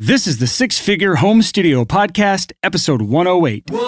This 0.00 0.26
is 0.26 0.38
the 0.38 0.48
Six 0.48 0.76
Figure 0.76 1.14
Home 1.14 1.40
Studio 1.40 1.84
Podcast, 1.84 2.50
episode 2.64 3.00
108. 3.00 3.70
You're 3.70 3.78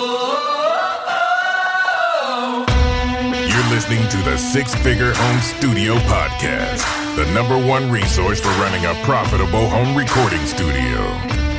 listening 3.74 4.08
to 4.10 4.16
the 4.18 4.36
Six 4.36 4.72
Figure 4.76 5.12
Home 5.12 5.40
Studio 5.40 5.96
Podcast, 6.06 6.86
the 7.16 7.28
number 7.34 7.58
one 7.58 7.90
resource 7.90 8.38
for 8.38 8.50
running 8.50 8.86
a 8.86 8.94
profitable 9.04 9.68
home 9.68 9.96
recording 9.96 10.46
studio. 10.46 11.00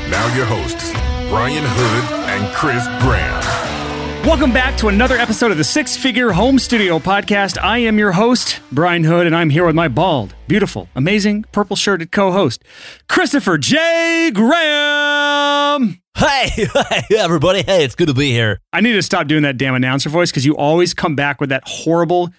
Now, 0.09 0.33
your 0.33 0.45
hosts, 0.45 0.93
Brian 1.27 1.65
Hood 1.67 2.29
and 2.29 2.55
Chris 2.55 2.87
Graham. 3.03 3.76
Welcome 4.23 4.51
back 4.51 4.75
to 4.79 4.89
another 4.89 5.15
episode 5.15 5.51
of 5.51 5.57
the 5.57 5.63
Six 5.63 5.95
Figure 5.95 6.31
Home 6.31 6.59
Studio 6.59 6.99
Podcast. 6.99 7.57
I 7.61 7.77
am 7.79 7.97
your 7.97 8.11
host, 8.11 8.59
Brian 8.73 9.05
Hood, 9.05 9.25
and 9.25 9.33
I'm 9.33 9.49
here 9.49 9.65
with 9.65 9.73
my 9.75 9.87
bald, 9.87 10.35
beautiful, 10.49 10.89
amazing, 10.95 11.45
purple 11.53 11.77
shirted 11.77 12.11
co 12.11 12.31
host, 12.31 12.63
Christopher 13.07 13.57
J. 13.57 14.29
Graham. 14.33 16.01
Hey, 16.17 16.49
hey, 16.89 17.15
everybody. 17.17 17.61
Hey, 17.63 17.85
it's 17.85 17.95
good 17.95 18.09
to 18.09 18.13
be 18.13 18.31
here. 18.31 18.59
I 18.73 18.81
need 18.81 18.93
to 18.93 19.01
stop 19.01 19.27
doing 19.27 19.43
that 19.43 19.57
damn 19.57 19.75
announcer 19.75 20.09
voice 20.09 20.29
because 20.29 20.45
you 20.45 20.57
always 20.57 20.93
come 20.93 21.15
back 21.15 21.39
with 21.39 21.49
that 21.49 21.63
horrible, 21.65 22.29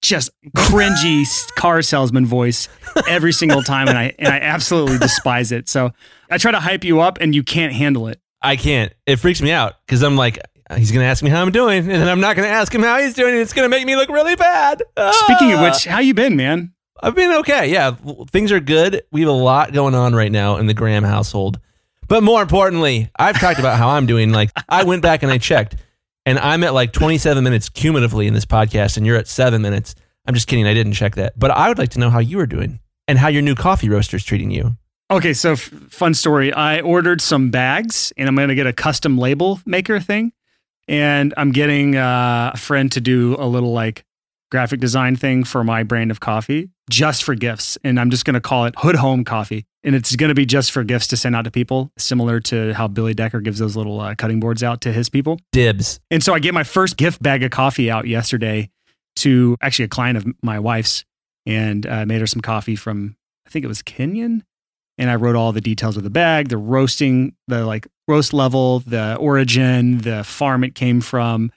just 0.00 0.30
cringy 0.56 1.26
car 1.56 1.82
salesman 1.82 2.24
voice 2.24 2.68
every 3.06 3.32
single 3.32 3.62
time, 3.62 3.88
and 3.88 3.98
I 3.98 4.14
and 4.18 4.28
I 4.28 4.38
absolutely 4.38 4.96
despise 5.00 5.52
it. 5.52 5.68
So 5.68 5.90
I 6.30 6.38
try 6.38 6.52
to 6.52 6.60
hype 6.60 6.84
you 6.84 7.00
up, 7.00 7.18
and 7.20 7.34
you 7.34 7.42
can't 7.42 7.74
handle 7.74 8.08
it. 8.08 8.18
I 8.40 8.56
can't. 8.56 8.94
It 9.04 9.16
freaks 9.16 9.42
me 9.42 9.50
out 9.50 9.74
because 9.84 10.02
I'm 10.02 10.16
like, 10.16 10.38
he's 10.76 10.90
going 10.92 11.02
to 11.04 11.06
ask 11.08 11.22
me 11.22 11.30
how 11.30 11.42
I'm 11.42 11.50
doing, 11.52 11.78
and 11.78 11.90
then 12.02 12.08
I'm 12.08 12.20
not 12.20 12.36
going 12.36 12.48
to 12.48 12.52
ask 12.54 12.74
him 12.74 12.82
how 12.82 12.98
he's 13.00 13.14
doing, 13.14 13.32
and 13.32 13.40
it's 13.40 13.52
going 13.52 13.64
to 13.64 13.74
make 13.76 13.86
me 13.86 13.96
look 13.96 14.08
really 14.10 14.36
bad. 14.36 14.82
Speaking 15.12 15.52
of 15.52 15.60
Ah. 15.60 15.70
which, 15.70 15.84
how 15.84 15.98
you 16.00 16.14
been, 16.14 16.36
man? 16.36 16.72
I've 17.00 17.14
been 17.14 17.30
okay. 17.40 17.70
Yeah, 17.70 17.92
things 18.30 18.50
are 18.52 18.60
good. 18.60 19.02
We 19.12 19.20
have 19.20 19.30
a 19.30 19.32
lot 19.32 19.72
going 19.72 19.94
on 19.94 20.14
right 20.14 20.32
now 20.32 20.56
in 20.56 20.66
the 20.66 20.74
Graham 20.74 21.04
household. 21.04 21.60
But 22.08 22.22
more 22.22 22.42
importantly, 22.42 23.10
I've 23.18 23.38
talked 23.38 23.58
about 23.60 23.78
how 23.78 23.90
I'm 23.90 24.06
doing. 24.06 24.32
Like, 24.32 24.50
I 24.68 24.82
went 24.84 25.02
back 25.02 25.22
and 25.22 25.30
I 25.30 25.38
checked, 25.38 25.76
and 26.26 26.38
I'm 26.38 26.64
at 26.64 26.74
like 26.74 26.92
27 26.92 27.44
minutes 27.44 27.68
cumulatively 27.68 28.26
in 28.26 28.34
this 28.34 28.46
podcast, 28.46 28.96
and 28.96 29.06
you're 29.06 29.16
at 29.16 29.28
seven 29.28 29.62
minutes. 29.62 29.94
I'm 30.26 30.34
just 30.34 30.46
kidding. 30.48 30.66
I 30.66 30.74
didn't 30.74 30.94
check 30.94 31.14
that. 31.14 31.38
But 31.38 31.50
I 31.52 31.68
would 31.68 31.78
like 31.78 31.90
to 31.90 31.98
know 32.00 32.10
how 32.10 32.18
you 32.18 32.40
are 32.40 32.46
doing 32.46 32.80
and 33.06 33.18
how 33.18 33.28
your 33.28 33.42
new 33.42 33.54
coffee 33.54 33.88
roaster 33.88 34.16
is 34.16 34.24
treating 34.24 34.50
you. 34.50 34.76
Okay, 35.10 35.32
so 35.32 35.52
f- 35.52 35.70
fun 35.88 36.12
story. 36.12 36.52
I 36.52 36.80
ordered 36.80 37.20
some 37.22 37.50
bags, 37.50 38.12
and 38.18 38.28
I'm 38.28 38.34
going 38.36 38.48
to 38.48 38.54
get 38.54 38.66
a 38.66 38.74
custom 38.74 39.16
label 39.16 39.60
maker 39.64 40.00
thing, 40.00 40.32
and 40.88 41.34
I'm 41.36 41.52
getting 41.52 41.96
uh, 41.96 42.52
a 42.54 42.56
friend 42.56 42.90
to 42.92 43.00
do 43.00 43.36
a 43.38 43.46
little 43.46 43.72
like 43.72 44.04
graphic 44.50 44.80
design 44.80 45.14
thing 45.14 45.44
for 45.44 45.62
my 45.62 45.82
brand 45.82 46.10
of 46.10 46.20
coffee 46.20 46.70
just 46.90 47.22
for 47.22 47.34
gifts, 47.34 47.76
and 47.84 48.00
I'm 48.00 48.10
just 48.10 48.24
going 48.24 48.34
to 48.34 48.40
call 48.40 48.64
it 48.64 48.74
Hood 48.78 48.96
Home 48.96 49.22
Coffee, 49.24 49.66
and 49.84 49.94
it's 49.94 50.16
going 50.16 50.28
to 50.28 50.34
be 50.34 50.46
just 50.46 50.72
for 50.72 50.84
gifts 50.84 51.06
to 51.08 51.16
send 51.16 51.36
out 51.36 51.42
to 51.42 51.50
people, 51.50 51.92
similar 51.98 52.40
to 52.40 52.72
how 52.72 52.88
Billy 52.88 53.14
Decker 53.14 53.40
gives 53.40 53.58
those 53.58 53.76
little 53.76 54.00
uh, 54.00 54.14
cutting 54.14 54.40
boards 54.40 54.62
out 54.62 54.80
to 54.82 54.92
his 54.92 55.08
people. 55.08 55.38
Dibs. 55.52 56.00
And 56.10 56.22
so 56.22 56.32
I 56.32 56.38
gave 56.38 56.54
my 56.54 56.64
first 56.64 56.96
gift 56.96 57.22
bag 57.22 57.42
of 57.42 57.50
coffee 57.50 57.90
out 57.90 58.06
yesterday 58.06 58.70
to 59.16 59.56
actually 59.60 59.84
a 59.84 59.88
client 59.88 60.16
of 60.16 60.26
my 60.42 60.58
wife's 60.58 61.04
and 61.44 61.86
uh, 61.86 62.06
made 62.06 62.20
her 62.20 62.26
some 62.26 62.40
coffee 62.40 62.76
from, 62.76 63.16
I 63.46 63.50
think 63.50 63.64
it 63.64 63.68
was 63.68 63.82
Kenyan. 63.82 64.42
And 64.98 65.10
I 65.10 65.14
wrote 65.14 65.36
all 65.36 65.52
the 65.52 65.60
details 65.60 65.96
of 65.96 66.02
the 66.02 66.10
bag, 66.10 66.48
the 66.48 66.58
roasting, 66.58 67.34
the 67.46 67.64
like 67.64 67.86
roast 68.08 68.32
level, 68.32 68.80
the 68.80 69.16
origin, 69.16 69.98
the 69.98 70.24
farm 70.24 70.64
it 70.64 70.74
came 70.74 71.00
from, 71.00 71.52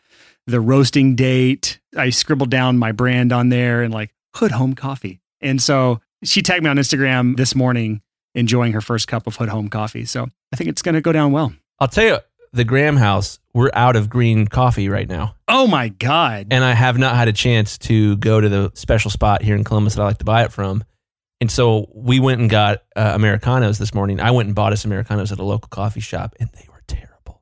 the 0.46 0.62
roasting 0.62 1.16
date. 1.16 1.80
I 1.98 2.12
scribbled 2.12 2.52
down 2.52 2.78
my 2.78 2.92
brand 2.92 3.34
on 3.34 3.50
there 3.50 3.82
and 3.82 3.94
like 3.94 4.14
Hood 4.36 4.52
Home 4.52 4.76
Coffee. 4.76 5.22
And 5.42 5.62
so 5.62 6.02
she 6.24 6.42
tagged 6.42 6.64
me 6.64 6.70
on 6.70 6.78
Instagram 6.78 7.36
this 7.36 7.56
morning 7.56 8.02
enjoying 8.36 8.74
her 8.74 8.82
first 8.82 9.08
cup 9.08 9.28
of 9.28 9.36
Hood 9.36 9.50
Home 9.50 9.70
Coffee. 9.70 10.06
So 10.06 10.28
I 10.54 10.56
think 10.56 10.70
it's 10.70 10.82
going 10.82 10.96
to 10.96 11.02
go 11.02 11.12
down 11.12 11.32
well. 11.32 11.54
I'll 11.80 11.88
tell 11.88 12.06
you, 12.06 12.18
the 12.54 12.64
Graham 12.64 12.98
House, 12.98 13.40
we're 13.54 13.72
out 13.74 13.96
of 13.96 14.10
green 14.10 14.46
coffee 14.48 14.90
right 14.90 15.08
now. 15.08 15.36
Oh 15.48 15.68
my 15.68 15.90
God. 15.90 16.48
And 16.52 16.64
I 16.64 16.74
have 16.74 16.98
not 16.98 17.16
had 17.16 17.28
a 17.28 17.34
chance 17.34 17.78
to 17.80 18.18
go 18.18 18.40
to 18.40 18.50
the 18.50 18.72
special 18.76 19.10
spot 19.10 19.42
here 19.42 19.56
in 19.56 19.64
Columbus 19.64 19.96
that 19.96 20.02
I 20.02 20.06
like 20.06 20.18
to 20.20 20.26
buy 20.26 20.44
it 20.44 20.52
from. 20.52 20.84
And 21.42 21.52
so 21.52 21.90
we 21.94 22.20
went 22.20 22.40
and 22.40 22.50
got 22.50 22.84
uh, 22.96 23.18
Americanos 23.18 23.80
this 23.80 23.94
morning. 23.96 24.20
I 24.20 24.30
went 24.32 24.46
and 24.46 24.56
bought 24.56 24.72
us 24.74 24.86
Americanos 24.86 25.32
at 25.32 25.40
a 25.40 25.44
local 25.44 25.68
coffee 25.70 26.00
shop, 26.00 26.36
and 26.40 26.50
they 26.54 26.68
were 26.70 26.84
terrible. 26.88 27.42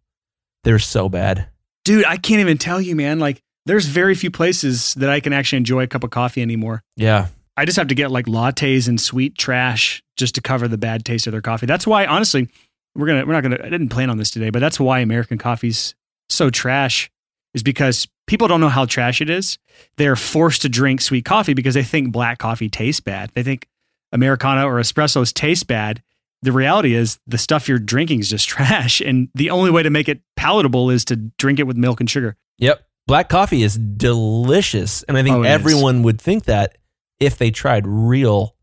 They 0.64 0.72
were 0.72 0.80
so 0.80 1.10
bad. 1.10 1.50
dude, 1.84 2.06
I 2.06 2.18
can't 2.18 2.40
even 2.40 2.58
tell 2.58 2.80
you, 2.80 2.96
man. 2.96 3.20
Like, 3.20 3.42
there's 3.66 3.86
very 3.86 4.16
few 4.16 4.32
places 4.32 4.94
that 4.96 5.10
I 5.10 5.20
can 5.20 5.34
actually 5.34 5.58
enjoy 5.58 5.84
a 5.84 5.88
cup 5.88 6.04
of 6.04 6.12
coffee 6.12 6.42
anymore. 6.42 6.82
Yeah. 6.96 7.28
I 7.58 7.66
just 7.66 7.78
have 7.78 7.90
to 7.90 7.96
get 7.96 8.10
like 8.10 8.26
lattes 8.26 8.88
and 8.88 9.00
sweet 9.02 9.38
trash 9.38 10.02
just 10.16 10.34
to 10.36 10.42
cover 10.42 10.70
the 10.70 10.78
bad 10.78 11.04
taste 11.04 11.28
of 11.28 11.34
their 11.34 11.42
coffee. 11.42 11.66
That's 11.66 11.86
why, 11.86 12.06
honestly, 12.06 12.48
we're 12.96 13.08
gonna 13.08 13.26
we're 13.26 13.34
not 13.34 13.44
gonna. 13.44 13.58
I 13.62 13.70
didn't 13.70 13.90
plan 13.90 14.10
on 14.10 14.18
this 14.18 14.32
today, 14.32 14.50
but 14.50 14.60
that's 14.60 14.80
why 14.80 15.00
American 15.00 15.38
coffee's 15.38 15.94
so 16.30 16.50
trash. 16.50 17.12
Is 17.54 17.64
because 17.64 18.08
people 18.28 18.48
don't 18.48 18.62
know 18.62 18.70
how 18.70 18.86
trash 18.86 19.22
it 19.22 19.30
is. 19.30 19.58
They're 19.98 20.16
forced 20.16 20.62
to 20.62 20.70
drink 20.70 21.02
sweet 21.02 21.26
coffee 21.26 21.54
because 21.54 21.74
they 21.74 21.84
think 21.84 22.14
black 22.14 22.38
coffee 22.38 22.70
tastes 22.70 23.02
bad. 23.02 23.32
They 23.34 23.44
think 23.44 23.68
Americano 24.12 24.68
or 24.68 24.80
espressos 24.80 25.34
taste 25.34 25.68
bad. 25.68 26.02
The 26.42 26.52
reality 26.52 26.94
is 26.96 27.20
the 27.28 27.38
stuff 27.38 27.68
you're 27.68 27.80
drinking 27.80 28.20
is 28.20 28.30
just 28.30 28.48
trash, 28.50 29.02
and 29.02 29.30
the 29.36 29.50
only 29.50 29.72
way 29.72 29.84
to 29.84 29.90
make 29.90 30.08
it 30.10 30.22
palatable 30.36 30.90
is 30.90 31.04
to 31.06 31.16
drink 31.16 31.60
it 31.60 31.64
with 31.64 31.78
milk 31.78 32.00
and 32.00 32.10
sugar. 32.10 32.38
Yep. 32.60 32.82
Black 33.08 33.28
coffee 33.30 33.64
is 33.64 33.76
delicious. 33.78 35.04
And 35.04 35.18
I 35.18 35.24
think 35.24 35.36
Oh, 35.36 35.42
it 35.44 35.48
is. 35.48 35.52
everyone 35.52 36.04
would 36.04 36.22
think 36.22 36.46
that 36.46 36.78
if 37.20 37.38
they 37.38 37.52
tried 37.52 37.86
real 37.88 38.56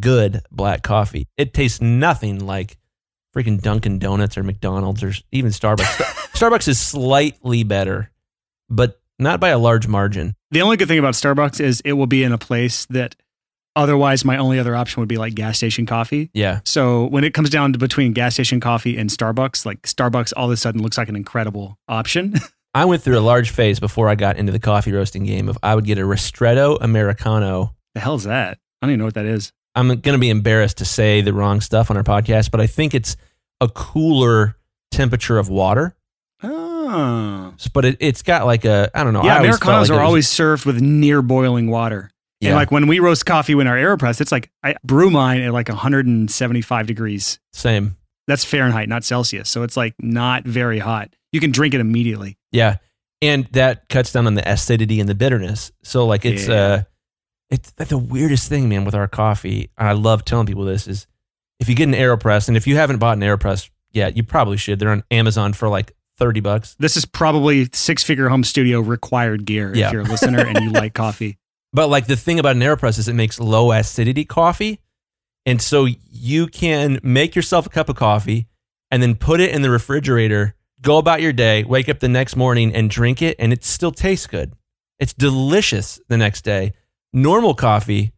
good 0.00 0.42
black 0.50 0.82
coffee. 0.82 1.26
It 1.36 1.52
tastes 1.54 1.80
nothing 1.80 2.44
like 2.46 2.76
freaking 3.34 3.60
Dunkin' 3.60 3.98
Donuts 3.98 4.36
or 4.38 4.42
McDonald's 4.42 5.02
or 5.02 5.12
even 5.32 5.50
Starbucks. 5.50 5.82
Starbucks 6.32 6.68
is 6.68 6.78
slightly 6.80 7.62
better, 7.64 8.10
but 8.70 9.00
not 9.18 9.40
by 9.40 9.48
a 9.48 9.58
large 9.58 9.88
margin. 9.88 10.34
The 10.50 10.62
only 10.62 10.76
good 10.76 10.88
thing 10.88 10.98
about 10.98 11.14
Starbucks 11.14 11.60
is 11.60 11.80
it 11.84 11.92
will 11.94 12.06
be 12.06 12.22
in 12.22 12.32
a 12.32 12.38
place 12.38 12.86
that 12.86 13.16
otherwise 13.78 14.24
my 14.24 14.36
only 14.36 14.58
other 14.58 14.74
option 14.76 15.00
would 15.00 15.08
be 15.08 15.16
like 15.16 15.34
gas 15.34 15.56
station 15.56 15.86
coffee. 15.86 16.30
Yeah. 16.34 16.60
So 16.64 17.06
when 17.06 17.24
it 17.24 17.32
comes 17.34 17.48
down 17.50 17.72
to 17.72 17.78
between 17.78 18.12
gas 18.12 18.34
station 18.34 18.60
coffee 18.60 18.96
and 18.98 19.08
Starbucks, 19.08 19.64
like 19.64 19.82
Starbucks 19.82 20.32
all 20.36 20.46
of 20.46 20.50
a 20.52 20.56
sudden 20.56 20.82
looks 20.82 20.98
like 20.98 21.08
an 21.08 21.16
incredible 21.16 21.78
option. 21.88 22.34
I 22.74 22.84
went 22.84 23.02
through 23.02 23.18
a 23.18 23.20
large 23.20 23.50
phase 23.50 23.80
before 23.80 24.08
I 24.08 24.14
got 24.14 24.36
into 24.36 24.52
the 24.52 24.58
coffee 24.58 24.92
roasting 24.92 25.24
game 25.24 25.48
of 25.48 25.56
I 25.62 25.74
would 25.74 25.84
get 25.86 25.98
a 25.98 26.02
Ristretto 26.02 26.76
Americano. 26.80 27.74
the 27.94 28.00
hell's 28.00 28.24
that? 28.24 28.58
I 28.82 28.86
don't 28.86 28.90
even 28.90 28.98
know 28.98 29.04
what 29.06 29.14
that 29.14 29.24
is. 29.26 29.52
I'm 29.74 29.88
going 29.88 30.00
to 30.02 30.18
be 30.18 30.30
embarrassed 30.30 30.78
to 30.78 30.84
say 30.84 31.20
the 31.20 31.32
wrong 31.32 31.60
stuff 31.60 31.90
on 31.90 31.96
our 31.96 32.02
podcast, 32.04 32.50
but 32.50 32.60
I 32.60 32.66
think 32.66 32.94
it's 32.94 33.16
a 33.60 33.68
cooler 33.68 34.56
temperature 34.90 35.38
of 35.38 35.48
water. 35.48 35.96
Oh. 36.42 37.54
But 37.72 37.84
it, 37.84 37.96
it's 38.00 38.22
got 38.22 38.46
like 38.46 38.64
a, 38.64 38.90
I 38.94 39.04
don't 39.04 39.12
know. 39.12 39.22
Yeah, 39.24 39.36
always 39.38 39.56
Americanos 39.56 39.88
like 39.90 39.96
are 39.96 40.00
was- 40.02 40.06
always 40.08 40.28
served 40.28 40.64
with 40.66 40.80
near 40.80 41.22
boiling 41.22 41.70
water. 41.70 42.10
Yeah, 42.40 42.50
And 42.50 42.56
like 42.56 42.70
when 42.70 42.86
we 42.86 42.98
roast 43.00 43.26
coffee 43.26 43.52
in 43.52 43.66
our 43.66 43.76
AeroPress, 43.76 44.20
it's 44.20 44.30
like 44.32 44.50
I 44.62 44.74
brew 44.84 45.10
mine 45.10 45.40
at 45.42 45.52
like 45.52 45.68
175 45.68 46.86
degrees. 46.86 47.38
same. 47.52 47.96
That's 48.26 48.44
Fahrenheit, 48.44 48.88
not 48.90 49.04
Celsius. 49.04 49.48
So 49.48 49.62
it's 49.62 49.76
like 49.76 49.94
not 49.98 50.44
very 50.44 50.78
hot. 50.78 51.14
You 51.32 51.40
can 51.40 51.50
drink 51.50 51.72
it 51.72 51.80
immediately. 51.80 52.36
Yeah. 52.52 52.76
And 53.22 53.46
that 53.52 53.88
cuts 53.88 54.12
down 54.12 54.26
on 54.26 54.34
the 54.34 54.46
acidity 54.50 55.00
and 55.00 55.08
the 55.08 55.14
bitterness. 55.14 55.72
So 55.82 56.06
like 56.06 56.24
it's 56.26 56.46
Yeah. 56.46 56.54
uh 56.54 56.82
it's 57.50 57.70
that's 57.72 57.88
the 57.90 57.96
weirdest 57.98 58.48
thing, 58.50 58.68
man, 58.68 58.84
with 58.84 58.94
our 58.94 59.08
coffee. 59.08 59.70
And 59.78 59.88
I 59.88 59.92
love 59.92 60.24
telling 60.26 60.46
people 60.46 60.64
this 60.66 60.86
is 60.86 61.06
if 61.58 61.68
you 61.70 61.74
get 61.74 61.88
an 61.88 61.94
AeroPress, 61.94 62.46
and 62.48 62.56
if 62.56 62.66
you 62.66 62.76
haven't 62.76 62.98
bought 62.98 63.16
an 63.16 63.22
AeroPress 63.22 63.70
yet, 63.92 64.16
you 64.16 64.22
probably 64.22 64.58
should. 64.58 64.78
They're 64.78 64.90
on 64.90 65.02
Amazon 65.10 65.54
for 65.54 65.68
like 65.68 65.92
30 66.18 66.40
bucks. 66.40 66.76
This 66.78 66.96
is 66.98 67.04
probably 67.06 67.68
six 67.72 68.04
figure 68.04 68.28
home 68.28 68.44
studio 68.44 68.80
required 68.80 69.46
gear 69.46 69.72
Yeah. 69.74 69.86
if 69.86 69.92
you're 69.94 70.02
a 70.02 70.04
listener 70.04 70.44
and 70.46 70.58
you 70.62 70.70
like 70.70 70.92
coffee. 71.04 71.38
But 71.72 71.88
like 71.88 72.06
the 72.06 72.16
thing 72.16 72.38
about 72.38 72.56
an 72.56 72.62
AeroPress 72.62 72.98
is 72.98 73.08
it 73.08 73.14
makes 73.14 73.38
low 73.38 73.72
acidity 73.72 74.24
coffee. 74.24 74.80
And 75.46 75.60
so 75.62 75.86
you 76.10 76.46
can 76.46 76.98
make 77.02 77.34
yourself 77.36 77.66
a 77.66 77.70
cup 77.70 77.88
of 77.88 77.96
coffee 77.96 78.46
and 78.90 79.02
then 79.02 79.14
put 79.14 79.40
it 79.40 79.54
in 79.54 79.62
the 79.62 79.70
refrigerator, 79.70 80.54
go 80.80 80.98
about 80.98 81.22
your 81.22 81.32
day, 81.32 81.64
wake 81.64 81.88
up 81.88 82.00
the 82.00 82.08
next 82.08 82.36
morning 82.36 82.74
and 82.74 82.90
drink 82.90 83.22
it, 83.22 83.36
and 83.38 83.52
it 83.52 83.64
still 83.64 83.92
tastes 83.92 84.26
good. 84.26 84.52
It's 84.98 85.12
delicious 85.14 86.00
the 86.08 86.16
next 86.16 86.42
day. 86.42 86.72
Normal 87.12 87.54
coffee, 87.54 88.12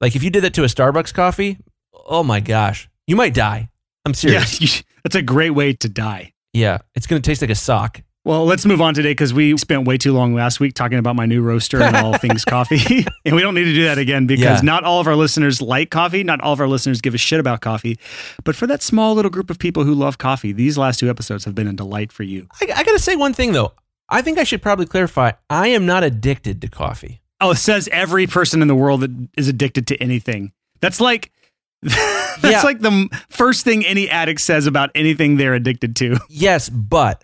like 0.00 0.16
if 0.16 0.22
you 0.22 0.30
did 0.30 0.44
that 0.44 0.54
to 0.54 0.64
a 0.64 0.66
Starbucks 0.66 1.14
coffee, 1.14 1.58
oh 1.92 2.22
my 2.22 2.40
gosh, 2.40 2.88
you 3.06 3.16
might 3.16 3.32
die. 3.34 3.68
I'm 4.04 4.10
Yeah, 4.10 4.44
serious. 4.44 4.60
you- 4.78 4.82
that's 5.02 5.14
a 5.16 5.22
great 5.22 5.50
way 5.50 5.72
to 5.74 5.88
die. 5.88 6.32
Yeah, 6.52 6.78
it's 6.94 7.06
going 7.06 7.20
to 7.22 7.30
taste 7.30 7.42
like 7.42 7.50
a 7.50 7.54
sock. 7.54 8.02
Well, 8.26 8.44
let's 8.44 8.66
move 8.66 8.80
on 8.80 8.92
today 8.92 9.10
because 9.12 9.32
we 9.32 9.56
spent 9.56 9.86
way 9.86 9.96
too 9.98 10.12
long 10.12 10.34
last 10.34 10.58
week 10.58 10.74
talking 10.74 10.98
about 10.98 11.14
my 11.14 11.26
new 11.26 11.42
roaster 11.42 11.80
and 11.80 11.94
all 11.94 12.18
things 12.18 12.44
coffee. 12.44 13.06
and 13.24 13.36
we 13.36 13.40
don't 13.40 13.54
need 13.54 13.66
to 13.66 13.72
do 13.72 13.84
that 13.84 13.98
again 13.98 14.26
because 14.26 14.58
Yeah. 14.58 14.60
not 14.64 14.82
all 14.82 15.00
of 15.00 15.06
our 15.06 15.14
listeners 15.14 15.62
like 15.62 15.90
coffee. 15.90 16.24
Not 16.24 16.40
all 16.40 16.52
of 16.52 16.60
our 16.60 16.66
listeners 16.66 17.00
give 17.00 17.14
a 17.14 17.18
shit 17.18 17.38
about 17.38 17.60
coffee. 17.60 18.00
But 18.42 18.56
for 18.56 18.66
that 18.66 18.82
small 18.82 19.14
little 19.14 19.30
group 19.30 19.48
of 19.48 19.60
people 19.60 19.84
who 19.84 19.94
love 19.94 20.18
coffee, 20.18 20.50
these 20.50 20.76
last 20.76 20.98
two 20.98 21.08
episodes 21.08 21.44
have 21.44 21.54
been 21.54 21.68
a 21.68 21.72
delight 21.72 22.10
for 22.10 22.24
you. 22.24 22.48
I, 22.60 22.64
I 22.74 22.82
got 22.82 22.92
to 22.94 22.98
say 22.98 23.14
one 23.14 23.32
thing 23.32 23.52
though. 23.52 23.74
I 24.08 24.22
think 24.22 24.38
I 24.38 24.42
should 24.44 24.60
probably 24.60 24.86
clarify 24.86 25.30
I 25.48 25.68
am 25.68 25.86
not 25.86 26.02
addicted 26.02 26.60
to 26.62 26.68
coffee. 26.68 27.20
Oh, 27.40 27.52
it 27.52 27.58
says 27.58 27.88
every 27.92 28.26
person 28.26 28.60
in 28.60 28.66
the 28.66 28.74
world 28.74 29.02
that 29.02 29.28
is 29.36 29.46
addicted 29.46 29.86
to 29.86 29.96
anything. 30.02 30.50
That's 30.80 31.00
like 31.00 31.30
That's 31.82 32.42
Yeah. 32.42 32.62
like 32.62 32.80
the 32.80 33.08
first 33.28 33.62
thing 33.64 33.86
any 33.86 34.10
addict 34.10 34.40
says 34.40 34.66
about 34.66 34.90
anything 34.96 35.36
they're 35.36 35.54
addicted 35.54 35.94
to. 35.96 36.16
Yes, 36.28 36.68
but 36.68 37.22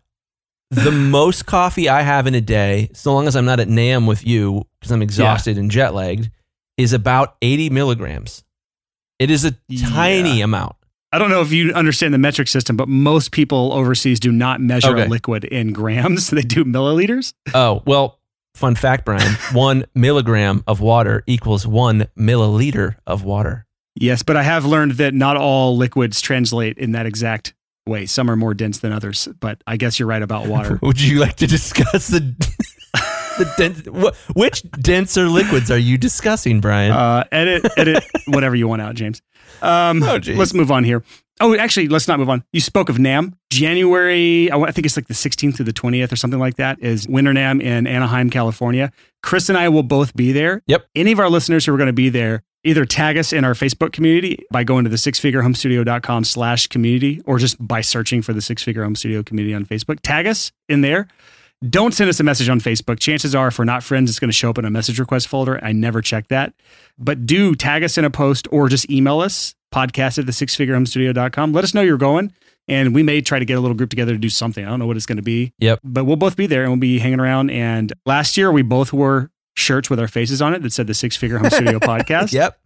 the 0.72 0.90
most 0.90 1.46
coffee 1.46 1.88
I 1.88 2.02
have 2.02 2.26
in 2.26 2.34
a 2.34 2.40
day, 2.40 2.88
so 2.94 3.12
long 3.12 3.26
as 3.26 3.36
I'm 3.36 3.44
not 3.44 3.60
at 3.60 3.68
NAM 3.68 4.06
with 4.06 4.26
you 4.26 4.66
because 4.80 4.90
I'm 4.90 5.02
exhausted 5.02 5.58
and 5.58 5.70
jet 5.70 5.94
lagged, 5.94 6.30
is 6.78 6.92
about 6.92 7.36
80 7.42 7.70
milligrams. 7.70 8.42
It 9.18 9.30
is 9.30 9.44
a 9.44 9.52
tiny 9.92 10.38
Yeah. 10.38 10.44
amount. 10.44 10.76
I 11.12 11.18
don't 11.18 11.28
know 11.28 11.42
if 11.42 11.52
you 11.52 11.72
understand 11.74 12.14
the 12.14 12.18
metric 12.18 12.48
system, 12.48 12.76
but 12.76 12.88
most 12.88 13.32
people 13.32 13.70
overseas 13.74 14.18
do 14.18 14.32
not 14.32 14.62
measure 14.62 14.88
Okay. 14.96 15.04
a 15.04 15.08
liquid 15.08 15.44
in 15.44 15.72
grams. 15.74 16.30
They 16.30 16.40
do 16.40 16.64
milliliters. 16.64 17.34
Oh, 17.54 17.82
well, 17.86 18.18
fun 18.54 18.74
fact, 18.74 19.04
Brian 19.04 19.34
one 19.52 19.84
milligram 19.94 20.64
of 20.66 20.80
water 20.80 21.22
equals 21.26 21.66
one 21.66 22.06
milliliter 22.18 22.96
of 23.06 23.24
water. 23.24 23.66
Yes, 23.94 24.22
but 24.22 24.38
I 24.38 24.42
have 24.42 24.64
learned 24.64 24.92
that 24.92 25.12
not 25.12 25.36
all 25.36 25.76
liquids 25.76 26.22
translate 26.22 26.78
in 26.78 26.92
that 26.92 27.04
exact 27.04 27.52
way. 27.86 28.06
Some 28.06 28.30
are 28.30 28.36
more 28.36 28.54
dense 28.54 28.78
than 28.78 28.92
others, 28.92 29.28
but 29.40 29.62
I 29.66 29.76
guess 29.76 29.98
you're 29.98 30.08
right 30.08 30.22
about 30.22 30.46
water. 30.46 30.78
Would 30.82 31.00
you 31.00 31.18
like 31.20 31.36
to 31.36 31.46
discuss 31.46 32.08
the. 32.08 32.34
The 33.38 33.50
dense, 33.56 33.80
wh- 33.86 34.36
which 34.36 34.62
denser 34.72 35.26
liquids 35.26 35.70
are 35.70 35.78
you 35.78 35.96
discussing, 35.96 36.60
Brian? 36.60 36.92
Uh, 36.92 37.24
edit, 37.32 37.64
edit, 37.78 38.04
whatever 38.26 38.54
you 38.54 38.68
want 38.68 38.82
out, 38.82 38.94
James. 38.94 39.22
Um, 39.62 40.02
Oh, 40.02 40.18
geez. 40.18 40.36
let's 40.36 40.52
move 40.52 40.70
on 40.70 40.84
here. 40.84 41.02
Oh, 41.40 41.56
actually, 41.56 41.88
let's 41.88 42.06
not 42.06 42.18
move 42.18 42.28
on. 42.28 42.44
You 42.52 42.60
spoke 42.60 42.90
of 42.90 42.98
NAM. 42.98 43.34
January, 43.50 44.50
I 44.50 44.60
I 44.60 44.70
think 44.70 44.84
it's 44.84 44.96
like 44.98 45.06
the 45.08 45.14
16th 45.14 45.56
through 45.56 45.64
the 45.64 45.72
20th 45.72 46.12
or 46.12 46.16
something 46.16 46.38
like 46.38 46.56
that, 46.56 46.78
is 46.82 47.08
Winter 47.08 47.32
NAM 47.32 47.62
in 47.62 47.86
Anaheim, 47.86 48.28
California. 48.28 48.92
Chris 49.22 49.48
and 49.48 49.56
I 49.56 49.70
will 49.70 49.82
both 49.82 50.14
be 50.14 50.30
there. 50.32 50.60
Yep. 50.66 50.86
Any 50.94 51.12
of 51.12 51.18
our 51.18 51.30
listeners 51.30 51.64
who 51.64 51.72
are 51.72 51.78
going 51.78 51.86
to 51.86 51.92
be 51.94 52.10
there, 52.10 52.42
either 52.64 52.84
tag 52.84 53.16
us 53.18 53.32
in 53.32 53.44
our 53.44 53.54
Facebook 53.54 53.92
community 53.92 54.44
by 54.50 54.64
going 54.64 54.84
to 54.84 54.90
the 54.90 54.96
sixfigurehomestudio.com 54.96 56.24
slash 56.24 56.66
community 56.68 57.20
or 57.26 57.38
just 57.38 57.64
by 57.66 57.80
searching 57.80 58.22
for 58.22 58.32
the 58.32 58.40
Six 58.40 58.62
Figure 58.62 58.84
Home 58.84 58.94
Studio 58.94 59.22
community 59.22 59.54
on 59.54 59.64
Facebook. 59.64 60.00
Tag 60.00 60.26
us 60.26 60.52
in 60.68 60.80
there. 60.80 61.08
Don't 61.68 61.94
send 61.94 62.10
us 62.10 62.18
a 62.18 62.24
message 62.24 62.48
on 62.48 62.60
Facebook. 62.60 62.98
Chances 62.98 63.34
are, 63.34 63.48
if 63.48 63.58
we're 63.58 63.64
not 63.64 63.84
friends, 63.84 64.10
it's 64.10 64.18
going 64.18 64.30
to 64.30 64.36
show 64.36 64.50
up 64.50 64.58
in 64.58 64.64
a 64.64 64.70
message 64.70 64.98
request 64.98 65.28
folder. 65.28 65.64
I 65.64 65.72
never 65.72 66.02
check 66.02 66.28
that. 66.28 66.54
But 66.98 67.24
do 67.24 67.54
tag 67.54 67.84
us 67.84 67.96
in 67.96 68.04
a 68.04 68.10
post 68.10 68.48
or 68.50 68.68
just 68.68 68.90
email 68.90 69.20
us, 69.20 69.54
podcast 69.72 70.18
at 70.18 70.26
the 70.26 70.32
sixfigurehomestudio.com. 70.32 71.52
Let 71.52 71.62
us 71.62 71.72
know 71.72 71.82
you're 71.82 71.98
going. 71.98 72.32
And 72.68 72.94
we 72.94 73.02
may 73.02 73.20
try 73.20 73.38
to 73.38 73.44
get 73.44 73.58
a 73.58 73.60
little 73.60 73.76
group 73.76 73.90
together 73.90 74.12
to 74.12 74.18
do 74.18 74.28
something. 74.28 74.64
I 74.64 74.68
don't 74.68 74.78
know 74.78 74.86
what 74.86 74.96
it's 74.96 75.06
going 75.06 75.16
to 75.16 75.22
be. 75.22 75.52
Yep. 75.58 75.80
But 75.82 76.04
we'll 76.04 76.16
both 76.16 76.36
be 76.36 76.46
there 76.46 76.62
and 76.62 76.70
we'll 76.70 76.80
be 76.80 77.00
hanging 77.00 77.18
around. 77.18 77.50
And 77.50 77.92
last 78.06 78.36
year, 78.36 78.52
we 78.52 78.62
both 78.62 78.92
wore 78.92 79.31
shirts 79.56 79.90
with 79.90 80.00
our 80.00 80.08
faces 80.08 80.40
on 80.42 80.54
it 80.54 80.62
that 80.62 80.72
said 80.72 80.86
the 80.86 80.94
Six 80.94 81.16
Figure 81.16 81.38
Home 81.38 81.50
Studio 81.50 81.78
podcast. 81.80 82.32
Yep. 82.32 82.58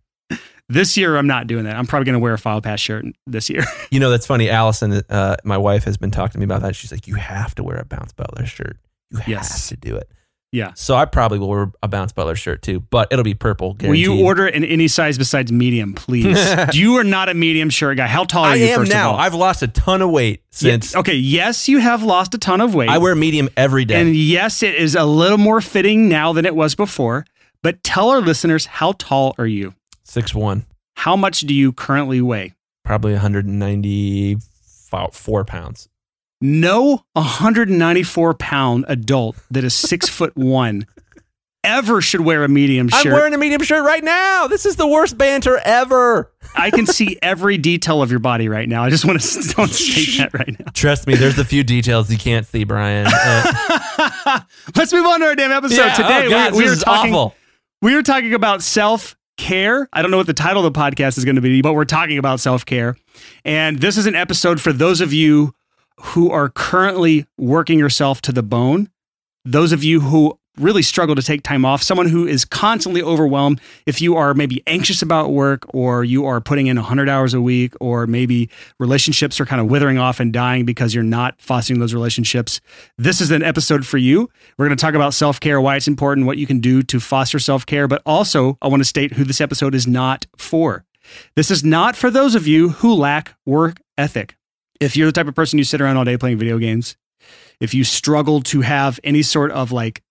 This 0.69 0.97
year, 0.97 1.17
I'm 1.17 1.29
not 1.29 1.47
doing 1.47 1.65
that. 1.65 1.77
I'm 1.77 1.87
probably 1.87 2.07
going 2.07 2.15
to 2.15 2.19
wear 2.19 2.35
a 2.35 2.39
FilePass 2.39 2.79
shirt 2.79 3.05
this 3.27 3.49
year. 3.49 3.63
You 3.91 4.01
know, 4.01 4.11
that's 4.11 4.27
funny. 4.27 4.51
Allison, 4.51 5.01
uh, 5.09 5.37
my 5.45 5.57
wife, 5.57 5.85
has 5.85 5.97
been 5.97 6.11
talking 6.11 6.33
to 6.33 6.39
me 6.39 6.45
about 6.45 6.63
that. 6.63 6.75
She's 6.75 6.91
like, 6.91 7.07
you 7.07 7.15
have 7.15 7.55
to 7.55 7.63
wear 7.63 7.77
a 7.79 7.85
Bounce 7.85 8.13
Butler 8.13 8.45
shirt. 8.47 8.77
You 9.13 9.19
have 9.19 9.29
Yes. 9.29 9.69
to 9.69 9.77
do 9.77 9.95
it. 9.97 10.11
Yeah. 10.53 10.73
So 10.75 10.95
I 10.95 11.05
probably 11.05 11.39
will 11.39 11.49
wear 11.49 11.71
a 11.83 11.89
Bounce 11.89 12.13
Butler 12.13 12.37
shirt 12.37 12.63
too, 12.63 12.81
but 12.81 13.09
it'll 13.11 13.25
be 13.25 13.35
purple. 13.35 13.77
Will 13.83 13.95
you 13.95 14.25
order 14.25 14.47
it 14.47 14.55
in 14.55 14.65
any 14.65 14.89
size 14.89 15.19
besides 15.19 15.53
medium, 15.53 15.93
please? 15.93 16.39
you 16.75 16.97
are 16.97 17.05
not 17.05 17.29
a 17.29 17.35
medium 17.35 17.69
shirt 17.69 17.99
guy. 17.99 18.07
How 18.07 18.25
tall 18.25 18.45
are 18.45 18.53
I 18.53 18.55
you, 18.55 18.67
am 18.67 18.79
first 18.81 18.93
now. 18.93 19.15
I've 19.17 19.35
lost 19.35 19.63
a 19.63 19.69
ton 19.69 20.01
of 20.03 20.11
weight 20.11 20.43
since 20.51 20.95
Yeah, 20.95 21.01
okay, 21.01 21.15
yes, 21.15 21.69
you 21.69 21.79
have 21.79 22.03
lost 22.03 22.33
a 22.35 22.39
ton 22.39 22.61
of 22.61 22.75
weight. 22.75 22.89
I 22.89 22.99
wear 22.99 23.15
medium 23.15 23.49
every 23.57 23.85
day. 23.85 24.01
And 24.01 24.17
yes, 24.17 24.63
it 24.63 24.75
is 24.77 24.95
a 24.95 25.05
little 25.05 25.39
more 25.39 25.61
fitting 25.61 26.09
now 26.09 26.33
than 26.33 26.47
it 26.47 26.55
was 26.55 26.75
before. 26.75 27.27
But 27.63 27.83
tell 27.83 28.09
our 28.11 28.21
listeners, 28.21 28.67
how 28.67 28.93
tall 28.99 29.35
are 29.39 29.47
you? 29.47 29.75
Six 30.05 30.35
one, 30.35 30.65
How 30.95 31.17
much 31.17 31.41
do 31.41 31.53
you 31.53 31.73
currently 31.73 32.21
weigh? 32.23 32.55
probably 32.85 33.13
194 33.13 35.45
pounds. 35.45 35.89
No 36.41 37.05
194 37.15 38.35
pound 38.35 38.85
adult 38.89 39.37
that 39.51 39.65
is 39.65 39.75
six 39.75 40.09
foot 40.11 40.37
one 40.37 40.87
ever 41.67 42.01
should 42.01 42.21
wear 42.21 42.45
a 42.45 42.49
medium 42.49 42.89
shirt. 42.89 43.07
I'm 43.07 43.13
wearing 43.13 43.35
a 43.35 43.39
medium 43.39 43.61
shirt 43.63 43.85
right 43.85 44.03
now. 44.03 44.47
This 44.47 44.65
is 44.65 44.77
the 44.77 44.87
worst 44.87 45.19
banter 45.19 45.59
ever. 45.65 46.31
I 46.55 46.71
can 46.71 46.87
see 46.87 47.19
every 47.21 47.59
detail 47.59 48.03
of 48.03 48.11
your 48.11 48.21
body 48.21 48.49
right 48.49 48.69
now. 48.69 48.85
I 48.85 48.91
just 48.91 49.05
want 49.05 49.21
to 49.21 49.55
don't 49.57 49.69
state 49.69 50.19
that 50.19 50.33
right 50.33 50.59
now. 50.59 50.67
Trust 50.73 51.07
me, 51.07 51.17
there's 51.17 51.39
a 51.39 51.45
few 51.45 51.65
details 51.65 52.11
you 52.11 52.19
can't 52.19 52.47
see, 52.47 52.65
Brian. 52.65 53.07
Uh, 53.09 54.41
Let's 54.77 54.93
move 54.93 55.07
on 55.07 55.21
to 55.21 55.27
our 55.27 55.35
damn 55.35 55.51
episode. 55.51 55.77
yeah, 55.77 55.95
Today 55.95 56.27
oh 56.27 56.31
God, 56.31 56.53
we, 56.53 56.65
we 56.65 56.69
are 56.69 56.77
talking 56.77 57.15
awful. 57.15 57.35
we 57.83 57.95
are 57.95 58.03
talking 58.03 58.33
about 58.33 58.63
self 58.63 59.17
care. 59.37 59.89
I 59.93 60.03
don't 60.03 60.11
know 60.13 60.17
what 60.19 60.29
the 60.29 60.35
title 60.35 60.65
of 60.65 60.73
the 60.73 60.79
podcast 60.79 61.19
is 61.19 61.25
going 61.25 61.37
to 61.37 61.43
be, 61.43 61.63
but 61.63 61.73
we're 61.73 61.85
talking 61.85 62.19
about 62.19 62.39
self 62.39 62.65
care. 62.65 62.97
And 63.45 63.81
this 63.81 63.97
is 63.97 64.07
an 64.07 64.15
episode 64.15 64.61
for 64.61 64.73
those 64.73 65.01
of 65.01 65.13
you 65.13 65.53
who 66.01 66.31
are 66.31 66.49
currently 66.49 67.27
working 67.39 67.79
yourself 67.79 68.21
to 68.23 68.33
the 68.33 68.43
bone, 68.43 68.89
those 69.45 69.73
of 69.73 69.85
you 69.85 70.01
who 70.01 70.39
really 70.59 70.83
struggle 70.83 71.15
to 71.15 71.23
take 71.23 71.43
time 71.43 71.65
off, 71.65 71.83
someone 71.83 72.09
who 72.09 72.27
is 72.27 72.45
constantly 72.45 73.03
overwhelmed. 73.03 73.61
If 73.85 74.01
you 74.01 74.17
are 74.17 74.35
maybe 74.35 74.63
anxious 74.67 75.03
about 75.03 75.31
work 75.31 75.65
or 75.75 76.05
you 76.05 76.25
are 76.27 76.41
putting 76.41 76.67
in 76.67 76.77
100 76.77 77.09
hours 77.09 77.35
a 77.35 77.41
week, 77.41 77.75
or 77.81 78.07
maybe 78.07 78.49
relationships 78.79 79.39
are 79.41 79.47
kind 79.47 79.61
of 79.61 79.69
withering 79.69 79.99
off 79.99 80.21
and 80.21 80.33
dying 80.33 80.65
because 80.65 80.95
you're 80.95 81.05
not 81.05 81.41
fostering 81.41 81.81
those 81.81 81.95
relationships, 81.95 82.61
this 82.97 83.21
is 83.21 83.31
an 83.31 83.43
episode 83.43 83.87
for 83.87 83.99
you. 83.99 84.29
We're 84.57 84.67
going 84.67 84.77
to 84.77 84.81
talk 84.81 84.95
about 84.95 85.15
self 85.15 85.41
care, 85.41 85.61
why 85.61 85.77
it's 85.77 85.89
important, 85.89 86.27
what 86.27 86.39
you 86.39 86.47
can 86.47 86.61
do 86.61 86.83
to 86.85 87.01
foster 87.01 87.39
self 87.39 87.67
care, 87.67 87.87
but 87.87 88.03
also 88.07 88.57
I 88.63 88.69
want 88.69 88.81
to 88.81 88.85
state 88.85 89.13
who 89.13 89.25
this 89.25 89.41
episode 89.41 89.75
is 89.75 89.87
not 89.87 90.27
for. 90.37 90.85
This 91.37 91.51
is 91.51 91.63
not 91.63 91.95
for 91.95 92.11
those 92.11 92.35
of 92.35 92.47
you 92.47 92.71
who 92.71 92.95
lack 92.95 93.35
work 93.45 93.81
ethic. 93.97 94.36
If 94.81 94.97
you're 94.97 95.07
the 95.07 95.13
type 95.13 95.29
of 95.29 95.35
person 95.35 95.59
who 95.59 95.65
sit 95.65 95.81
around 95.81 95.97
all 95.97 96.05
day 96.05 96.17
playing 96.17 96.39
video 96.39 96.59
games, 96.59 96.97
if 97.61 97.73
you 97.75 97.85
struggle 97.85 98.41
to 98.43 98.61
have 98.61 99.01
any 99.05 99.23
sort 99.23 99.51
of 99.53 99.73
like 99.73 100.03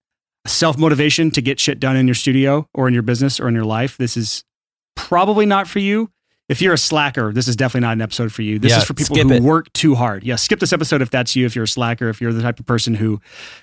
self 0.47 0.77
motivation 0.77 1.31
to 1.31 1.41
get 1.41 1.59
shit 1.59 1.79
done 1.79 1.95
in 1.95 2.07
your 2.07 2.15
studio 2.15 2.67
or 2.73 2.87
in 2.87 2.93
your 2.93 3.03
business 3.03 3.39
or 3.39 3.47
in 3.47 3.55
your 3.55 3.65
life, 3.65 3.97
this 3.97 4.17
is 4.17 4.43
probably 4.95 5.45
not 5.45 5.67
for 5.67 5.79
you. 5.79 6.09
If 6.47 6.61
you're 6.61 6.73
a 6.73 6.77
slacker, 6.77 7.33
this 7.33 7.47
is 7.47 7.55
definitely 7.55 7.87
not 7.87 7.93
an 7.93 8.01
episode 8.01 8.31
for 8.31 8.43
you. 8.43 8.59
This 8.59 8.71
Yeah, 8.71 8.77
is 8.77 8.83
for 8.83 8.93
people 8.93 9.15
who 9.17 9.31
it. 9.31 9.41
work 9.41 9.73
too 9.73 9.95
hard. 9.95 10.23
Yeah, 10.23 10.35
skip 10.35 10.59
this 10.59 10.71
episode 10.73 11.01
if 11.01 11.09
that's 11.09 11.35
you. 11.35 11.43
If 11.47 11.55
you're 11.55 11.63
a 11.63 11.67
slacker, 11.67 12.07
if 12.07 12.21
you're 12.21 12.33
the 12.33 12.43
type 12.43 12.59
of 12.59 12.67
person 12.67 12.93
who 12.93 13.19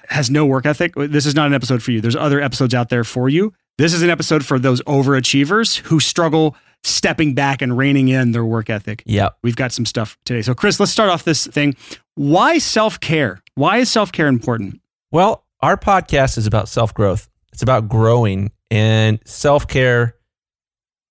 has 0.09 0.31
no 0.31 0.45
work 0.45 0.67
ethic, 0.67 0.95
this 0.97 1.25
is 1.25 1.37
not 1.37 1.47
an 1.47 1.55
episode 1.55 1.81
for 1.81 1.93
you. 1.93 2.01
There's 2.01 2.17
other 2.17 2.41
episodes 2.41 2.75
out 2.75 2.89
there 2.89 3.05
for 3.05 3.29
you. 3.29 3.53
This 3.79 3.95
is 3.95 4.03
an 4.03 4.11
episode 4.11 4.45
for 4.45 4.59
those 4.59 4.83
overachievers 4.83 5.79
who 5.79 6.01
struggle 6.01 6.57
stepping 6.85 7.35
back 7.35 7.63
and 7.63 7.77
reining 7.77 8.09
in 8.09 8.33
their 8.33 8.45
work 8.45 8.71
ethic. 8.71 9.03
Yeah. 9.07 9.31
We've 9.43 9.57
got 9.57 9.73
some 9.73 9.87
stuff 9.87 10.19
today. 10.25 10.43
So, 10.43 10.55
Chris, 10.55 10.81
let's 10.81 10.93
start 10.93 11.11
off 11.11 11.25
this 11.25 11.47
thing. 11.47 11.77
Why 12.15 12.59
self 12.59 13.01
care? 13.01 13.43
Why 13.55 13.79
is 13.79 13.91
self 13.91 14.13
care 14.13 14.27
important? 14.27 14.81
Well, 15.11 15.45
our 15.61 15.77
podcast 15.77 16.39
is 16.39 16.47
about 16.47 16.69
self 16.69 16.93
growth. 16.95 17.29
It's 17.53 17.63
about 17.63 17.89
growing, 17.89 18.51
and 18.71 19.21
self 19.25 19.69
care 19.69 20.17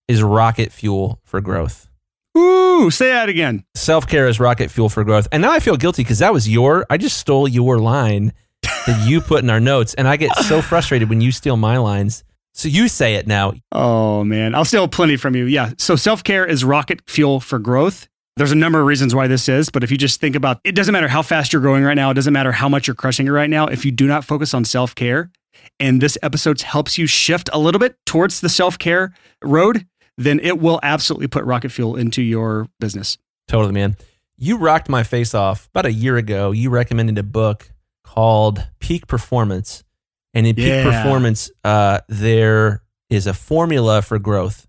is 0.08 0.22
rocket 0.22 0.72
fuel 0.72 1.20
for 1.24 1.40
growth. 1.40 1.90
Ooh, 2.38 2.90
say 2.90 3.10
that 3.10 3.30
again. 3.30 3.64
Self 3.76 4.08
care 4.08 4.28
is 4.28 4.40
rocket 4.40 4.72
fuel 4.72 4.90
for 4.90 5.04
growth. 5.04 5.28
And 5.32 5.42
now 5.42 5.52
I 5.52 5.60
feel 5.60 5.78
guilty 5.78 6.04
because 6.04 6.20
that 6.20 6.34
was 6.34 6.50
your, 6.50 6.86
I 6.90 6.98
just 6.98 7.18
stole 7.18 7.48
your 7.48 7.80
line 7.80 8.34
that 8.62 9.06
you 9.08 9.22
put 9.22 9.44
in 9.44 9.50
our 9.50 9.60
notes. 9.60 9.94
And 9.94 10.08
I 10.08 10.18
get 10.18 10.36
so 10.38 10.62
frustrated 10.62 11.10
when 11.10 11.22
you 11.22 11.32
steal 11.32 11.58
my 11.58 11.78
lines. 11.78 12.24
So 12.54 12.68
you 12.68 12.88
say 12.88 13.16
it 13.16 13.28
now. 13.28 13.54
Oh 13.72 14.24
man, 14.24 14.56
I'll 14.56 14.66
steal 14.66 14.88
plenty 14.88 15.18
from 15.18 15.36
you. 15.36 15.46
Yeah. 15.46 15.72
So 15.78 15.96
self 15.96 16.24
care 16.24 16.46
is 16.46 16.64
rocket 16.64 17.02
fuel 17.10 17.40
for 17.40 17.60
growth. 17.60 18.08
There's 18.38 18.52
a 18.52 18.56
number 18.56 18.80
of 18.80 18.86
reasons 18.86 19.14
why 19.14 19.28
this 19.28 19.50
is, 19.50 19.70
but 19.70 19.84
if 19.84 19.92
you 19.92 19.98
just 19.98 20.22
think 20.22 20.36
about 20.36 20.60
it 20.64 20.74
doesn't 20.74 20.94
matter 20.94 21.08
how 21.08 21.22
fast 21.22 21.54
you're 21.54 21.62
growing 21.62 21.84
right 21.84 21.96
now, 21.96 22.12
it 22.12 22.16
doesn't 22.16 22.34
matter 22.34 22.52
how 22.52 22.70
much 22.70 22.88
you're 22.88 22.96
crushing 22.96 23.28
it 23.28 23.32
right 23.32 23.50
now. 23.50 23.68
If 23.68 23.86
you 23.86 23.92
do 23.92 24.08
not 24.08 24.26
focus 24.26 24.54
on 24.54 24.66
self 24.66 24.96
care, 24.96 25.32
and 25.80 26.02
this 26.02 26.18
episode 26.22 26.62
helps 26.62 26.98
you 26.98 27.08
shift 27.08 27.50
a 27.54 27.60
little 27.60 27.80
bit 27.80 27.96
towards 28.06 28.42
the 28.42 28.50
self 28.50 28.78
care 28.78 29.14
road, 29.44 29.86
then 30.18 30.40
it 30.40 30.60
will 30.60 30.80
absolutely 30.84 31.28
put 31.28 31.44
rocket 31.44 31.72
fuel 31.72 31.96
into 31.96 32.22
your 32.22 32.68
business. 32.80 33.18
Totally, 33.48 33.74
man. 33.74 33.98
You 34.38 34.58
rocked 34.58 34.90
my 34.90 35.04
face 35.04 35.34
off 35.34 35.68
about 35.74 35.86
a 35.86 35.92
year 35.92 36.18
ago. 36.18 36.52
You 36.52 36.70
recommended 36.70 37.18
a 37.18 37.24
book 37.24 37.72
called 38.04 38.68
Peak 38.80 39.08
Performance. 39.08 39.84
And 40.34 40.48
in 40.48 40.56
Yeah. 40.58 40.84
Peak 40.84 40.94
Performance, 40.94 41.52
uh, 41.64 42.00
there 42.08 42.84
is 43.10 43.28
a 43.28 43.34
formula 43.34 44.02
for 44.02 44.20
growth. 44.20 44.68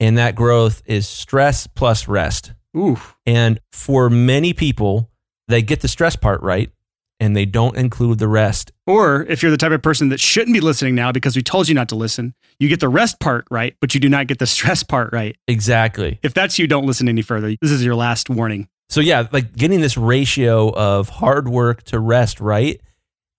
And 0.00 0.16
that 0.18 0.34
growth 0.34 0.82
is 0.86 1.08
stress 1.08 1.66
plus 1.66 2.06
rest. 2.08 2.52
Ooh, 2.76 2.98
And 3.26 3.58
for 3.72 4.08
many 4.10 4.52
people, 4.52 5.10
they 5.48 5.62
get 5.62 5.80
the 5.80 5.88
stress 5.88 6.14
part 6.16 6.42
right 6.42 6.70
and 7.18 7.34
they 7.34 7.44
don't 7.46 7.76
include 7.76 8.18
the 8.20 8.28
rest. 8.28 8.70
Or 8.86 9.22
if 9.28 9.42
you're 9.42 9.50
the 9.50 9.56
type 9.56 9.72
of 9.72 9.82
person 9.82 10.10
that 10.10 10.20
shouldn't 10.20 10.54
be 10.54 10.60
listening 10.60 10.94
now 10.94 11.10
because 11.10 11.34
we 11.34 11.42
told 11.42 11.68
you 11.68 11.74
not 11.74 11.88
to 11.88 11.96
listen, 11.96 12.34
you 12.60 12.68
get 12.68 12.78
the 12.80 12.88
rest 12.88 13.18
part 13.18 13.46
right, 13.50 13.74
but 13.80 13.94
you 13.94 14.00
do 14.00 14.08
not 14.08 14.26
get 14.28 14.38
the 14.38 14.46
stress 14.54 14.82
part 14.84 15.12
right. 15.12 15.36
Exactly. 15.48 16.18
If 16.22 16.34
that's 16.34 16.58
you, 16.58 16.66
don't 16.68 16.86
listen 16.86 17.08
any 17.08 17.22
further. 17.22 17.56
This 17.60 17.70
is 17.72 17.84
your 17.84 17.94
last 17.96 18.30
warning. 18.30 18.68
So, 18.88 19.00
yeah, 19.00 19.26
like 19.32 19.54
getting 19.56 19.80
this 19.80 19.96
ratio 19.96 20.68
of 20.74 21.08
hard 21.08 21.48
work 21.48 21.82
to 21.84 21.98
rest 21.98 22.40
right 22.40 22.80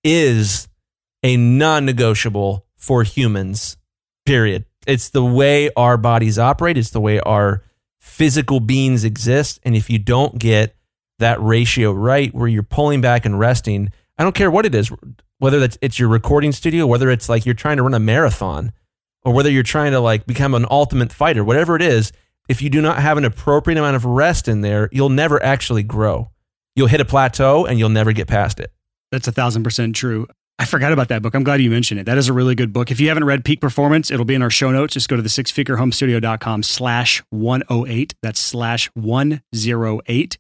is 0.04 0.68
a 1.24 1.38
non 1.38 1.86
negotiable 1.86 2.66
for 2.76 3.04
humans, 3.04 3.78
period. 4.26 4.66
It's 4.88 5.10
the 5.10 5.24
way 5.24 5.70
our 5.76 5.98
bodies 5.98 6.40
operate, 6.40 6.78
it's 6.78 6.92
the 6.92 7.02
way 7.02 7.20
our 7.20 7.64
physical 8.00 8.60
beings 8.60 9.04
exist. 9.04 9.60
And 9.64 9.76
if 9.76 9.90
you 9.90 10.00
don't 10.00 10.40
get 10.40 10.76
that 11.20 11.42
ratio 11.42 11.92
right, 11.92 12.34
where 12.34 12.48
you're 12.48 12.64
pulling 12.64 13.02
back 13.02 13.26
and 13.26 13.38
resting, 13.38 13.92
I 14.18 14.24
don't 14.24 14.36
care 14.36 14.50
what 14.50 14.66
it 14.66 14.74
is, 14.74 14.92
whether 15.38 15.60
that's 15.60 15.78
it's 15.82 16.00
your 16.00 16.10
recording 16.10 16.52
studio, 16.52 16.88
whether 16.88 17.10
it's 17.10 17.30
like 17.30 17.46
you're 17.46 17.56
trying 17.56 17.78
to 17.78 17.84
run 17.84 17.94
a 17.94 18.00
marathon, 18.00 18.72
or 19.24 19.34
whether 19.34 19.50
you're 19.50 19.64
trying 19.64 19.92
to 19.92 20.00
like 20.00 20.26
become 20.26 20.54
an 20.54 20.66
ultimate 20.72 21.12
fighter, 21.12 21.44
whatever 21.44 21.76
it 21.76 21.82
is, 21.82 22.12
if 22.48 22.62
you 22.62 22.70
do 22.70 22.82
not 22.82 23.00
have 23.00 23.18
an 23.18 23.26
appropriate 23.26 23.78
amount 23.78 23.96
of 23.96 24.06
rest 24.06 24.48
in 24.48 24.62
there, 24.62 24.90
you'll 24.92 25.10
never 25.10 25.42
actually 25.44 25.84
grow. 25.84 26.32
You'll 26.76 26.88
hit 26.88 27.02
a 27.02 27.06
plateau 27.06 27.66
and 27.66 27.78
you'll 27.78 27.90
never 27.90 28.12
get 28.12 28.28
past 28.28 28.60
it. 28.60 28.72
That's 29.12 29.28
a 29.28 29.32
thousand 29.32 29.64
percent 29.64 29.96
true. 29.96 30.28
I 30.60 30.66
forgot 30.66 30.92
about 30.92 31.08
that 31.08 31.22
book. 31.22 31.34
I'm 31.36 31.46
glad 31.46 31.62
you 31.62 31.72
mentioned 31.72 32.02
it. 32.02 32.06
That 32.06 32.18
is 32.18 32.28
a 32.28 32.34
really 32.34 32.54
good 32.54 32.74
book. 32.74 32.92
If 32.92 33.00
you 33.00 33.08
haven't 33.08 33.24
read 33.24 33.46
Peak 33.46 33.62
Performance, 33.62 34.12
it'll 34.12 34.26
be 34.26 34.36
in 34.36 34.42
our 34.42 34.50
show 34.50 34.72
notes. 34.72 34.94
Just 34.94 35.08
go 35.08 35.16
to 35.16 35.22
the 35.22 35.30
sixfigurehomestudio.com 35.30 36.64
slash 36.64 37.24
108. 37.30 38.14
That's 38.22 38.42
slash 38.42 38.88
108. 38.94 40.38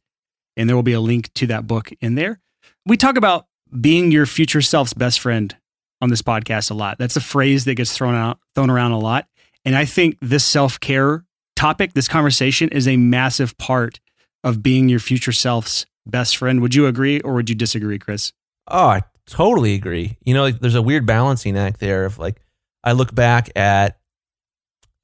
And 0.57 0.69
there 0.69 0.75
will 0.75 0.83
be 0.83 0.91
a 0.91 0.99
link 0.99 1.33
to 1.35 1.47
that 1.47 1.67
book 1.67 1.91
in 2.01 2.15
there. 2.15 2.41
We 2.85 2.97
talk 2.97 3.15
about 3.15 3.45
being 3.79 4.11
your 4.11 4.25
future 4.25 4.61
self's 4.61 4.93
best 4.93 5.21
friend 5.21 5.55
on 6.01 6.09
this 6.09 6.21
podcast 6.21 6.69
a 6.69 6.73
lot. 6.73 6.97
That's 6.97 7.15
a 7.15 7.21
phrase 7.21 7.63
that 7.63 7.75
gets 7.75 7.95
thrown 7.95 8.15
out, 8.15 8.39
thrown 8.55 8.69
around 8.69 8.91
a 8.91 8.99
lot. 8.99 9.25
And 9.63 9.73
I 9.73 9.85
think 9.85 10.17
this 10.21 10.43
self 10.43 10.81
care 10.81 11.23
topic, 11.55 11.93
this 11.93 12.09
conversation 12.09 12.67
is 12.69 12.89
a 12.89 12.97
massive 12.97 13.57
part 13.57 14.01
of 14.43 14.61
being 14.61 14.89
your 14.89 14.99
future 14.99 15.31
self's 15.31 15.85
best 16.05 16.35
friend. 16.35 16.59
Would 16.59 16.75
you 16.75 16.87
agree 16.87 17.21
or 17.21 17.35
would 17.35 17.49
you 17.49 17.55
disagree, 17.55 17.99
Chris? 17.99 18.33
Oh, 18.67 18.99
totally 19.29 19.73
agree. 19.73 20.17
You 20.23 20.33
know, 20.33 20.43
like, 20.43 20.59
there's 20.59 20.75
a 20.75 20.81
weird 20.81 21.05
balancing 21.05 21.57
act 21.57 21.79
there 21.79 22.05
of 22.05 22.17
like, 22.19 22.41
I 22.83 22.93
look 22.93 23.13
back 23.13 23.49
at, 23.57 23.99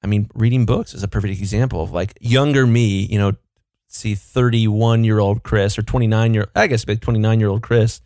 I 0.04 0.08
mean, 0.08 0.30
reading 0.36 0.66
books 0.66 0.94
is 0.94 1.04
a 1.04 1.08
perfect 1.08 1.40
example 1.40 1.82
of 1.82 1.92
like 1.92 2.18
younger 2.20 2.68
me, 2.68 3.06
you 3.06 3.18
know, 3.18 3.34
see 3.88 4.16
31 4.16 5.04
year 5.04 5.20
old 5.20 5.44
Chris 5.44 5.78
or 5.78 5.82
29 5.82 6.34
year, 6.34 6.48
I 6.56 6.68
guess, 6.68 6.86
29 6.86 7.40
year 7.40 7.50
old 7.50 7.62
Chris 7.62 8.02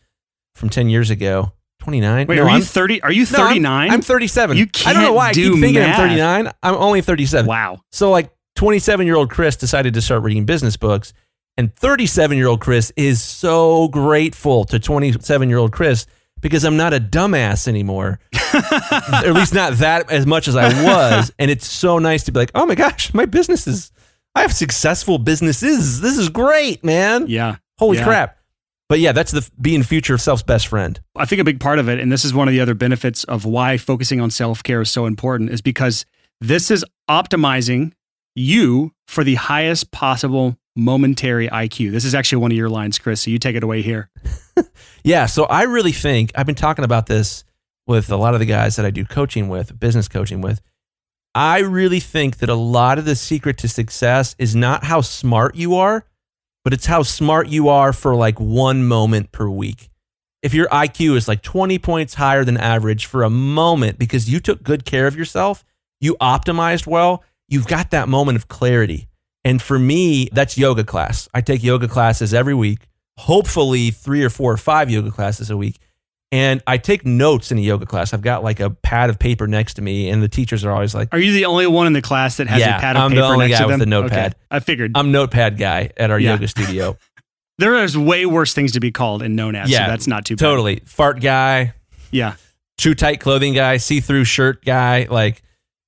from 0.56 0.70
10 0.70 0.90
years 0.90 1.10
ago. 1.10 1.54
29. 1.80 2.28
Wait, 2.28 2.36
no, 2.36 2.44
are 2.44 2.50
you 2.50 2.56
I'm, 2.58 2.62
30? 2.62 3.02
Are 3.04 3.12
you 3.12 3.26
no, 3.32 3.40
I'm- 3.40 3.48
39? 3.48 3.92
I'm, 3.92 4.02
37. 4.02 4.58
You 4.58 4.68
I 4.86 4.94
don't 4.94 5.02
know 5.02 5.08
can't 5.08 5.16
why 5.16 5.30
I 5.30 5.34
do 5.34 5.54
keep 5.54 5.62
thinking 5.62 5.82
math. 5.82 6.00
I'm 6.00 6.10
39. 6.10 6.52
I'm 6.62 6.76
only 6.76 7.02
37. 7.02 7.48
wow. 7.48 7.80
So 7.92 8.12
like 8.12 8.32
27 8.56 9.06
year 9.08 9.16
old 9.16 9.30
Chris 9.30 9.56
decided 9.56 9.94
to 9.94 10.02
start 10.02 10.24
reading 10.24 10.46
business 10.46 10.76
books, 10.76 11.14
and 11.60 11.76
37 11.76 12.38
year 12.38 12.48
old 12.48 12.62
Chris 12.62 12.94
is 12.96 13.22
so 13.22 13.90
grateful 13.90 14.64
to 14.64 14.80
27 14.80 15.50
year 15.50 15.58
old 15.58 15.74
Chris 15.74 16.06
because 16.40 16.64
I'm 16.64 16.78
not 16.78 16.94
a 16.94 17.02
dumbass 17.02 17.68
anymore, 17.68 18.20
at 18.54 19.34
least 19.34 19.54
not 19.54 19.74
that 19.74 20.10
as 20.10 20.26
much 20.26 20.48
as 20.48 20.56
I 20.56 20.68
was. 20.86 21.34
And 21.38 21.52
it's 21.52 21.68
so 21.68 22.00
nice 22.00 22.24
to 22.24 22.32
be 22.32 22.40
like, 22.40 22.52
oh 22.56 22.66
my 22.66 22.76
gosh, 22.76 23.14
my 23.14 23.26
business 23.26 23.68
is. 23.68 23.92
I 24.36 24.42
have 24.44 24.54
successful 24.54 25.18
businesses. 25.18 26.00
This 26.00 26.18
is 26.18 26.30
great, 26.30 26.82
man. 26.82 27.26
Yeah. 27.28 27.58
Holy 27.78 27.98
Yeah. 27.98 28.06
crap. 28.06 28.38
But 28.88 29.00
yeah, 29.02 29.12
that's 29.12 29.32
the 29.32 29.48
being 29.60 29.84
future 29.84 30.18
self's 30.18 30.44
best 30.44 30.68
friend. 30.68 30.98
I 31.18 31.26
think 31.26 31.42
a 31.42 31.44
big 31.44 31.60
part 31.60 31.78
of 31.78 31.90
it, 31.90 32.00
and 32.00 32.10
this 32.10 32.24
is 32.24 32.34
one 32.34 32.48
of 32.48 32.54
the 32.54 32.62
other 32.62 32.74
benefits 32.74 33.26
of 33.26 33.44
why 33.44 33.76
focusing 33.78 34.22
on 34.22 34.32
self 34.32 34.64
care 34.64 34.80
is 34.80 34.90
so 34.90 35.08
important, 35.08 35.50
is 35.50 35.62
because 35.62 36.06
this 36.40 36.72
is 36.72 36.86
optimizing 37.10 37.92
you 38.34 38.94
for 39.08 39.26
the 39.26 39.36
highest 39.36 39.92
possible 39.92 40.56
momentary 40.76 41.48
IQ. 41.48 41.92
This 41.92 42.06
is 42.06 42.16
actually 42.16 42.42
one 42.42 42.52
of 42.52 42.58
your 42.58 42.70
lines, 42.70 42.98
Chris. 42.98 43.22
So 43.22 43.32
you 43.32 43.40
take 43.40 43.56
it 43.56 43.64
away 43.64 43.82
here. 43.82 44.10
Yeah, 45.04 45.26
so 45.26 45.46
I 45.46 45.64
really 45.64 45.92
think 45.92 46.32
I've 46.36 46.46
been 46.46 46.56
talking 46.56 46.86
about 46.86 47.08
this 47.08 47.44
with 47.88 48.12
a 48.12 48.18
lot 48.18 48.34
of 48.34 48.40
the 48.40 48.46
guys 48.46 48.76
that 48.76 48.86
I 48.86 48.92
do 48.92 49.06
coaching 49.06 49.50
with, 49.50 49.80
business 49.80 50.08
coaching 50.08 50.42
with. 50.42 50.62
I 51.34 51.60
really 51.60 52.00
think 52.00 52.38
that 52.38 52.50
a 52.50 52.56
lot 52.56 52.98
of 52.98 53.06
the 53.06 53.16
secret 53.16 53.58
to 53.60 53.68
success 53.68 54.36
is 54.38 54.56
not 54.56 54.84
how 54.84 55.02
smart 55.02 55.56
you 55.56 55.76
are, 55.76 56.06
but 56.64 56.74
it's 56.74 56.88
how 56.88 57.04
smart 57.04 57.48
you 57.48 57.70
are 57.70 57.94
for 57.94 58.16
like 58.16 58.40
one 58.40 58.86
moment 58.86 59.32
per 59.32 59.50
week. 59.50 59.90
If 60.42 60.54
your 60.54 60.68
IQ 60.68 61.16
is 61.16 61.28
like 61.28 61.42
20 61.42 61.80
points 61.80 62.16
higher 62.16 62.44
than 62.44 62.58
average 62.58 63.06
for 63.06 63.24
a 63.24 63.30
moment 63.30 64.00
because 64.00 64.30
you 64.30 64.40
took 64.40 64.64
good 64.64 64.86
care 64.86 65.08
of 65.08 65.16
yourself, 65.16 65.64
you 66.02 66.16
optimized 66.22 66.88
well, 66.88 67.24
you've 67.48 67.68
got 67.68 67.92
that 67.92 68.10
moment 68.10 68.38
of 68.38 68.48
clarity. 68.48 69.08
And 69.46 69.62
for 69.62 69.80
me, 69.80 70.30
that's 70.34 70.58
yoga 70.58 70.84
class. 70.84 71.30
I 71.34 71.42
take 71.42 71.64
yoga 71.64 71.88
classes 71.88 72.34
every 72.34 72.54
week, 72.54 72.80
hopefully 73.18 73.92
three 73.92 74.24
or 74.24 74.30
four 74.30 74.52
or 74.52 74.58
five 74.58 74.90
yoga 74.90 75.12
classes 75.12 75.50
a 75.50 75.58
week. 75.58 75.78
And 76.32 76.62
I 76.68 76.78
take 76.78 77.06
notes 77.06 77.52
in 77.52 77.58
a 77.58 77.62
yoga 77.62 77.86
class. 77.88 78.14
I've 78.14 78.22
got 78.22 78.44
like 78.44 78.60
a 78.60 78.70
pad 78.70 79.10
of 79.10 79.18
paper 79.18 79.48
next 79.48 79.76
to 79.76 79.82
me, 79.82 80.10
and 80.10 80.22
the 80.22 80.28
teachers 80.28 80.64
are 80.64 80.72
always 80.72 80.94
like, 80.94 81.10
Are 81.12 81.18
you 81.20 81.32
the 81.34 81.46
only 81.46 81.66
one 81.66 81.88
in 81.88 81.94
the 81.94 82.04
class 82.04 82.38
that 82.38 82.48
has 82.48 82.60
Yeah, 82.60 82.78
a 82.78 82.82
pad 82.82 82.96
of 82.98 83.02
I'm 83.04 83.10
the 83.12 83.16
paper 83.22 83.26
only 83.34 83.48
next 83.48 83.60
guy 83.60 83.64
to 83.64 83.68
with 83.68 83.74
them? 83.74 83.80
the 83.80 83.86
notepad. 83.88 84.32
Okay. 84.34 84.42
I 84.52 84.60
figured 84.60 84.92
I'm 84.96 85.12
notepad 85.12 85.58
guy 85.58 85.90
at 85.98 86.12
our 86.12 86.20
Yeah. 86.20 86.34
yoga 86.34 86.48
studio. 86.48 86.98
there 87.58 87.84
is 87.84 87.98
way 87.98 88.26
worse 88.28 88.54
things 88.54 88.74
to 88.74 88.80
be 88.80 88.92
called 88.92 89.24
and 89.24 89.36
known 89.36 89.56
as. 89.56 89.72
Yeah, 89.72 89.86
so 89.86 89.92
that's 89.92 90.06
not 90.06 90.26
too 90.26 90.36
bad. 90.36 90.46
totally. 90.46 90.82
Fart 90.86 91.20
guy, 91.20 91.74
Yeah. 92.12 92.36
too 92.78 92.94
tight 92.94 93.22
clothing 93.22 93.54
guy, 93.56 93.78
see 93.78 94.00
through 94.00 94.26
shirt 94.26 94.64
guy. 94.64 95.08
Like, 95.10 95.42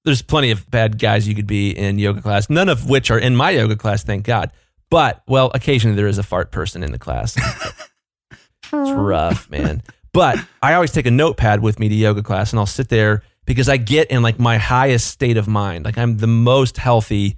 there's 0.06 0.22
plenty 0.22 0.52
of 0.52 0.70
bad 0.70 1.00
guys 1.00 1.28
you 1.28 1.36
could 1.36 1.48
be 1.48 1.72
in 1.72 2.00
yoga 2.00 2.22
class, 2.22 2.50
none 2.50 2.70
of 2.70 2.90
which 2.90 3.12
are 3.12 3.20
in 3.20 3.36
my 3.36 3.52
yoga 3.52 3.76
class, 3.76 4.04
thank 4.04 4.26
God. 4.26 4.52
But, 4.90 5.22
well, 5.28 5.52
occasionally 5.54 5.96
there 5.96 6.08
is 6.08 6.18
a 6.18 6.24
fart 6.24 6.52
person 6.52 6.84
in 6.84 6.92
the 6.92 7.00
class. 7.00 7.38
it's 8.74 8.92
rough, 8.92 9.50
man. 9.50 9.82
But 10.14 10.38
I 10.62 10.74
always 10.74 10.92
take 10.92 11.06
a 11.06 11.12
notepad 11.12 11.62
with 11.62 11.80
me 11.80 11.88
to 11.88 11.96
yoga 11.96 12.22
class 12.24 12.52
and 12.52 12.60
I'll 12.60 12.66
sit 12.66 12.90
there 12.90 13.24
because 13.46 13.70
I 13.70 13.78
get 13.78 14.12
in 14.12 14.22
like 14.22 14.40
my 14.40 14.58
highest 14.58 15.08
state 15.08 15.38
of 15.38 15.48
mind. 15.48 15.86
Like, 15.86 15.98
I'm 15.98 16.18
the 16.18 16.28
most 16.28 16.78
healthy 16.78 17.38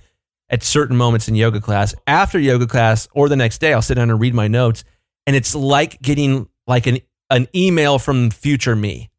at 0.50 0.64
certain 0.64 0.98
moments 0.98 1.28
in 1.28 1.36
yoga 1.36 1.62
class. 1.62 1.94
After 2.08 2.40
yoga 2.40 2.66
class 2.66 3.08
or 3.14 3.30
the 3.30 3.36
next 3.36 3.60
day, 3.60 3.74
I'll 3.74 3.82
sit 3.82 3.96
down 3.96 4.10
and 4.10 4.20
read 4.20 4.34
my 4.34 4.48
notes. 4.48 4.84
And 5.28 5.36
it's 5.36 5.54
like 5.54 6.02
getting 6.02 6.48
like 6.66 6.88
an, 6.88 7.00
an 7.30 7.48
email 7.56 8.00
from 8.00 8.32
future 8.32 8.76
me. 8.76 9.10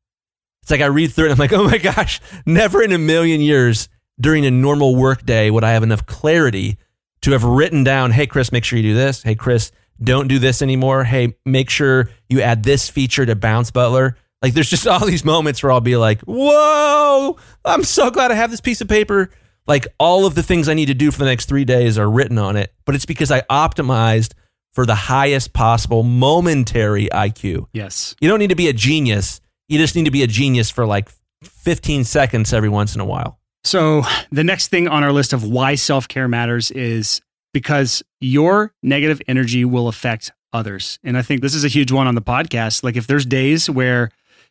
It's 0.64 0.70
like 0.70 0.80
I 0.80 0.86
read 0.86 1.12
through 1.12 1.26
it 1.26 1.32
and 1.32 1.34
I'm 1.34 1.38
like, 1.38 1.52
oh 1.58 1.64
my 1.64 1.76
gosh, 1.76 2.22
never 2.46 2.82
in 2.82 2.90
a 2.92 2.98
million 2.98 3.42
years 3.42 3.90
during 4.18 4.46
a 4.46 4.50
normal 4.50 4.96
work 4.96 5.26
day 5.26 5.50
would 5.50 5.62
I 5.62 5.72
have 5.72 5.82
enough 5.82 6.06
clarity 6.06 6.78
to 7.20 7.32
have 7.32 7.44
written 7.44 7.84
down, 7.84 8.12
hey, 8.12 8.26
Chris, 8.26 8.50
make 8.50 8.64
sure 8.64 8.78
you 8.78 8.82
do 8.82 8.94
this. 8.94 9.22
Hey, 9.22 9.34
Chris, 9.34 9.72
don't 10.02 10.26
do 10.26 10.38
this 10.38 10.62
anymore. 10.62 11.04
Hey, 11.04 11.36
make 11.44 11.68
sure 11.68 12.08
you 12.30 12.40
add 12.40 12.62
this 12.62 12.88
feature 12.88 13.26
to 13.26 13.36
Bounce 13.36 13.70
Butler. 13.70 14.16
Like 14.40 14.54
there's 14.54 14.70
just 14.70 14.86
all 14.86 15.04
these 15.04 15.22
moments 15.22 15.62
where 15.62 15.70
I'll 15.70 15.82
be 15.82 15.98
like, 15.98 16.22
whoa, 16.22 17.36
I'm 17.62 17.84
so 17.84 18.10
glad 18.10 18.30
I 18.30 18.34
have 18.34 18.50
this 18.50 18.62
piece 18.62 18.80
of 18.80 18.88
paper. 18.88 19.28
Like 19.66 19.86
all 19.98 20.24
of 20.24 20.34
the 20.34 20.42
things 20.42 20.66
I 20.66 20.74
need 20.74 20.86
to 20.86 20.94
do 20.94 21.10
for 21.10 21.18
the 21.18 21.26
next 21.26 21.46
three 21.46 21.66
days 21.66 21.98
are 21.98 22.10
written 22.10 22.38
on 22.38 22.56
it, 22.56 22.72
but 22.86 22.94
it's 22.94 23.06
because 23.06 23.30
I 23.30 23.42
optimized 23.42 24.32
for 24.72 24.86
the 24.86 24.94
highest 24.94 25.52
possible 25.52 26.02
momentary 26.02 27.10
IQ. 27.12 27.66
Yes. 27.74 28.16
You 28.18 28.30
don't 28.30 28.38
need 28.38 28.48
to 28.48 28.56
be 28.56 28.68
a 28.68 28.72
genius. 28.72 29.42
You 29.68 29.78
just 29.78 29.96
need 29.96 30.04
to 30.04 30.10
be 30.10 30.22
a 30.22 30.26
genius 30.26 30.70
for 30.70 30.86
like 30.86 31.08
15 31.42 32.04
seconds 32.04 32.52
every 32.52 32.68
once 32.68 32.94
in 32.94 33.00
a 33.00 33.04
while. 33.04 33.38
So 33.64 34.02
the 34.30 34.44
next 34.44 34.68
thing 34.68 34.88
on 34.88 35.02
our 35.02 35.12
list 35.12 35.32
of 35.32 35.44
why 35.44 35.74
self 35.74 36.06
care 36.06 36.28
matters 36.28 36.70
is 36.70 37.20
because 37.52 38.02
your 38.20 38.72
negative 38.82 39.22
energy 39.26 39.64
will 39.64 39.88
affect 39.88 40.32
others. 40.52 40.98
And 41.02 41.16
I 41.16 41.22
think 41.22 41.40
this 41.40 41.54
is 41.54 41.64
a 41.64 41.68
huge 41.68 41.90
one 41.92 42.06
on 42.06 42.14
the 42.14 42.22
podcast. 42.22 42.84
Like 42.84 42.96
if 42.96 43.06
there's 43.06 43.24
days 43.24 43.70
where 43.70 44.10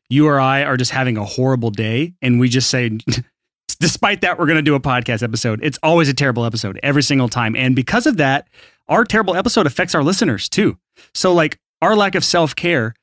you 0.10 0.27
or 0.27 0.39
I 0.39 0.63
are 0.63 0.77
just 0.77 0.91
having 0.91 1.17
a 1.17 1.25
horrible 1.25 1.70
day 1.70 2.13
and 2.22 2.39
we 2.39 2.50
just 2.50 2.70
say, 2.70 2.98
despite 3.79 4.22
that, 4.22 4.39
we're 4.39 4.46
going 4.46 4.58
to 4.58 4.62
do 4.62 4.75
a 4.75 4.79
podcast 4.79 5.24
episode, 5.24 5.60
it's 5.63 5.79
always 5.84 6.10
a 6.10 6.13
terrible 6.13 6.46
episode 6.46 6.79
every 6.84 7.03
single 7.03 7.29
time. 7.29 7.55
And 7.55 7.75
because 7.75 8.05
of 8.05 8.17
that, 8.17 8.48
our 8.88 9.05
terrible 9.05 9.36
episode 9.36 9.65
affects 9.67 9.96
our 9.96 10.03
listeners 10.03 10.50
too. 10.50 10.77
So, 11.13 11.34
like, 11.34 11.58
our 11.82 11.96
lack 11.96 12.15
of 12.15 12.24
self 12.24 12.55
care 12.55 12.93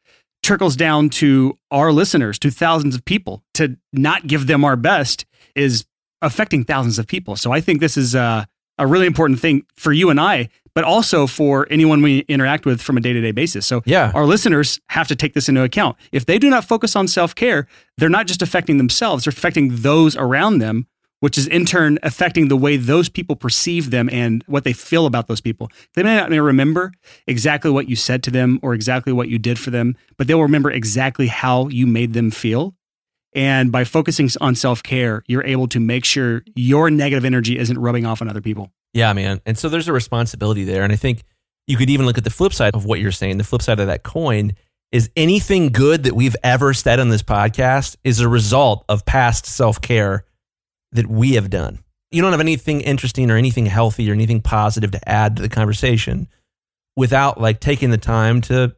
trickles 0.43 0.77
down 0.77 1.11
to 1.11 1.59
our 1.71 1.93
listeners, 1.93 2.39
to 2.41 2.51
thousands 2.51 2.95
of 2.95 3.05
people. 3.05 3.43
To 3.55 3.77
not 3.93 4.27
give 4.27 4.47
them 4.47 4.65
our 4.65 4.77
best 4.77 5.27
is 5.55 5.85
affecting 6.23 6.65
thousands 6.65 6.99
of 6.99 7.07
people. 7.07 7.37
So, 7.37 7.53
I 7.53 7.61
think 7.61 7.81
this 7.81 7.97
is 7.97 8.15
a, 8.15 8.47
a 8.79 8.87
really 8.87 9.07
important 9.07 9.41
thing 9.41 9.63
for 9.77 9.93
you 9.93 10.11
and 10.11 10.21
I, 10.21 10.49
but 10.75 10.85
also 10.85 11.27
for 11.27 11.67
anyone 11.71 12.01
we 12.03 12.21
interact 12.21 12.65
with 12.65 12.81
from 12.81 12.97
a 12.97 13.01
day 13.01 13.13
to 13.13 13.21
day 13.21 13.33
basis. 13.33 13.67
So, 13.67 13.83
Yeah. 13.85 14.13
our 14.15 14.25
listeners 14.27 14.81
have 14.91 15.09
to 15.09 15.17
take 15.17 15.35
this 15.35 15.49
into 15.49 15.63
account. 15.63 15.97
If 16.13 16.27
they 16.27 16.39
do 16.39 16.49
not 16.49 16.65
focus 16.65 16.97
on 16.97 17.09
self 17.09 17.35
care, 17.35 17.67
they're 17.99 18.09
not 18.09 18.27
just 18.27 18.41
affecting 18.43 18.79
themselves, 18.79 19.25
they're 19.25 19.31
affecting 19.33 19.77
those 19.83 20.17
around 20.17 20.59
them, 20.59 20.87
which 21.21 21.39
is 21.39 21.47
in 21.47 21.65
turn 21.65 21.99
affecting 22.03 22.49
the 22.49 22.57
way 22.57 22.77
those 22.77 23.09
people 23.09 23.37
perceive 23.37 23.91
them 23.91 24.09
and 24.11 24.43
what 24.47 24.65
they 24.65 24.73
feel 24.73 25.07
about 25.07 25.29
those 25.29 25.41
people. 25.41 25.71
They 25.95 26.03
may 26.03 26.17
not 26.17 26.31
remember 26.31 26.93
exactly 27.27 27.71
what 27.71 27.89
you 27.89 27.97
said 27.97 28.23
to 28.25 28.31
them 28.31 28.59
or 28.63 28.75
exactly 28.75 29.13
what 29.13 29.29
you 29.29 29.39
did 29.39 29.59
for 29.59 29.71
them, 29.71 29.97
but 30.17 30.27
they'll 30.27 30.43
remember 30.43 30.71
exactly 30.71 31.29
how 31.29 31.69
you 31.69 31.87
made 31.87 32.15
them 32.15 32.31
feel. 32.31 32.75
And 33.33 33.71
by 33.71 33.85
focusing 33.85 34.29
on 34.41 34.55
self 34.55 34.83
care, 34.83 35.23
you're 35.29 35.45
able 35.45 35.69
to 35.69 35.79
make 35.79 36.05
sure 36.05 36.43
your 36.57 36.91
negative 36.91 37.25
energy 37.25 37.59
isn't 37.59 37.79
rubbing 37.79 38.05
off 38.05 38.21
on 38.21 38.29
other 38.29 38.41
people. 38.41 38.73
Yeah, 38.93 39.13
man. 39.13 39.41
And 39.47 39.57
so 39.57 39.69
there's 39.69 39.87
a 39.87 39.93
responsibility 39.93 40.65
there. 40.65 40.83
And 40.83 40.93
I 40.93 40.97
think 40.97 41.23
you 41.69 41.77
could 41.77 41.91
even 41.91 42.07
look 42.07 42.19
at 42.19 42.25
the 42.25 42.31
flip 42.31 42.53
side 42.53 42.75
of 42.75 42.85
what 42.85 42.99
you're 42.99 43.13
saying. 43.13 43.39
The 43.39 43.45
flip 43.45 43.63
side 43.63 43.79
of 43.79 43.87
that 43.87 44.03
coin 44.03 44.53
is 44.91 45.11
anything 45.15 45.69
good 45.69 46.03
that 46.03 46.15
we've 46.15 46.35
ever 46.43 46.75
said 46.75 46.99
on 46.99 47.11
this 47.11 47.23
podcast 47.23 47.97
is 48.03 48.19
a 48.19 48.29
result 48.29 48.85
of 48.89 49.05
past 49.05 49.47
self 49.47 49.81
care 49.81 50.25
that 50.93 51.07
we 51.07 51.33
have 51.35 51.51
done. 51.51 51.79
you 52.11 52.21
don't 52.23 52.33
have 52.33 52.41
anything 52.41 52.81
interesting 52.81 53.31
or 53.31 53.37
anything 53.37 53.67
healthy 53.67 54.11
or 54.11 54.15
anything 54.15 54.41
positive 54.41 54.91
to 54.91 55.09
add 55.09 55.37
to 55.37 55.43
the 55.43 55.49
conversation 55.49 56.27
without 56.97 57.41
like 57.41 57.61
taking 57.61 57.91
the 57.91 57.99
time 57.99 58.41
to 58.41 58.75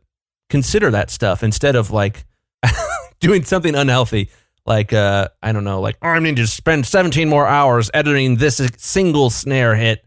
consider 0.51 0.91
that 0.91 1.11
stuff 1.11 1.43
instead 1.43 1.75
of 1.75 1.91
like 1.91 2.25
doing 3.21 3.43
something 3.45 3.75
unhealthy. 3.75 4.29
Like 4.65 4.93
uh 4.93 5.29
i 5.43 5.51
don't 5.51 5.65
know 5.65 5.81
like 5.81 5.97
oh, 6.03 6.09
i 6.09 6.19
need 6.21 6.37
to 6.37 6.47
spend 6.47 6.87
17 6.87 7.29
more 7.29 7.47
hours 7.49 7.91
editing 7.93 8.37
this 8.37 8.61
single 8.77 9.29
snare 9.29 9.75
hit 9.75 10.05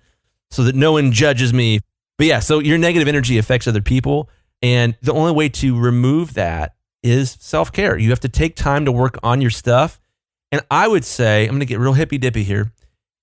so 0.49 0.63
that 0.63 0.75
no 0.75 0.93
one 0.93 1.11
judges 1.11 1.51
me. 1.53 1.79
But 2.17 2.27
yeah 2.27 2.39
so 2.39 2.59
your 2.59 2.77
negative 2.77 3.07
energy 3.07 3.37
affects 3.37 3.67
other 3.67 3.81
people 3.81 4.29
and 4.61 4.95
the 5.01 5.11
only 5.13 5.33
way 5.33 5.49
to 5.49 5.77
remove 5.77 6.35
that 6.35 6.75
is 7.03 7.35
self-care. 7.41 7.97
You 7.97 8.11
have 8.11 8.21
to 8.21 8.29
take 8.29 8.55
time 8.55 8.85
to 8.85 8.91
work 8.91 9.17
on 9.21 9.41
your 9.41 9.51
stuff 9.51 9.99
and 10.55 10.65
i 10.71 10.87
would 10.87 11.03
say 11.03 11.45
i'm 11.45 11.55
gonna 11.55 11.65
get 11.65 11.79
real 11.79 11.93
hippy 11.93 12.17
dippy 12.17 12.43
here 12.43 12.71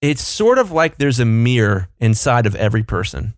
it's 0.01 0.27
sort 0.27 0.59
of 0.59 0.71
like 0.71 0.99
there's 0.99 1.21
a 1.21 1.25
mirror 1.25 1.89
inside 1.99 2.45
of 2.45 2.55
every 2.57 2.83
person 2.83 3.35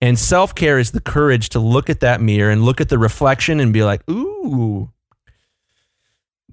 and 0.00 0.18
self 0.18 0.54
care 0.54 0.78
is 0.78 0.90
the 0.90 1.00
courage 1.00 1.48
to 1.50 1.58
look 1.58 1.88
at 1.88 2.00
that 2.00 2.20
mirror 2.20 2.50
and 2.50 2.62
look 2.64 2.80
at 2.80 2.88
the 2.88 2.98
reflection 2.98 3.60
and 3.60 3.72
be 3.72 3.82
like, 3.82 4.08
ooh, 4.10 4.90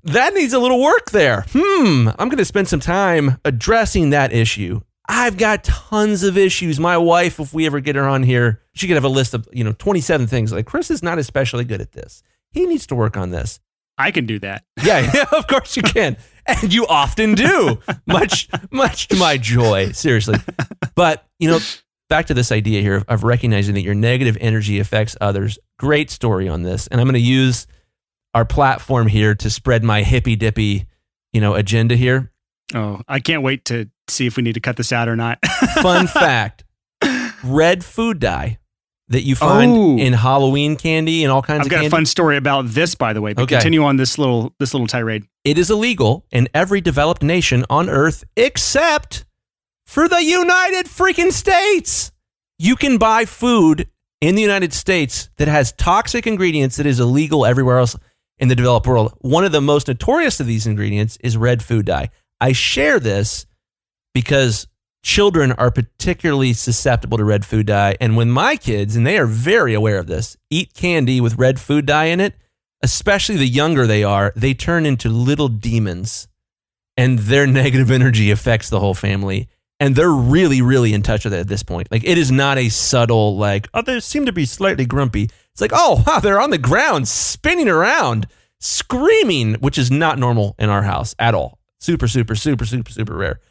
that 0.04 0.34
needs 0.34 0.54
a 0.54 0.60
little 0.60 0.82
work 0.82 1.12
there. 1.12 1.46
Hmm, 1.52 2.10
I'm 2.18 2.30
going 2.30 2.38
to 2.38 2.46
spend 2.46 2.68
some 2.68 2.80
time 2.80 3.38
addressing 3.44 4.12
that 4.12 4.34
issue. 4.34 4.82
I've 5.08 5.38
got 5.38 5.66
tons 5.66 6.24
of 6.24 6.38
issues. 6.38 6.80
My 6.80 6.98
wife, 6.98 7.40
if 7.40 7.54
we 7.54 7.66
ever 7.66 7.82
get 7.82 7.98
her 7.98 8.08
on 8.08 8.24
here, 8.24 8.62
she 8.74 8.88
could 8.88 8.96
have 8.96 9.04
a 9.04 9.10
list 9.10 9.34
of, 9.34 9.48
you 9.52 9.64
know, 9.64 9.74
27 9.74 10.28
things. 10.28 10.54
Like, 10.54 10.66
Chris 10.66 10.90
is 10.90 11.04
not 11.04 11.20
especially 11.20 11.66
good 11.66 11.82
at 11.82 11.92
this. 11.92 12.24
He 12.52 12.66
needs 12.66 12.88
to 12.88 12.96
work 12.96 13.18
on 13.18 13.32
this. 13.32 13.60
I 13.98 14.12
can 14.12 14.26
do 14.26 14.40
that. 14.40 14.64
Yeah, 14.82 15.12
yeah 15.14 15.26
of 15.34 15.48
course 15.48 15.76
you 15.76 15.84
can. 15.84 16.16
And 16.46 16.74
you 16.74 16.86
often 16.88 17.36
do. 17.36 17.80
much, 18.08 18.50
much 18.72 19.08
to 19.10 19.16
my 19.16 19.38
joy, 19.38 19.92
seriously. 19.92 20.36
But, 20.96 21.26
you 21.40 21.50
know, 21.50 21.60
back 22.10 22.28
to 22.28 22.34
this 22.34 22.52
idea 22.52 22.82
here 22.82 22.96
of, 22.96 23.06
of 23.08 23.24
recognizing 23.24 23.76
that 23.76 23.82
your 23.82 23.96
negative 23.96 24.38
energy 24.42 24.80
affects 24.80 25.16
others. 25.22 25.58
Great 25.80 26.10
story 26.10 26.48
on 26.48 26.64
this. 26.64 26.88
And 26.88 27.00
I'm 27.00 27.08
going 27.08 27.14
to 27.16 27.20
use 27.20 27.68
our 28.34 28.46
platform 28.46 29.08
here 29.08 29.36
to 29.36 29.50
spread 29.50 29.84
my 29.84 30.04
hippy 30.04 30.36
dippy, 30.36 30.88
you 31.32 31.42
know, 31.42 31.54
agenda 31.54 31.96
here. 31.96 32.32
Oh, 32.74 33.02
I 33.08 33.20
can't 33.20 33.44
wait 33.44 33.66
to 33.66 33.90
see 34.08 34.26
if 34.26 34.38
we 34.38 34.44
need 34.44 34.54
to 34.54 34.60
cut 34.60 34.78
this 34.78 34.92
out 34.92 35.08
or 35.08 35.16
not. 35.16 35.40
Fun 35.82 36.08
fact 36.08 36.64
red 37.44 37.84
food 37.84 38.20
dye 38.20 38.58
that 39.10 39.22
you 39.22 39.36
find 39.36 39.72
oh. 39.72 39.98
in 39.98 40.14
Halloween 40.14 40.76
candy 40.76 41.24
and 41.24 41.32
all 41.32 41.42
kinds 41.42 41.60
of 41.60 41.64
things. 41.64 41.66
I've 41.66 41.68
of 41.68 41.72
got 41.72 41.76
candy. 41.78 41.88
a 41.88 41.92
fun 41.92 42.06
story 42.06 42.38
about 42.38 42.68
this, 42.68 42.96
by 42.96 43.14
the 43.14 43.22
way. 43.22 43.34
But 43.34 43.44
okay. 43.44 43.56
continue 43.56 43.84
on 43.84 43.98
this 43.98 44.18
little 44.18 44.54
this 44.60 44.74
little 44.74 44.88
tirade. 44.88 45.26
It 45.44 45.58
is 45.58 45.70
illegal 45.70 46.26
in 46.32 46.48
every 46.54 46.82
developed 46.82 47.24
nation 47.24 47.66
on 47.70 47.90
earth 47.90 48.24
except 48.36 49.26
for 49.86 50.08
the 50.08 50.24
United 50.24 50.86
freaking 50.86 51.32
States. 51.32 52.12
You 52.58 52.76
can 52.76 52.98
buy 52.98 53.26
food 53.26 53.90
in 54.22 54.36
the 54.36 54.42
United 54.42 54.74
States 54.74 55.30
that 55.38 55.50
has 55.50 55.74
toxic 55.74 56.26
ingredients 56.26 56.78
that 56.78 56.86
is 56.86 57.00
illegal 57.00 57.46
everywhere 57.46 57.80
else 57.80 57.96
in 58.40 58.48
the 58.48 58.56
developed 58.56 58.88
world. 58.88 59.14
One 59.20 59.44
of 59.44 59.52
the 59.52 59.62
most 59.62 59.88
notorious 59.88 60.40
of 60.40 60.48
these 60.48 60.66
ingredients 60.66 61.18
is 61.22 61.36
red 61.36 61.62
food 61.62 61.86
dye. 61.86 62.10
I 62.40 62.54
share 62.54 63.00
this 63.00 63.46
because 64.14 64.68
children 65.04 65.52
are 65.52 65.70
particularly 65.70 66.54
susceptible 66.54 67.18
to 67.18 67.26
red 67.26 67.46
food 67.46 67.68
dye. 67.68 67.96
And 68.02 68.16
when 68.16 68.32
my 68.32 68.56
kids, 68.56 68.96
and 68.96 69.06
they 69.06 69.18
are 69.18 69.28
very 69.28 69.74
aware 69.74 70.00
of 70.00 70.08
this, 70.08 70.38
eat 70.50 70.74
candy 70.74 71.22
with 71.22 71.38
red 71.38 71.60
food 71.60 71.86
dye 71.86 72.06
in 72.06 72.20
it, 72.20 72.34
especially 72.82 73.36
the 73.36 73.46
younger 73.46 73.86
they 73.86 74.04
are, 74.04 74.34
they 74.36 74.54
turn 74.54 74.86
into 74.86 75.10
little 75.10 75.50
demons 75.50 76.28
and 76.98 77.20
their 77.20 77.46
negative 77.62 77.92
energy 77.92 78.32
affects 78.32 78.70
the 78.70 78.80
whole 78.80 78.96
family 78.96 79.48
and 79.80 79.96
they're 79.96 80.10
really, 80.10 80.62
really 80.62 80.94
in 80.94 81.02
touch 81.02 81.26
with 81.26 81.34
it 81.34 81.40
at 81.42 81.48
this 81.48 81.64
point. 81.64 81.90
Like 81.92 82.06
it 82.06 82.18
is 82.18 82.32
not 82.32 82.58
a 82.58 82.70
subtle 82.70 83.38
like, 83.38 83.68
oh, 83.74 83.82
they 83.82 84.00
seem 84.00 84.26
to 84.26 84.32
be 84.32 84.46
slightly 84.46 84.86
grumpy. 84.86 85.24
It's 85.52 85.62
like, 85.62 85.72
oh 85.74 86.04
wow, 86.08 86.20
they're 86.20 86.40
on 86.40 86.52
the 86.52 86.58
ground 86.58 87.08
spinning 87.08 87.68
around, 87.68 88.28
screaming, 88.60 89.56
which 89.56 89.78
is 89.78 89.92
not 89.92 90.18
normal 90.18 90.56
in 90.58 90.70
our 90.70 90.84
house 90.84 91.14
at 91.20 91.36
all. 91.36 91.60
Super, 91.80 92.08
super, 92.08 92.36
super, 92.36 92.66
super, 92.66 92.92
super 92.92 93.14
rare. 93.14 93.42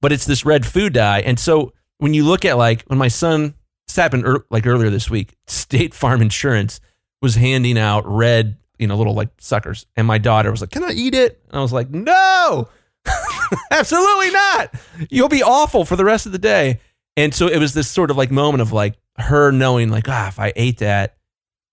But 0.00 0.12
it's 0.12 0.24
this 0.24 0.44
red 0.44 0.64
food 0.64 0.94
dye, 0.94 1.20
and 1.20 1.38
so 1.38 1.72
when 1.98 2.14
you 2.14 2.24
look 2.24 2.44
at 2.44 2.56
like 2.56 2.84
when 2.86 2.98
my 2.98 3.08
son, 3.08 3.54
this 3.86 3.96
happened 3.96 4.26
er, 4.26 4.46
like 4.50 4.66
earlier 4.66 4.90
this 4.90 5.10
week, 5.10 5.36
State 5.46 5.94
Farm 5.94 6.22
Insurance 6.22 6.80
was 7.22 7.34
handing 7.34 7.78
out 7.78 8.04
red, 8.06 8.56
you 8.78 8.86
know, 8.86 8.96
little 8.96 9.14
like 9.14 9.28
suckers, 9.38 9.86
and 9.96 10.06
my 10.06 10.18
daughter 10.18 10.50
was 10.50 10.60
like, 10.60 10.70
"Can 10.70 10.84
I 10.84 10.92
eat 10.92 11.14
it?" 11.14 11.40
And 11.50 11.58
I 11.58 11.62
was 11.62 11.72
like, 11.72 11.90
"No." 11.90 12.68
Absolutely 13.70 14.30
not. 14.30 14.74
You'll 15.10 15.28
be 15.28 15.42
awful 15.42 15.84
for 15.84 15.96
the 15.96 16.04
rest 16.04 16.26
of 16.26 16.32
the 16.32 16.38
day. 16.38 16.80
And 17.16 17.34
so 17.34 17.48
it 17.48 17.58
was 17.58 17.74
this 17.74 17.88
sort 17.88 18.10
of 18.10 18.16
like 18.16 18.30
moment 18.30 18.62
of 18.62 18.72
like 18.72 18.94
her 19.18 19.50
knowing 19.50 19.90
like, 19.90 20.08
ah, 20.08 20.28
if 20.28 20.38
I 20.38 20.52
ate 20.56 20.78
that, 20.78 21.16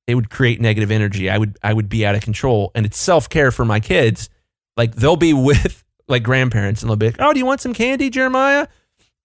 it 0.07 0.15
would 0.15 0.29
create 0.29 0.61
negative 0.61 0.91
energy. 0.91 1.29
I 1.29 1.37
would 1.37 1.57
I 1.61 1.73
would 1.73 1.89
be 1.89 2.05
out 2.05 2.15
of 2.15 2.21
control. 2.21 2.71
And 2.75 2.85
it's 2.85 2.97
self-care 2.97 3.51
for 3.51 3.65
my 3.65 3.79
kids. 3.79 4.29
Like 4.75 4.95
they'll 4.95 5.15
be 5.15 5.33
with 5.33 5.83
like 6.07 6.23
grandparents 6.23 6.81
and 6.81 6.89
they'll 6.89 6.95
be 6.95 7.07
like, 7.07 7.17
Oh, 7.19 7.33
do 7.33 7.39
you 7.39 7.45
want 7.45 7.61
some 7.61 7.73
candy, 7.73 8.09
Jeremiah? 8.09 8.67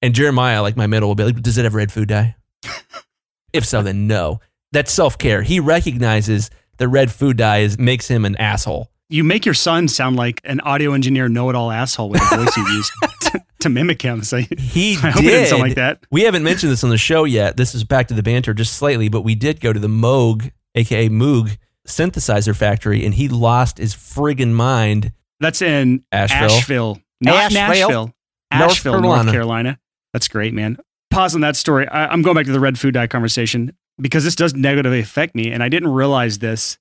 And 0.00 0.14
Jeremiah, 0.14 0.62
like 0.62 0.76
my 0.76 0.86
middle, 0.86 1.08
will 1.08 1.14
be 1.14 1.24
like, 1.24 1.40
Does 1.40 1.58
it 1.58 1.64
have 1.64 1.74
red 1.74 1.92
food 1.92 2.08
dye? 2.08 2.36
if 3.52 3.64
so, 3.64 3.82
then 3.82 4.06
no. 4.06 4.40
That's 4.72 4.92
self-care. 4.92 5.42
He 5.42 5.60
recognizes 5.60 6.50
the 6.78 6.88
red 6.88 7.12
food 7.12 7.36
dye 7.36 7.58
is 7.58 7.78
makes 7.78 8.08
him 8.08 8.24
an 8.24 8.36
asshole 8.36 8.92
you 9.12 9.22
make 9.24 9.44
your 9.44 9.54
son 9.54 9.88
sound 9.88 10.16
like 10.16 10.40
an 10.44 10.60
audio 10.60 10.94
engineer 10.94 11.28
know-it-all 11.28 11.70
asshole 11.70 12.08
with 12.08 12.20
the 12.30 12.36
voice 12.36 12.56
you 12.56 12.66
use 12.68 12.90
to, 13.20 13.44
to, 13.60 13.68
mimic 13.68 14.00
him. 14.00 14.22
So 14.22 14.38
he 14.38 14.96
I 15.02 15.12
did. 15.12 15.20
didn't 15.20 15.48
sound 15.48 15.62
like 15.62 15.74
that. 15.74 16.04
We 16.10 16.22
haven't 16.22 16.42
mentioned 16.42 16.72
this 16.72 16.82
on 16.82 16.90
the 16.90 16.98
show 16.98 17.24
yet. 17.24 17.58
This 17.58 17.74
is 17.74 17.84
back 17.84 18.08
to 18.08 18.14
the 18.14 18.22
banter 18.22 18.54
just 18.54 18.72
slightly, 18.72 19.08
but 19.08 19.20
we 19.20 19.34
did 19.34 19.60
go 19.60 19.72
to 19.72 19.78
the 19.78 19.88
Moog, 19.88 20.50
aka 20.74 21.10
Moog 21.10 21.58
synthesizer 21.86 22.56
factory, 22.56 23.04
and 23.04 23.14
he 23.14 23.28
lost 23.28 23.76
his 23.76 23.94
friggin' 23.94 24.52
mind. 24.52 25.12
That's 25.42 25.60
in 25.62 26.04
Asheville, 26.12 26.56
Asheville 26.56 27.02
not 27.20 27.34
Asheville, 27.34 27.68
Nashville, 27.68 28.14
Asheville, 28.50 28.92
North 28.92 29.02
Carolina. 29.02 29.22
North 29.24 29.34
Carolina. 29.34 29.78
That's 30.12 30.28
great, 30.28 30.52
man. 30.52 30.76
Pause 31.10 31.36
on 31.36 31.40
that 31.42 31.56
story. 31.56 31.86
I, 31.88 32.06
I'm 32.06 32.22
going 32.22 32.34
back 32.34 32.46
to 32.46 32.52
the 32.52 32.60
red 32.60 32.78
food 32.78 32.94
dye 32.94 33.06
conversation 33.06 33.76
because 34.00 34.24
this 34.24 34.34
does 34.34 34.54
negatively 34.54 35.00
affect 35.00 35.34
me, 35.34 35.50
and 35.50 35.62
I 35.62 35.68
didn't 35.68 35.92
realize 35.92 36.38
this 36.38 36.78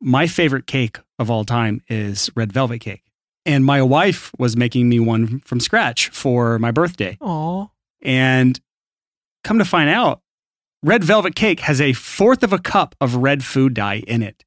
my 0.00 0.26
favorite 0.26 0.66
cake 0.66 0.98
of 1.18 1.30
all 1.30 1.44
time 1.44 1.80
is 1.88 2.30
red 2.34 2.52
velvet 2.52 2.80
cake. 2.80 3.02
And 3.44 3.64
my 3.64 3.82
wife 3.82 4.30
was 4.38 4.56
making 4.56 4.88
me 4.88 5.00
one 5.00 5.40
from 5.40 5.60
scratch 5.60 6.08
for 6.10 6.58
my 6.58 6.70
birthday. 6.70 7.18
Aww. 7.20 7.70
And 8.02 8.60
come 9.44 9.58
to 9.58 9.64
find 9.64 9.90
out, 9.90 10.20
red 10.82 11.02
velvet 11.04 11.34
cake 11.34 11.60
has 11.60 11.80
a 11.80 11.92
fourth 11.92 12.42
of 12.42 12.52
a 12.52 12.58
cup 12.58 12.94
of 13.00 13.16
red 13.16 13.44
food 13.44 13.74
dye 13.74 14.02
in 14.06 14.22
it. 14.22 14.44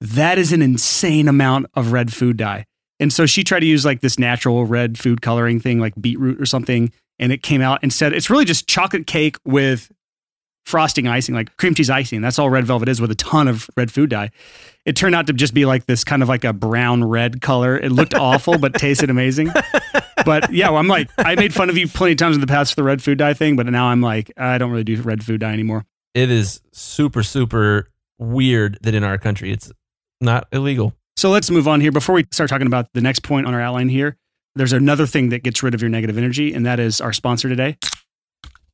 that 0.00 0.38
is 0.38 0.52
an 0.52 0.62
insane 0.62 1.28
amount 1.28 1.66
of 1.74 1.92
red 1.92 2.12
food 2.12 2.36
dye. 2.36 2.66
And 3.02 3.12
so 3.12 3.26
she 3.26 3.42
tried 3.42 3.60
to 3.60 3.66
use 3.66 3.84
like 3.84 4.00
this 4.00 4.16
natural 4.16 4.64
red 4.64 4.96
food 4.96 5.22
coloring 5.22 5.58
thing, 5.58 5.80
like 5.80 5.92
beetroot 6.00 6.40
or 6.40 6.46
something. 6.46 6.92
And 7.18 7.32
it 7.32 7.42
came 7.42 7.60
out 7.60 7.80
and 7.82 7.92
said 7.92 8.12
it's 8.12 8.30
really 8.30 8.44
just 8.44 8.68
chocolate 8.68 9.08
cake 9.08 9.36
with 9.44 9.90
frosting 10.64 11.08
icing, 11.08 11.34
like 11.34 11.56
cream 11.56 11.74
cheese 11.74 11.90
icing. 11.90 12.20
That's 12.20 12.38
all 12.38 12.48
red 12.48 12.64
velvet 12.64 12.88
is 12.88 13.00
with 13.00 13.10
a 13.10 13.16
ton 13.16 13.48
of 13.48 13.68
red 13.76 13.90
food 13.90 14.10
dye. 14.10 14.30
It 14.86 14.94
turned 14.94 15.16
out 15.16 15.26
to 15.26 15.32
just 15.32 15.52
be 15.52 15.66
like 15.66 15.86
this 15.86 16.04
kind 16.04 16.22
of 16.22 16.28
like 16.28 16.44
a 16.44 16.52
brown 16.52 17.02
red 17.02 17.40
color. 17.40 17.76
It 17.76 17.90
looked 17.90 18.14
awful, 18.14 18.56
but 18.58 18.74
tasted 18.74 19.10
amazing. 19.10 19.50
But 20.24 20.52
yeah, 20.52 20.70
well, 20.70 20.78
I'm 20.78 20.86
like, 20.86 21.10
I 21.18 21.34
made 21.34 21.52
fun 21.52 21.70
of 21.70 21.76
you 21.76 21.88
plenty 21.88 22.12
of 22.12 22.18
times 22.18 22.36
in 22.36 22.40
the 22.40 22.46
past 22.46 22.72
for 22.72 22.76
the 22.76 22.84
red 22.84 23.02
food 23.02 23.18
dye 23.18 23.34
thing, 23.34 23.56
but 23.56 23.66
now 23.66 23.86
I'm 23.86 24.00
like, 24.00 24.30
I 24.36 24.58
don't 24.58 24.70
really 24.70 24.84
do 24.84 25.02
red 25.02 25.24
food 25.24 25.40
dye 25.40 25.52
anymore. 25.52 25.84
It 26.14 26.30
is 26.30 26.60
super, 26.72 27.24
super 27.24 27.90
weird 28.20 28.78
that 28.82 28.94
in 28.94 29.02
our 29.02 29.18
country 29.18 29.50
it's 29.50 29.72
not 30.20 30.46
illegal. 30.52 30.94
So 31.22 31.30
let's 31.30 31.52
move 31.52 31.68
on 31.68 31.80
here. 31.80 31.92
Before 31.92 32.16
we 32.16 32.26
start 32.32 32.50
talking 32.50 32.66
about 32.66 32.92
the 32.94 33.00
next 33.00 33.22
point 33.22 33.46
on 33.46 33.54
our 33.54 33.60
outline 33.60 33.88
here, 33.88 34.16
there's 34.56 34.72
another 34.72 35.06
thing 35.06 35.28
that 35.28 35.44
gets 35.44 35.62
rid 35.62 35.72
of 35.72 35.80
your 35.80 35.88
negative 35.88 36.18
energy, 36.18 36.52
and 36.52 36.66
that 36.66 36.80
is 36.80 37.00
our 37.00 37.12
sponsor 37.12 37.48
today, 37.48 37.76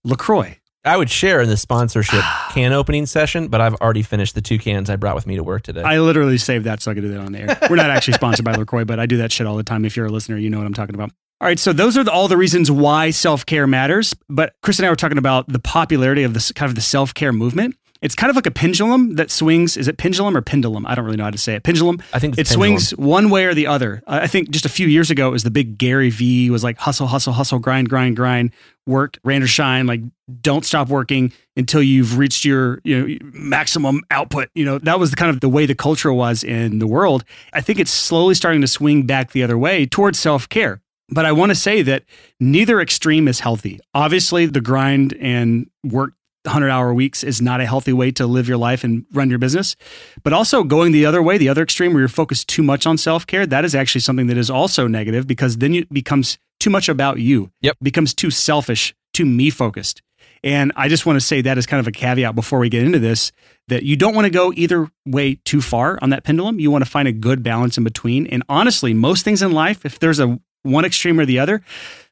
LaCroix. 0.02 0.56
I 0.82 0.96
would 0.96 1.10
share 1.10 1.42
in 1.42 1.50
the 1.50 1.58
sponsorship 1.58 2.22
can 2.52 2.72
opening 2.72 3.04
session, 3.04 3.48
but 3.48 3.60
I've 3.60 3.74
already 3.74 4.00
finished 4.00 4.34
the 4.34 4.40
two 4.40 4.58
cans 4.58 4.88
I 4.88 4.96
brought 4.96 5.14
with 5.14 5.26
me 5.26 5.36
to 5.36 5.44
work 5.44 5.62
today. 5.62 5.82
I 5.82 5.98
literally 5.98 6.38
saved 6.38 6.64
that 6.64 6.80
so 6.80 6.90
I 6.90 6.94
could 6.94 7.02
do 7.02 7.12
that 7.12 7.20
on 7.20 7.32
the 7.32 7.40
air. 7.40 7.58
We're 7.68 7.76
not 7.76 7.90
actually 7.90 8.14
sponsored 8.14 8.46
by 8.46 8.52
LaCroix, 8.52 8.86
but 8.86 8.98
I 8.98 9.04
do 9.04 9.18
that 9.18 9.30
shit 9.30 9.46
all 9.46 9.58
the 9.58 9.62
time. 9.62 9.84
If 9.84 9.94
you're 9.94 10.06
a 10.06 10.10
listener, 10.10 10.38
you 10.38 10.48
know 10.48 10.56
what 10.56 10.66
I'm 10.66 10.72
talking 10.72 10.94
about. 10.94 11.10
All 11.42 11.48
right, 11.48 11.58
so 11.58 11.74
those 11.74 11.98
are 11.98 12.04
the, 12.04 12.10
all 12.10 12.28
the 12.28 12.38
reasons 12.38 12.70
why 12.70 13.10
self 13.10 13.44
care 13.44 13.66
matters. 13.66 14.14
But 14.30 14.54
Chris 14.62 14.78
and 14.78 14.86
I 14.86 14.88
were 14.88 14.96
talking 14.96 15.18
about 15.18 15.48
the 15.48 15.58
popularity 15.58 16.22
of 16.22 16.32
this 16.32 16.50
kind 16.52 16.70
of 16.70 16.76
the 16.76 16.80
self 16.80 17.12
care 17.12 17.34
movement 17.34 17.76
it's 18.00 18.14
kind 18.14 18.30
of 18.30 18.36
like 18.36 18.46
a 18.46 18.50
pendulum 18.50 19.16
that 19.16 19.30
swings. 19.30 19.76
Is 19.76 19.88
it 19.88 19.98
pendulum 19.98 20.36
or 20.36 20.40
pendulum? 20.40 20.86
I 20.86 20.94
don't 20.94 21.04
really 21.04 21.16
know 21.16 21.24
how 21.24 21.30
to 21.30 21.38
say 21.38 21.54
it. 21.54 21.64
Pendulum. 21.64 22.00
I 22.12 22.18
think 22.18 22.38
it 22.38 22.46
pendulum. 22.46 22.78
swings 22.78 22.90
one 22.90 23.30
way 23.30 23.46
or 23.46 23.54
the 23.54 23.66
other. 23.66 24.02
I 24.06 24.26
think 24.26 24.50
just 24.50 24.64
a 24.64 24.68
few 24.68 24.86
years 24.86 25.10
ago 25.10 25.28
it 25.28 25.32
was 25.32 25.42
the 25.42 25.50
big 25.50 25.78
Gary 25.78 26.10
V 26.10 26.50
was 26.50 26.62
like 26.62 26.78
hustle, 26.78 27.08
hustle, 27.08 27.32
hustle, 27.32 27.58
grind, 27.58 27.88
grind, 27.88 28.16
grind, 28.16 28.52
work, 28.86 29.18
rain 29.24 29.42
or 29.42 29.48
shine. 29.48 29.86
Like 29.86 30.02
don't 30.40 30.64
stop 30.64 30.88
working 30.88 31.32
until 31.56 31.82
you've 31.82 32.18
reached 32.18 32.44
your 32.44 32.80
you 32.84 33.00
know 33.00 33.18
maximum 33.32 34.02
output. 34.10 34.48
You 34.54 34.64
know 34.64 34.78
that 34.78 35.00
was 35.00 35.10
the 35.10 35.16
kind 35.16 35.30
of 35.30 35.40
the 35.40 35.48
way 35.48 35.66
the 35.66 35.74
culture 35.74 36.12
was 36.12 36.44
in 36.44 36.78
the 36.78 36.86
world. 36.86 37.24
I 37.52 37.60
think 37.60 37.80
it's 37.80 37.90
slowly 37.90 38.34
starting 38.34 38.60
to 38.60 38.68
swing 38.68 39.06
back 39.06 39.32
the 39.32 39.42
other 39.42 39.58
way 39.58 39.86
towards 39.86 40.18
self 40.20 40.48
care. 40.48 40.80
But 41.10 41.24
I 41.24 41.32
want 41.32 41.50
to 41.50 41.54
say 41.54 41.80
that 41.82 42.04
neither 42.38 42.80
extreme 42.80 43.28
is 43.28 43.40
healthy. 43.40 43.80
Obviously, 43.94 44.44
the 44.44 44.60
grind 44.60 45.14
and 45.14 45.70
work 45.82 46.12
100 46.48 46.70
hour 46.70 46.92
weeks 46.92 47.22
is 47.22 47.40
not 47.40 47.60
a 47.60 47.66
healthy 47.66 47.92
way 47.92 48.10
to 48.12 48.26
live 48.26 48.48
your 48.48 48.56
life 48.56 48.84
and 48.84 49.06
run 49.12 49.30
your 49.30 49.38
business. 49.38 49.76
But 50.22 50.32
also 50.32 50.64
going 50.64 50.92
the 50.92 51.06
other 51.06 51.22
way, 51.22 51.38
the 51.38 51.48
other 51.48 51.62
extreme 51.62 51.92
where 51.92 52.00
you're 52.00 52.08
focused 52.08 52.48
too 52.48 52.62
much 52.62 52.86
on 52.86 52.98
self 52.98 53.26
care, 53.26 53.46
that 53.46 53.64
is 53.64 53.74
actually 53.74 54.00
something 54.00 54.26
that 54.26 54.36
is 54.36 54.50
also 54.50 54.86
negative 54.86 55.26
because 55.26 55.58
then 55.58 55.74
it 55.74 55.88
becomes 55.92 56.38
too 56.60 56.70
much 56.70 56.88
about 56.88 57.18
you. 57.18 57.50
Yep. 57.60 57.76
It 57.80 57.84
becomes 57.84 58.14
too 58.14 58.30
selfish, 58.30 58.94
too 59.12 59.24
me 59.24 59.50
focused. 59.50 60.02
And 60.44 60.72
I 60.76 60.88
just 60.88 61.06
want 61.06 61.16
to 61.16 61.24
say 61.24 61.40
that 61.42 61.58
as 61.58 61.66
kind 61.66 61.80
of 61.80 61.86
a 61.86 61.92
caveat 61.92 62.34
before 62.34 62.58
we 62.58 62.68
get 62.68 62.84
into 62.84 62.98
this 62.98 63.32
that 63.68 63.82
you 63.82 63.96
don't 63.96 64.14
want 64.14 64.24
to 64.24 64.30
go 64.30 64.52
either 64.54 64.90
way 65.04 65.34
too 65.44 65.60
far 65.60 65.98
on 66.00 66.10
that 66.10 66.24
pendulum. 66.24 66.60
You 66.60 66.70
want 66.70 66.84
to 66.84 66.90
find 66.90 67.08
a 67.08 67.12
good 67.12 67.42
balance 67.42 67.76
in 67.76 67.84
between. 67.84 68.26
And 68.28 68.42
honestly, 68.48 68.94
most 68.94 69.24
things 69.24 69.42
in 69.42 69.52
life, 69.52 69.84
if 69.84 69.98
there's 69.98 70.20
a 70.20 70.40
one 70.62 70.84
extreme 70.84 71.18
or 71.18 71.26
the 71.26 71.38
other, 71.38 71.62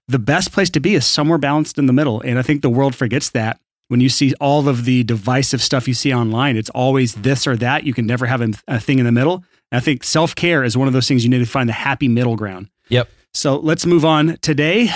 the 0.09 0.19
best 0.19 0.53
place 0.53 0.71
to 0.71 0.81
be 0.81 0.95
is 0.95 1.07
somewhere 1.07 1.39
balanced 1.39 1.79
in 1.79 1.87
the 1.87 1.93
middle. 1.93 2.21
And 2.21 2.39
I 2.39 2.43
think 2.43 2.63
the 2.63 2.71
world 2.71 2.95
forgets 2.95 3.31
that 3.31 3.61
when 3.89 4.01
you 4.01 4.09
see 4.09 4.35
all 4.41 4.69
of 4.69 4.85
the 4.85 5.05
divisive 5.05 5.63
stuff 5.63 5.87
you 5.87 5.95
see 5.95 6.13
online, 6.13 6.57
it's 6.57 6.71
always 6.71 7.15
this 7.15 7.47
or 7.47 7.57
that. 7.57 7.85
You 7.85 7.95
can 7.95 8.07
never 8.07 8.27
have 8.27 8.41
a, 8.67 8.81
thing 8.81 8.99
in 8.99 9.05
the 9.05 9.13
middle. 9.13 9.45
And 9.71 9.79
I 9.79 9.81
think 9.81 10.05
self 10.05 10.35
care 10.35 10.65
is 10.65 10.77
one 10.77 10.89
of 10.89 10.95
those 10.95 11.09
things 11.09 11.25
you 11.25 11.31
need 11.31 11.39
to 11.39 11.47
find 11.47 11.69
the 11.69 11.75
happy 11.75 12.09
middle 12.09 12.37
ground. 12.37 12.69
Yep. 12.89 13.09
So 13.35 13.57
let's 13.57 13.87
move 13.87 14.05
on 14.05 14.39
today 14.41 14.91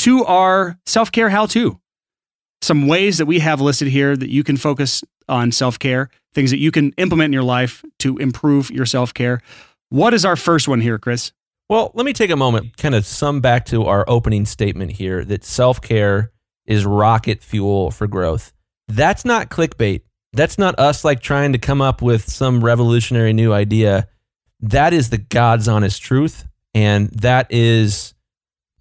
to 0.00 0.24
our 0.24 0.78
self 0.86 1.12
care 1.12 1.30
how 1.30 1.46
to. 1.46 1.80
Some 2.62 2.86
ways 2.86 3.18
that 3.18 3.26
we 3.26 3.40
have 3.40 3.60
listed 3.60 3.88
here 3.88 4.16
that 4.16 4.30
you 4.30 4.42
can 4.42 4.56
focus 4.56 5.04
on 5.28 5.52
self 5.52 5.78
care, 5.78 6.10
things 6.32 6.50
that 6.50 6.58
you 6.58 6.70
can 6.70 6.92
implement 6.96 7.26
in 7.26 7.32
your 7.32 7.42
life 7.42 7.84
to 8.00 8.18
improve 8.18 8.70
your 8.70 8.86
self 8.86 9.14
care. 9.14 9.40
What 9.90 10.14
is 10.14 10.24
our 10.24 10.36
first 10.36 10.66
one 10.66 10.80
here, 10.80 10.98
Chris? 10.98 11.32
Well, 11.68 11.92
let 11.94 12.04
me 12.04 12.12
take 12.12 12.30
a 12.30 12.36
moment, 12.36 12.76
kind 12.76 12.94
of 12.94 13.06
sum 13.06 13.40
back 13.40 13.64
to 13.66 13.84
our 13.84 14.04
opening 14.08 14.44
statement 14.44 14.92
here 14.92 15.24
that 15.24 15.44
self 15.44 15.80
care 15.80 16.30
is 16.66 16.84
rocket 16.84 17.42
fuel 17.42 17.90
for 17.90 18.06
growth. 18.06 18.52
That's 18.88 19.24
not 19.24 19.50
clickbait. 19.50 20.02
That's 20.32 20.58
not 20.58 20.78
us 20.78 21.04
like 21.04 21.20
trying 21.20 21.52
to 21.52 21.58
come 21.58 21.80
up 21.80 22.02
with 22.02 22.28
some 22.28 22.64
revolutionary 22.64 23.32
new 23.32 23.52
idea. 23.52 24.08
That 24.60 24.92
is 24.92 25.10
the 25.10 25.18
God's 25.18 25.68
honest 25.68 26.02
truth. 26.02 26.46
And 26.74 27.08
that 27.10 27.46
is, 27.50 28.14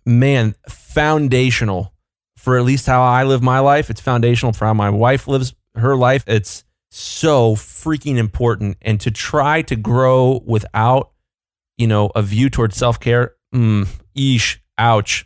man, 0.05 0.55
foundational 0.67 1.93
for 2.37 2.57
at 2.57 2.65
least 2.65 2.87
how 2.87 3.03
I 3.03 3.23
live 3.23 3.41
my 3.41 3.59
life. 3.59 3.89
It's 3.89 4.01
foundational 4.01 4.53
for 4.53 4.65
how 4.65 4.73
my 4.73 4.89
wife 4.89 5.27
lives 5.27 5.53
her 5.75 5.95
life. 5.95 6.23
It's 6.27 6.63
so 6.89 7.55
freaking 7.55 8.17
important. 8.17 8.77
And 8.81 8.99
to 9.01 9.11
try 9.11 9.61
to 9.63 9.75
grow 9.75 10.41
without, 10.45 11.11
you 11.77 11.87
know, 11.87 12.11
a 12.15 12.23
view 12.23 12.49
towards 12.49 12.75
self 12.75 12.99
care, 12.99 13.35
mm, 13.53 13.87
eesh, 14.17 14.57
ouch. 14.77 15.25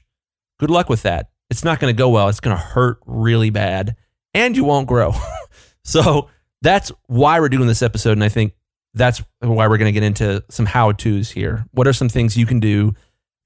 Good 0.59 0.69
luck 0.69 0.89
with 0.89 1.03
that 1.03 1.29
it's 1.49 1.63
not 1.63 1.79
going 1.79 1.93
to 1.93 1.97
go 1.97 2.09
well. 2.09 2.29
It's 2.29 2.39
going 2.39 2.55
to 2.55 2.61
hurt 2.61 2.99
really 3.05 3.49
bad 3.49 3.95
and 4.33 4.55
you 4.55 4.63
won't 4.63 4.87
grow. 4.87 5.13
so 5.83 6.29
that's 6.61 6.91
why 7.07 7.39
we're 7.39 7.49
doing 7.49 7.67
this 7.67 7.81
episode. 7.81 8.13
And 8.13 8.23
I 8.23 8.29
think 8.29 8.53
that's 8.93 9.21
why 9.39 9.67
we're 9.67 9.77
going 9.77 9.93
to 9.93 9.99
get 9.99 10.03
into 10.03 10.43
some 10.49 10.65
how 10.65 10.91
to's 10.91 11.31
here. 11.31 11.65
What 11.71 11.87
are 11.87 11.93
some 11.93 12.09
things 12.09 12.37
you 12.37 12.45
can 12.45 12.59
do 12.59 12.93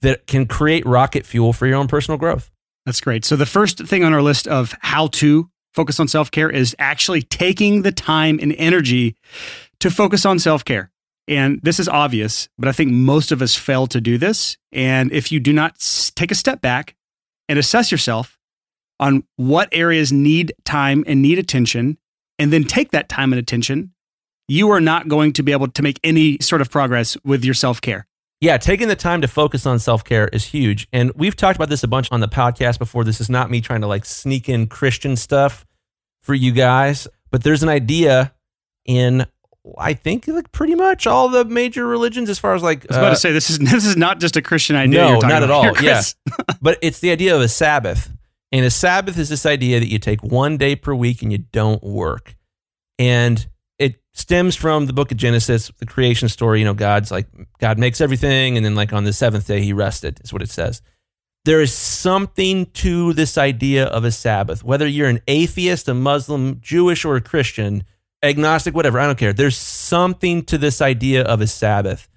that 0.01 0.27
can 0.27 0.45
create 0.47 0.85
rocket 0.85 1.25
fuel 1.25 1.53
for 1.53 1.67
your 1.67 1.77
own 1.77 1.87
personal 1.87 2.17
growth? 2.17 2.51
That's 2.85 3.01
great. 3.01 3.25
So 3.25 3.35
the 3.35 3.45
first 3.45 3.85
thing 3.85 4.03
on 4.03 4.13
our 4.13 4.21
list 4.21 4.47
of 4.47 4.75
how 4.81 5.07
to 5.07 5.49
focus 5.73 5.99
on 5.99 6.07
self 6.07 6.31
care 6.31 6.49
is 6.49 6.75
actually 6.79 7.21
taking 7.21 7.83
the 7.83 7.91
time 7.91 8.39
and 8.41 8.53
energy 8.57 9.15
to 9.79 9.91
focus 9.91 10.25
on 10.25 10.39
self 10.39 10.65
care. 10.65 10.91
And 11.27 11.59
this 11.61 11.79
is 11.79 11.87
obvious, 11.87 12.49
but 12.57 12.67
I 12.67 12.71
think 12.71 12.91
most 12.91 13.31
of 13.31 13.41
us 13.41 13.55
fail 13.55 13.87
to 13.87 14.01
do 14.01 14.17
this. 14.17 14.57
And 14.71 15.11
if 15.11 15.31
you 15.31 15.39
do 15.39 15.53
not 15.53 15.77
take 16.15 16.31
a 16.31 16.35
step 16.35 16.61
back 16.61 16.95
and 17.51 17.59
assess 17.59 17.91
yourself 17.91 18.39
on 18.97 19.25
what 19.35 19.67
areas 19.73 20.13
need 20.13 20.53
time 20.63 21.03
and 21.05 21.21
need 21.21 21.37
attention, 21.37 21.97
and 22.39 22.53
then 22.53 22.63
take 22.63 22.91
that 22.91 23.09
time 23.09 23.33
and 23.33 23.39
attention, 23.41 23.91
you 24.47 24.69
are 24.69 24.79
not 24.79 25.09
going 25.09 25.33
to 25.33 25.43
be 25.43 25.51
able 25.51 25.67
to 25.67 25.83
make 25.83 25.99
any 26.01 26.37
sort 26.39 26.61
of 26.61 26.71
progress 26.71 27.17
with 27.25 27.43
your 27.43 27.53
self 27.53 27.81
care. 27.81 28.07
Yeah, 28.39 28.57
taking 28.57 28.87
the 28.87 28.95
time 28.95 29.19
to 29.19 29.27
focus 29.27 29.65
on 29.65 29.79
self 29.79 30.05
care 30.05 30.29
is 30.29 30.45
huge. 30.45 30.87
And 30.93 31.11
we've 31.13 31.35
talked 31.35 31.57
about 31.57 31.67
this 31.67 31.83
a 31.83 31.89
bunch 31.89 32.09
on 32.09 32.21
the 32.21 32.29
podcast 32.29 32.79
before. 32.79 33.03
This 33.03 33.19
is 33.19 33.29
not 33.29 33.51
me 33.51 33.59
trying 33.59 33.81
to 33.81 33.87
like 33.87 34.05
sneak 34.05 34.47
in 34.47 34.67
Christian 34.67 35.17
stuff 35.17 35.65
for 36.21 36.33
you 36.33 36.53
guys, 36.53 37.05
but 37.31 37.43
there's 37.43 37.63
an 37.63 37.69
idea 37.69 38.33
in 38.85 39.25
I 39.77 39.93
think 39.93 40.27
like 40.27 40.51
pretty 40.51 40.75
much 40.75 41.05
all 41.05 41.29
the 41.29 41.45
major 41.45 41.85
religions 41.85 42.29
as 42.29 42.39
far 42.39 42.55
as 42.55 42.63
like 42.63 42.83
I 42.85 42.87
was 42.89 42.97
about 42.97 43.07
uh, 43.07 43.09
to 43.11 43.15
say 43.17 43.31
this 43.31 43.49
is 43.49 43.59
this 43.59 43.85
is 43.85 43.95
not 43.95 44.19
just 44.19 44.35
a 44.35 44.41
Christian 44.41 44.75
idea. 44.75 45.01
No, 45.01 45.19
not 45.19 45.43
at 45.43 45.51
all. 45.51 45.65
Yes, 45.81 46.15
yeah. 46.27 46.45
but 46.61 46.77
it's 46.81 46.99
the 46.99 47.11
idea 47.11 47.35
of 47.35 47.41
a 47.41 47.47
Sabbath. 47.47 48.11
And 48.51 48.65
a 48.65 48.69
Sabbath 48.69 49.17
is 49.17 49.29
this 49.29 49.45
idea 49.45 49.79
that 49.79 49.87
you 49.87 49.97
take 49.97 50.23
one 50.23 50.57
day 50.57 50.75
per 50.75 50.93
week 50.93 51.21
and 51.21 51.31
you 51.31 51.37
don't 51.37 51.81
work. 51.81 52.35
And 52.99 53.47
it 53.79 54.01
stems 54.13 54.55
from 54.55 54.87
the 54.87 54.93
book 54.93 55.11
of 55.11 55.17
Genesis, 55.17 55.71
the 55.77 55.85
creation 55.85 56.27
story. 56.27 56.59
You 56.59 56.65
know, 56.65 56.73
God's 56.73 57.11
like, 57.11 57.27
God 57.59 57.79
makes 57.79 58.01
everything. 58.01 58.57
And 58.57 58.65
then, 58.65 58.75
like, 58.75 58.91
on 58.91 59.05
the 59.05 59.13
seventh 59.13 59.47
day, 59.47 59.61
he 59.61 59.71
rested, 59.71 60.19
is 60.23 60.33
what 60.33 60.41
it 60.41 60.49
says. 60.49 60.81
There 61.45 61.61
is 61.61 61.73
something 61.73 62.67
to 62.67 63.13
this 63.13 63.37
idea 63.37 63.85
of 63.85 64.03
a 64.03 64.11
Sabbath. 64.11 64.63
Whether 64.63 64.85
you're 64.85 65.07
an 65.07 65.21
atheist, 65.27 65.87
a 65.87 65.93
Muslim, 65.93 66.59
Jewish, 66.61 67.05
or 67.05 67.15
a 67.15 67.21
Christian, 67.21 67.85
agnostic, 68.23 68.75
whatever. 68.75 68.99
I 68.99 69.05
don't 69.05 69.17
care. 69.17 69.33
There's 69.33 69.57
something 69.57 70.43
to 70.45 70.57
this 70.57 70.81
idea 70.81 71.23
of 71.23 71.41
a 71.41 71.47
Sabbath. 71.47 72.07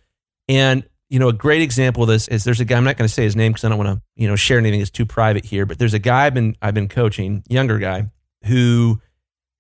And, 0.49 0.85
you 1.09 1.19
know, 1.19 1.29
a 1.29 1.33
great 1.33 1.63
example 1.63 2.03
of 2.03 2.09
this 2.09 2.29
is 2.29 2.45
there's 2.45 2.61
a 2.61 2.65
guy, 2.65 2.77
I'm 2.77 2.85
not 2.85 2.97
going 2.97 3.09
to 3.09 3.13
say 3.13 3.25
his 3.25 3.37
name 3.37 3.53
because 3.53 3.65
I 3.65 3.69
don't 3.69 3.79
want 3.79 3.99
to, 3.99 4.03
you 4.17 4.29
know, 4.29 4.37
share 4.37 4.59
anything 4.59 4.81
that's 4.81 4.91
too 4.91 5.07
private 5.07 5.45
here, 5.45 5.67
but 5.67 5.79
there's 5.79 5.95
a 5.95 5.99
guy 5.99 6.27
I've 6.27 6.35
been, 6.35 6.57
I've 6.61 6.75
been 6.75 6.89
coaching, 6.89 7.43
younger 7.49 7.79
guy, 7.79 8.11
who 8.45 9.01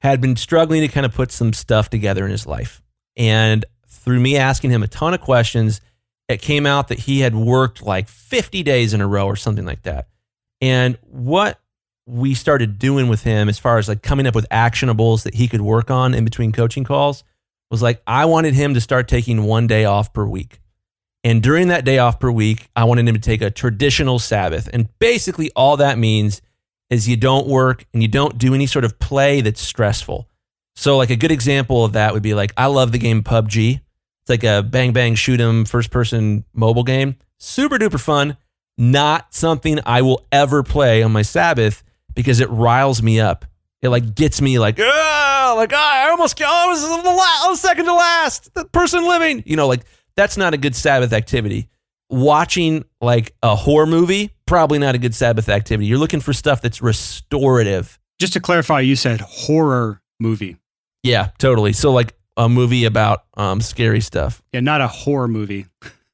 had 0.00 0.20
been 0.20 0.36
struggling 0.36 0.82
to 0.82 0.88
kind 0.88 1.06
of 1.06 1.14
put 1.14 1.32
some 1.32 1.52
stuff 1.52 1.88
together 1.88 2.24
in 2.24 2.30
his 2.30 2.46
life. 2.46 2.82
And 3.16 3.64
through 3.88 4.20
me 4.20 4.36
asking 4.36 4.70
him 4.70 4.82
a 4.82 4.88
ton 4.88 5.14
of 5.14 5.20
questions, 5.20 5.80
it 6.28 6.42
came 6.42 6.66
out 6.66 6.88
that 6.88 6.98
he 7.00 7.20
had 7.20 7.34
worked 7.34 7.82
like 7.82 8.08
50 8.08 8.62
days 8.62 8.92
in 8.92 9.00
a 9.00 9.06
row 9.06 9.26
or 9.26 9.36
something 9.36 9.64
like 9.64 9.82
that. 9.82 10.08
And 10.60 10.98
what 11.02 11.58
we 12.06 12.34
started 12.34 12.78
doing 12.78 13.08
with 13.08 13.22
him 13.22 13.48
as 13.48 13.58
far 13.58 13.78
as 13.78 13.88
like 13.88 14.02
coming 14.02 14.26
up 14.26 14.34
with 14.34 14.48
actionables 14.50 15.22
that 15.22 15.34
he 15.34 15.48
could 15.48 15.62
work 15.62 15.90
on 15.90 16.14
in 16.14 16.24
between 16.24 16.52
coaching 16.52 16.84
calls 16.84 17.24
was 17.70 17.82
like 17.82 18.02
I 18.06 18.26
wanted 18.26 18.54
him 18.54 18.74
to 18.74 18.80
start 18.80 19.08
taking 19.08 19.44
one 19.44 19.66
day 19.66 19.84
off 19.84 20.12
per 20.12 20.24
week. 20.24 20.60
And 21.22 21.42
during 21.42 21.68
that 21.68 21.86
day 21.86 21.98
off 21.98 22.20
per 22.20 22.30
week, 22.30 22.68
I 22.76 22.84
wanted 22.84 23.08
him 23.08 23.14
to 23.14 23.20
take 23.20 23.40
a 23.40 23.50
traditional 23.50 24.18
Sabbath. 24.18 24.68
And 24.72 24.88
basically 24.98 25.50
all 25.56 25.78
that 25.78 25.98
means 25.98 26.42
is 26.90 27.08
you 27.08 27.16
don't 27.16 27.46
work 27.46 27.86
and 27.94 28.02
you 28.02 28.08
don't 28.08 28.36
do 28.36 28.54
any 28.54 28.66
sort 28.66 28.84
of 28.84 28.98
play 28.98 29.40
that's 29.40 29.60
stressful. 29.60 30.28
So 30.76 30.98
like 30.98 31.10
a 31.10 31.16
good 31.16 31.32
example 31.32 31.84
of 31.84 31.94
that 31.94 32.12
would 32.12 32.22
be 32.22 32.34
like 32.34 32.52
I 32.56 32.66
love 32.66 32.92
the 32.92 32.98
game 32.98 33.22
PUBG. 33.22 33.80
It's 34.22 34.30
like 34.30 34.44
a 34.44 34.62
bang 34.62 34.92
bang 34.92 35.14
shoot 35.14 35.40
'em 35.40 35.64
first 35.64 35.90
person 35.90 36.44
mobile 36.52 36.84
game. 36.84 37.16
Super 37.38 37.78
duper 37.78 38.00
fun. 38.00 38.36
Not 38.76 39.34
something 39.34 39.80
I 39.86 40.02
will 40.02 40.26
ever 40.30 40.62
play 40.62 41.02
on 41.02 41.12
my 41.12 41.22
Sabbath 41.22 41.82
because 42.14 42.40
it 42.40 42.50
riles 42.50 43.02
me 43.02 43.20
up. 43.20 43.44
It 43.82 43.90
like 43.90 44.14
gets 44.14 44.40
me 44.40 44.58
like, 44.58 44.78
ah, 44.80 45.54
like 45.56 45.72
ah, 45.74 46.06
I 46.06 46.10
almost, 46.10 46.40
I 46.40 46.66
was 46.66 46.80
the 46.82 47.10
last, 47.10 47.44
I 47.44 47.48
was 47.48 47.60
second 47.60 47.84
to 47.84 47.92
last, 47.92 48.54
the 48.54 48.64
person 48.64 49.06
living. 49.06 49.42
You 49.46 49.56
know, 49.56 49.68
like 49.68 49.82
that's 50.16 50.36
not 50.36 50.54
a 50.54 50.56
good 50.56 50.74
Sabbath 50.74 51.12
activity. 51.12 51.68
Watching 52.08 52.84
like 53.00 53.34
a 53.42 53.54
horror 53.54 53.86
movie, 53.86 54.30
probably 54.46 54.78
not 54.78 54.94
a 54.94 54.98
good 54.98 55.14
Sabbath 55.14 55.48
activity. 55.48 55.86
You're 55.86 55.98
looking 55.98 56.20
for 56.20 56.32
stuff 56.32 56.62
that's 56.62 56.80
restorative. 56.80 57.98
Just 58.18 58.32
to 58.34 58.40
clarify, 58.40 58.80
you 58.80 58.96
said 58.96 59.20
horror 59.20 60.00
movie. 60.20 60.56
Yeah, 61.02 61.28
totally. 61.38 61.72
So 61.72 61.92
like 61.92 62.14
a 62.36 62.48
movie 62.48 62.84
about 62.84 63.24
um 63.36 63.60
scary 63.60 64.00
stuff. 64.00 64.42
Yeah, 64.52 64.60
not 64.60 64.80
a 64.80 64.88
horror 64.88 65.28
movie. 65.28 65.66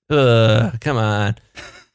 Uh, 0.08 0.72
come 0.80 0.96
on. 0.96 1.36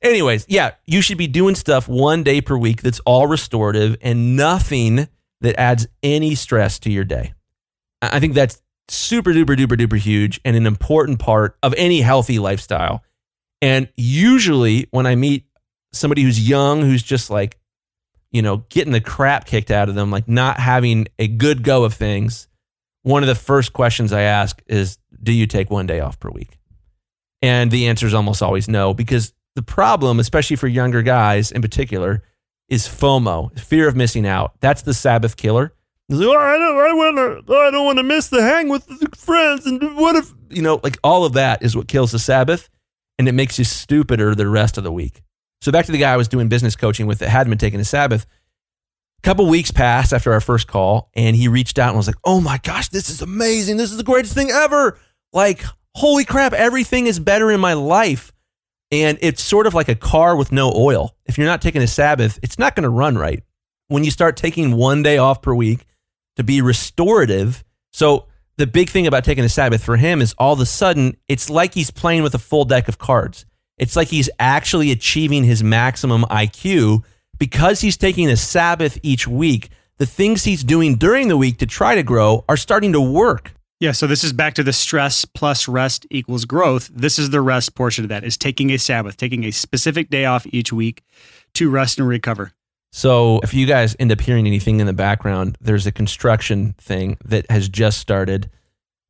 Anyways, 0.05 0.45
yeah, 0.47 0.71
you 0.85 1.01
should 1.01 1.17
be 1.17 1.25
doing 1.25 1.55
stuff 1.55 1.87
one 1.87 2.21
day 2.21 2.39
per 2.39 2.55
week 2.55 2.83
that's 2.83 2.99
all 3.01 3.25
restorative 3.25 3.97
and 4.01 4.37
nothing 4.37 5.07
that 5.41 5.59
adds 5.59 5.87
any 6.03 6.35
stress 6.35 6.77
to 6.79 6.91
your 6.91 7.03
day. 7.03 7.33
I 8.03 8.19
think 8.19 8.35
that's 8.35 8.61
super 8.87 9.31
duper 9.31 9.55
duper 9.55 9.75
duper 9.75 9.97
huge 9.97 10.39
and 10.45 10.55
an 10.55 10.67
important 10.67 11.17
part 11.17 11.57
of 11.63 11.73
any 11.75 12.01
healthy 12.01 12.37
lifestyle. 12.37 13.03
And 13.63 13.89
usually 13.97 14.87
when 14.91 15.07
I 15.07 15.15
meet 15.15 15.45
somebody 15.91 16.21
who's 16.21 16.47
young, 16.47 16.81
who's 16.81 17.01
just 17.01 17.31
like, 17.31 17.57
you 18.31 18.43
know, 18.43 18.57
getting 18.69 18.93
the 18.93 19.01
crap 19.01 19.45
kicked 19.47 19.71
out 19.71 19.89
of 19.89 19.95
them, 19.95 20.11
like 20.11 20.27
not 20.27 20.59
having 20.59 21.07
a 21.17 21.27
good 21.27 21.63
go 21.63 21.83
of 21.83 21.95
things, 21.95 22.47
one 23.01 23.23
of 23.23 23.27
the 23.27 23.33
first 23.33 23.73
questions 23.73 24.13
I 24.13 24.21
ask 24.21 24.61
is, 24.67 24.99
Do 25.23 25.31
you 25.31 25.47
take 25.47 25.71
one 25.71 25.87
day 25.87 25.99
off 25.99 26.19
per 26.19 26.29
week? 26.29 26.59
And 27.41 27.71
the 27.71 27.87
answer 27.87 28.05
is 28.05 28.13
almost 28.13 28.43
always 28.43 28.67
no, 28.67 28.93
because 28.93 29.33
the 29.55 29.63
problem, 29.63 30.19
especially 30.19 30.55
for 30.55 30.67
younger 30.67 31.01
guys 31.01 31.51
in 31.51 31.61
particular, 31.61 32.23
is 32.67 32.87
FOMO, 32.87 33.57
fear 33.59 33.87
of 33.87 33.95
missing 33.95 34.27
out. 34.27 34.53
That's 34.59 34.81
the 34.81 34.93
Sabbath 34.93 35.37
killer. 35.37 35.73
Like, 36.09 36.27
oh, 36.27 36.37
I 36.37 36.57
don't, 36.57 36.77
I 36.77 36.93
want 36.93 37.17
to, 37.47 37.53
oh, 37.53 37.67
I 37.67 37.71
don't 37.71 37.85
want 37.85 37.97
to 37.97 38.03
miss 38.03 38.27
the 38.27 38.41
hang 38.41 38.69
with 38.69 38.85
the 38.85 39.09
friends. 39.15 39.65
And 39.65 39.95
what 39.95 40.15
if, 40.15 40.31
you 40.49 40.61
know, 40.61 40.79
like 40.83 40.97
all 41.03 41.25
of 41.25 41.33
that 41.33 41.63
is 41.63 41.75
what 41.75 41.87
kills 41.87 42.11
the 42.11 42.19
Sabbath, 42.19 42.69
and 43.17 43.27
it 43.27 43.31
makes 43.31 43.57
you 43.57 43.65
stupider 43.65 44.35
the 44.35 44.47
rest 44.47 44.77
of 44.77 44.83
the 44.83 44.91
week. 44.91 45.23
So 45.61 45.71
back 45.71 45.85
to 45.85 45.91
the 45.91 45.97
guy 45.97 46.13
I 46.13 46.17
was 46.17 46.27
doing 46.27 46.47
business 46.47 46.75
coaching 46.75 47.07
with 47.07 47.19
that 47.19 47.29
hadn't 47.29 47.49
been 47.49 47.57
taking 47.57 47.79
a 47.79 47.85
Sabbath. 47.85 48.27
A 49.19 49.21
couple 49.21 49.47
weeks 49.47 49.71
passed 49.71 50.13
after 50.13 50.31
our 50.33 50.41
first 50.41 50.67
call, 50.67 51.09
and 51.15 51.35
he 51.35 51.47
reached 51.47 51.79
out 51.79 51.89
and 51.89 51.97
was 51.97 52.05
like, 52.05 52.17
"Oh 52.23 52.39
my 52.39 52.59
gosh, 52.59 52.89
this 52.89 53.09
is 53.09 53.23
amazing! 53.23 53.77
This 53.77 53.89
is 53.89 53.97
the 53.97 54.03
greatest 54.03 54.35
thing 54.35 54.51
ever! 54.51 54.99
Like, 55.33 55.63
holy 55.95 56.25
crap, 56.25 56.53
everything 56.53 57.07
is 57.07 57.19
better 57.19 57.49
in 57.49 57.59
my 57.59 57.73
life." 57.73 58.31
And 59.03 59.17
it's 59.21 59.43
sort 59.43 59.67
of 59.67 59.73
like 59.73 59.89
a 59.89 59.95
car 59.95 60.35
with 60.35 60.51
no 60.51 60.71
oil. 60.75 61.15
If 61.25 61.37
you're 61.37 61.47
not 61.47 61.61
taking 61.61 61.81
a 61.81 61.87
Sabbath, 61.87 62.39
it's 62.41 62.57
not 62.57 62.75
going 62.75 62.83
to 62.83 62.89
run 62.89 63.17
right. 63.17 63.43
When 63.87 64.03
you 64.03 64.11
start 64.11 64.37
taking 64.37 64.75
one 64.75 65.03
day 65.03 65.17
off 65.17 65.41
per 65.41 65.53
week 65.53 65.85
to 66.37 66.43
be 66.43 66.61
restorative, 66.61 67.63
so 67.91 68.27
the 68.57 68.67
big 68.67 68.89
thing 68.89 69.05
about 69.05 69.23
taking 69.23 69.43
a 69.43 69.49
Sabbath 69.49 69.83
for 69.83 69.97
him 69.97 70.21
is 70.21 70.33
all 70.37 70.53
of 70.53 70.59
a 70.59 70.65
sudden 70.65 71.17
it's 71.27 71.49
like 71.49 71.73
he's 71.73 71.91
playing 71.91 72.23
with 72.23 72.33
a 72.33 72.39
full 72.39 72.65
deck 72.65 72.87
of 72.87 72.97
cards. 72.97 73.45
It's 73.77 73.95
like 73.95 74.07
he's 74.07 74.29
actually 74.39 74.91
achieving 74.91 75.43
his 75.43 75.63
maximum 75.63 76.23
IQ 76.23 77.03
because 77.37 77.81
he's 77.81 77.97
taking 77.97 78.29
a 78.29 78.37
Sabbath 78.37 78.97
each 79.03 79.27
week. 79.27 79.69
The 79.97 80.05
things 80.05 80.43
he's 80.43 80.63
doing 80.63 80.95
during 80.95 81.27
the 81.27 81.37
week 81.37 81.57
to 81.59 81.65
try 81.65 81.95
to 81.95 82.03
grow 82.03 82.45
are 82.47 82.57
starting 82.57 82.93
to 82.93 83.01
work. 83.01 83.53
Yeah, 83.79 83.91
so 83.91 84.07
this 84.07 84.23
is 84.23 84.31
back 84.31 84.53
to 84.53 84.63
the 84.63 84.71
stress 84.71 85.25
plus 85.25 85.67
rest 85.67 86.07
equals 86.09 86.45
growth. 86.45 86.89
This 86.93 87.19
is 87.19 87.31
the 87.31 87.41
rest 87.41 87.75
portion 87.75 88.05
of 88.05 88.09
that 88.09 88.23
is 88.23 88.37
taking 88.37 88.69
a 88.71 88.77
Sabbath, 88.77 89.17
taking 89.17 89.43
a 89.43 89.51
specific 89.51 90.09
day 90.09 90.23
off 90.23 90.47
each 90.51 90.71
week 90.71 91.03
to 91.55 91.69
rest 91.69 91.99
and 91.99 92.07
recover. 92.07 92.53
So, 92.93 93.41
if 93.43 93.53
you 93.53 93.65
guys 93.65 93.93
end 93.99 94.13
up 94.13 94.21
hearing 94.21 94.47
anything 94.47 94.79
in 94.79 94.87
the 94.87 94.93
background, 94.93 95.57
there's 95.59 95.85
a 95.85 95.91
construction 95.91 96.75
thing 96.77 97.17
that 97.25 97.51
has 97.51 97.67
just 97.67 97.97
started 97.99 98.49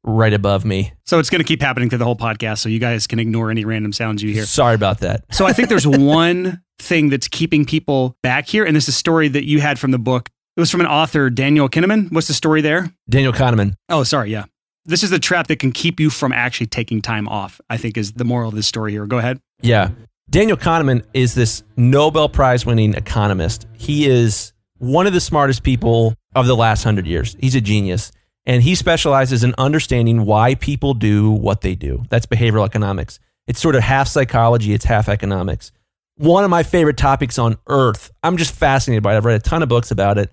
right 0.05 0.33
above 0.33 0.65
me. 0.65 0.93
So 1.05 1.19
it's 1.19 1.29
going 1.29 1.41
to 1.41 1.47
keep 1.47 1.61
happening 1.61 1.89
through 1.89 1.99
the 1.99 2.05
whole 2.05 2.15
podcast. 2.15 2.59
So 2.59 2.69
you 2.69 2.79
guys 2.79 3.07
can 3.07 3.19
ignore 3.19 3.51
any 3.51 3.65
random 3.65 3.91
sounds 3.91 4.23
you 4.23 4.31
hear. 4.31 4.45
Sorry 4.45 4.75
about 4.75 4.99
that. 4.99 5.25
So 5.31 5.45
I 5.45 5.53
think 5.53 5.69
there's 5.69 5.87
one 5.87 6.61
thing 6.79 7.09
that's 7.09 7.27
keeping 7.27 7.65
people 7.65 8.15
back 8.21 8.47
here. 8.47 8.65
And 8.65 8.75
this 8.75 8.85
is 8.85 8.89
a 8.89 8.97
story 8.97 9.27
that 9.29 9.45
you 9.45 9.61
had 9.61 9.79
from 9.79 9.91
the 9.91 9.99
book. 9.99 10.29
It 10.55 10.59
was 10.59 10.71
from 10.71 10.81
an 10.81 10.87
author, 10.87 11.29
Daniel 11.29 11.67
Kahneman. 11.67 12.11
What's 12.11 12.27
the 12.27 12.33
story 12.33 12.61
there? 12.61 12.93
Daniel 13.09 13.33
Kahneman. 13.33 13.73
Oh, 13.89 14.03
sorry. 14.03 14.31
Yeah. 14.31 14.45
This 14.85 15.01
is 15.01 15.09
the 15.09 15.19
trap 15.19 15.47
that 15.47 15.57
can 15.57 15.71
keep 15.71 15.99
you 15.99 16.09
from 16.09 16.31
actually 16.31 16.67
taking 16.67 17.01
time 17.01 17.27
off, 17.27 17.59
I 17.69 17.77
think 17.77 17.97
is 17.97 18.13
the 18.13 18.23
moral 18.23 18.49
of 18.49 18.55
this 18.55 18.67
story 18.67 18.91
here. 18.91 19.07
Go 19.07 19.17
ahead. 19.17 19.39
Yeah. 19.61 19.89
Daniel 20.29 20.57
Kahneman 20.57 21.03
is 21.13 21.33
this 21.33 21.63
Nobel 21.75 22.29
Prize 22.29 22.65
winning 22.65 22.93
economist. 22.93 23.67
He 23.73 24.05
is 24.07 24.53
one 24.77 25.07
of 25.07 25.13
the 25.13 25.19
smartest 25.19 25.63
people 25.63 26.13
of 26.35 26.47
the 26.47 26.55
last 26.55 26.83
hundred 26.83 27.07
years. 27.07 27.35
He's 27.39 27.55
a 27.55 27.61
genius. 27.61 28.11
And 28.45 28.61
he 28.61 28.75
specializes 28.75 29.43
in 29.43 29.55
understanding 29.57 30.23
why 30.25 30.53
people 30.55 30.93
do 30.93 31.31
what 31.31 31.61
they 31.61 31.73
do. 31.73 32.03
That's 32.09 32.27
behavioral 32.27 32.65
economics. 32.65 33.19
It's 33.47 33.59
sort 33.59 33.75
of 33.75 33.81
half 33.81 34.07
psychology, 34.07 34.73
it's 34.73 34.85
half 34.85 35.09
economics. 35.09 35.71
One 36.17 36.43
of 36.43 36.49
my 36.49 36.61
favorite 36.61 36.97
topics 36.97 37.39
on 37.39 37.57
earth. 37.67 38.11
I'm 38.23 38.37
just 38.37 38.53
fascinated 38.53 39.03
by 39.03 39.13
it. 39.13 39.17
I've 39.17 39.25
read 39.25 39.35
a 39.35 39.43
ton 39.43 39.63
of 39.63 39.69
books 39.69 39.89
about 39.89 40.17
it. 40.19 40.31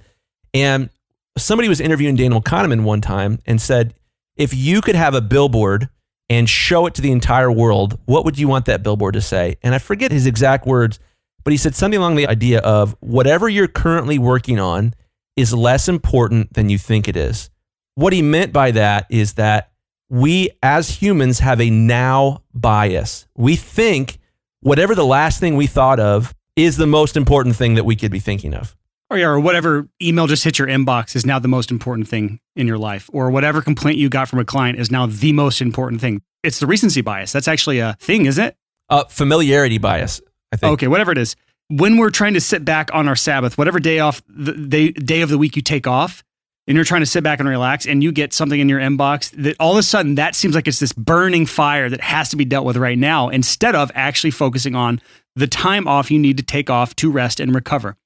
And 0.53 0.91
somebody 1.38 1.69
was 1.69 1.81
interviewing 1.81 2.17
Daniel 2.17 2.43
Kahneman 2.43 2.85
one 2.85 3.01
time 3.01 3.38
and 3.47 3.61
said, 3.61 3.95
if 4.37 4.55
you 4.55 4.81
could 4.81 4.95
have 4.95 5.14
a 5.14 5.21
billboard 5.21 5.88
and 6.29 6.49
show 6.49 6.87
it 6.87 6.95
to 6.95 7.03
the 7.03 7.12
entire 7.12 7.53
world, 7.53 7.99
what 8.07 8.25
would 8.25 8.38
you 8.38 8.49
want 8.49 8.66
that 8.66 8.83
billboard 8.83 9.14
to 9.14 9.21
say? 9.21 9.57
And 9.62 9.75
I 9.75 9.79
forget 9.79 10.12
his 10.12 10.27
exact 10.27 10.66
words, 10.66 10.99
but 11.45 11.53
he 11.53 11.57
said 11.57 11.75
something 11.75 11.99
along 11.99 12.14
the 12.14 12.29
idea 12.29 12.61
of 12.61 12.97
whatever 13.01 13.49
you're 13.49 13.68
currently 13.68 14.18
working 14.18 14.59
on 14.59 14.95
is 15.37 15.53
less 15.53 15.88
important 15.88 16.55
than 16.55 16.68
you 16.68 16.79
think 16.79 17.09
it 17.09 17.16
is. 17.16 17.51
What 17.95 18.12
he 18.12 18.23
meant 18.23 18.53
by 18.53 18.71
that 18.73 19.07
is 19.11 19.35
that 19.35 19.73
we 20.09 20.51
as 20.62 20.90
humans 20.90 21.38
have 21.40 21.61
a 21.61 21.71
now 21.71 22.42
bias. 22.55 23.27
We 23.35 23.57
think 23.57 24.18
whatever 24.61 24.95
the 24.95 25.05
last 25.05 25.40
thing 25.40 25.57
we 25.57 25.66
thought 25.66 26.01
of 26.01 26.35
is 26.57 26.77
the 26.77 26.87
most 26.87 27.16
important 27.16 27.57
thing 27.57 27.75
that 27.75 27.85
we 27.85 27.97
could 27.97 28.12
be 28.12 28.21
thinking 28.21 28.55
of. 28.55 28.77
Or, 29.12 29.33
or 29.33 29.40
whatever 29.40 29.88
email 30.01 30.27
just 30.27 30.44
hit 30.44 30.59
your 30.59 30.68
inbox 30.68 31.14
is 31.14 31.27
now 31.27 31.38
the 31.38 31.48
most 31.48 31.70
important 31.70 32.09
thing 32.09 32.40
in 32.57 32.66
your 32.66 32.79
life. 32.79 33.11
Or 33.12 33.31
whatever 33.31 33.61
complaint 33.61 33.98
you 33.98 34.09
got 34.09 34.29
from 34.29 34.38
a 34.38 34.44
client 34.44 34.79
is 34.79 34.90
now 34.90 35.07
the 35.07 35.33
most 35.33 35.61
important 35.61 36.01
thing. 36.01 36.22
It's 36.42 36.59
the 36.59 36.66
recency 36.66 37.03
bias. 37.03 37.33
That's 37.33 37.48
actually 37.48 37.79
a 37.79 37.96
thing, 38.01 38.27
isn't 38.27 38.44
it? 38.44 38.57
Uh, 38.88 39.05
familiarity 39.05 39.79
bias, 39.79 40.20
I 40.53 40.57
think. 40.57 40.72
Okay, 40.75 40.88
whatever 40.88 41.12
it 41.12 41.18
is. 41.18 41.37
When 41.68 41.96
we're 41.96 42.11
trying 42.11 42.35
to 42.35 42.40
sit 42.40 42.64
back 42.64 42.90
on 42.92 43.09
our 43.09 43.16
Sabbath, 43.16 43.57
whatever 43.57 43.79
day 43.79 44.01
off, 44.01 44.22
the 44.29 44.53
day, 44.53 44.90
day 44.92 45.20
of 45.20 45.29
the 45.29 45.38
week 45.38 45.57
you 45.57 45.62
take 45.62 45.87
off, 45.87 46.25
and 46.66 46.77
you're 46.77 46.85
trying 46.85 47.01
to 47.03 47.07
sit 47.07 47.25
back 47.25 47.40
and 47.40 47.48
relax 47.48 47.87
and 47.87 48.03
you 48.03 48.12
get 48.12 48.33
something 48.33 48.61
in 48.61 48.68
your 48.68 48.81
inbox 48.81 49.31
that 49.42 49.57
all 49.59 49.72
of 49.72 49.79
a 49.79 49.83
sudden 49.83 50.14
that 50.14 50.35
seems 50.35 50.55
like 50.55 50.68
it's 50.68 50.79
this 50.79 50.92
burning 50.92 51.44
fire 51.46 51.88
that 51.88 52.01
has 52.01 52.29
to 52.29 52.37
be 52.37 52.44
dealt 52.44 52.64
with 52.64 52.77
right 52.77 52.98
now 52.98 53.29
instead 53.29 53.75
of 53.75 53.90
actually 53.94 54.31
focusing 54.31 54.75
on 54.75 55.01
the 55.35 55.46
time 55.46 55.88
off 55.88 56.11
you 56.11 56.18
need 56.18 56.37
to 56.37 56.42
take 56.42 56.70
off 56.70 56.94
to 56.96 57.11
rest 57.11 57.40
and 57.40 57.55
recover. 57.55 57.96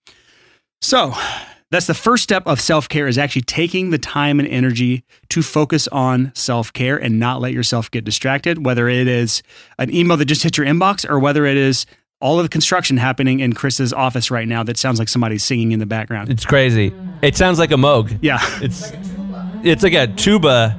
So, 0.81 1.15
that's 1.71 1.87
the 1.87 1.95
first 1.95 2.23
step 2.23 2.47
of 2.47 2.61
self-care 2.61 3.09
is 3.09 3.19
actually 3.19 3.43
taking 3.43 3.91
the 3.91 3.99
time 3.99 4.39
and 4.39 4.49
energy 4.49 5.05
to 5.31 5.43
focus 5.43 5.89
on 5.89 6.33
self-care 6.35 6.97
and 6.97 7.19
not 7.19 7.41
let 7.41 7.53
yourself 7.53 7.91
get 7.91 8.05
distracted 8.05 8.65
whether 8.65 8.89
it 8.89 9.09
is 9.09 9.43
an 9.79 9.93
email 9.93 10.17
that 10.17 10.27
just 10.27 10.45
hit 10.45 10.57
your 10.57 10.67
inbox 10.67 11.09
or 11.09 11.19
whether 11.19 11.45
it 11.45 11.57
is 11.57 11.85
all 12.21 12.39
of 12.39 12.45
the 12.45 12.49
construction 12.49 12.97
happening 12.97 13.41
in 13.41 13.53
Chris's 13.53 13.93
office 13.93 14.31
right 14.31 14.49
now 14.49 14.63
that 14.63 14.79
sounds 14.79 14.99
like 14.99 15.09
somebody's 15.09 15.45
singing 15.45 15.73
in 15.73 15.81
the 15.81 15.87
background. 15.87 16.31
It's 16.31 16.47
crazy. 16.47 16.93
It 17.21 17.37
sounds 17.37 17.59
like 17.59 17.73
a 17.73 17.77
moog. 17.77 18.19
Yeah. 18.23 18.39
It's 18.63 18.93
it's 19.63 19.83
like 19.83 19.93
a 19.93 20.07
tuba. 20.07 20.79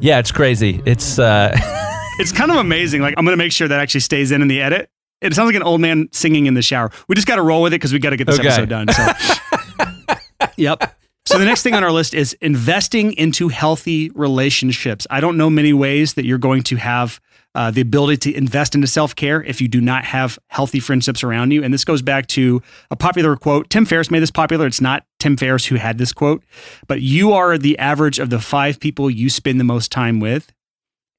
Yeah, 0.00 0.18
it's 0.18 0.32
crazy. 0.32 0.80
It's 0.86 1.18
uh 1.18 1.50
it's 2.18 2.32
kind 2.32 2.50
of 2.50 2.56
amazing. 2.56 3.02
Like 3.02 3.14
I'm 3.18 3.24
going 3.24 3.36
to 3.36 3.42
make 3.42 3.52
sure 3.52 3.68
that 3.68 3.80
actually 3.80 4.00
stays 4.00 4.32
in 4.32 4.40
in 4.40 4.48
the 4.48 4.62
edit. 4.62 4.88
It 5.20 5.34
sounds 5.34 5.46
like 5.46 5.56
an 5.56 5.62
old 5.62 5.80
man 5.80 6.08
singing 6.12 6.46
in 6.46 6.54
the 6.54 6.62
shower. 6.62 6.90
We 7.08 7.14
just 7.14 7.26
got 7.26 7.36
to 7.36 7.42
roll 7.42 7.62
with 7.62 7.72
it 7.72 7.76
because 7.76 7.92
we 7.92 7.98
got 7.98 8.10
to 8.10 8.16
get 8.16 8.26
this 8.26 8.38
Okay. 8.38 8.48
episode 8.48 8.68
done. 8.68 8.88
So, 8.92 9.06
yep. 10.56 10.94
So 11.26 11.38
the 11.38 11.44
next 11.44 11.62
thing 11.62 11.74
on 11.74 11.84
our 11.84 11.92
list 11.92 12.14
is 12.14 12.32
investing 12.40 13.12
into 13.14 13.48
healthy 13.48 14.10
relationships. 14.14 15.06
I 15.10 15.20
don't 15.20 15.36
know 15.36 15.50
many 15.50 15.72
ways 15.74 16.14
that 16.14 16.24
you're 16.24 16.38
going 16.38 16.62
to 16.64 16.76
have 16.76 17.20
uh, 17.54 17.70
the 17.70 17.80
ability 17.80 18.16
to 18.30 18.34
invest 18.36 18.74
into 18.74 18.86
self 18.86 19.14
care 19.14 19.42
if 19.42 19.60
you 19.60 19.68
do 19.68 19.80
not 19.80 20.04
have 20.04 20.38
healthy 20.48 20.80
friendships 20.80 21.22
around 21.22 21.50
you. 21.50 21.62
And 21.62 21.74
this 21.74 21.84
goes 21.84 22.00
back 22.00 22.28
to 22.28 22.62
a 22.90 22.96
popular 22.96 23.36
quote. 23.36 23.68
Tim 23.68 23.84
Ferriss 23.84 24.10
made 24.10 24.20
this 24.20 24.30
popular. 24.30 24.66
It's 24.66 24.80
not 24.80 25.04
Tim 25.18 25.36
Ferriss 25.36 25.66
who 25.66 25.74
had 25.74 25.98
this 25.98 26.12
quote, 26.12 26.42
but 26.86 27.02
you 27.02 27.32
are 27.32 27.58
the 27.58 27.78
average 27.78 28.18
of 28.18 28.30
the 28.30 28.38
five 28.38 28.80
people 28.80 29.10
you 29.10 29.28
spend 29.28 29.58
the 29.60 29.64
most 29.64 29.90
time 29.92 30.20
with. 30.20 30.52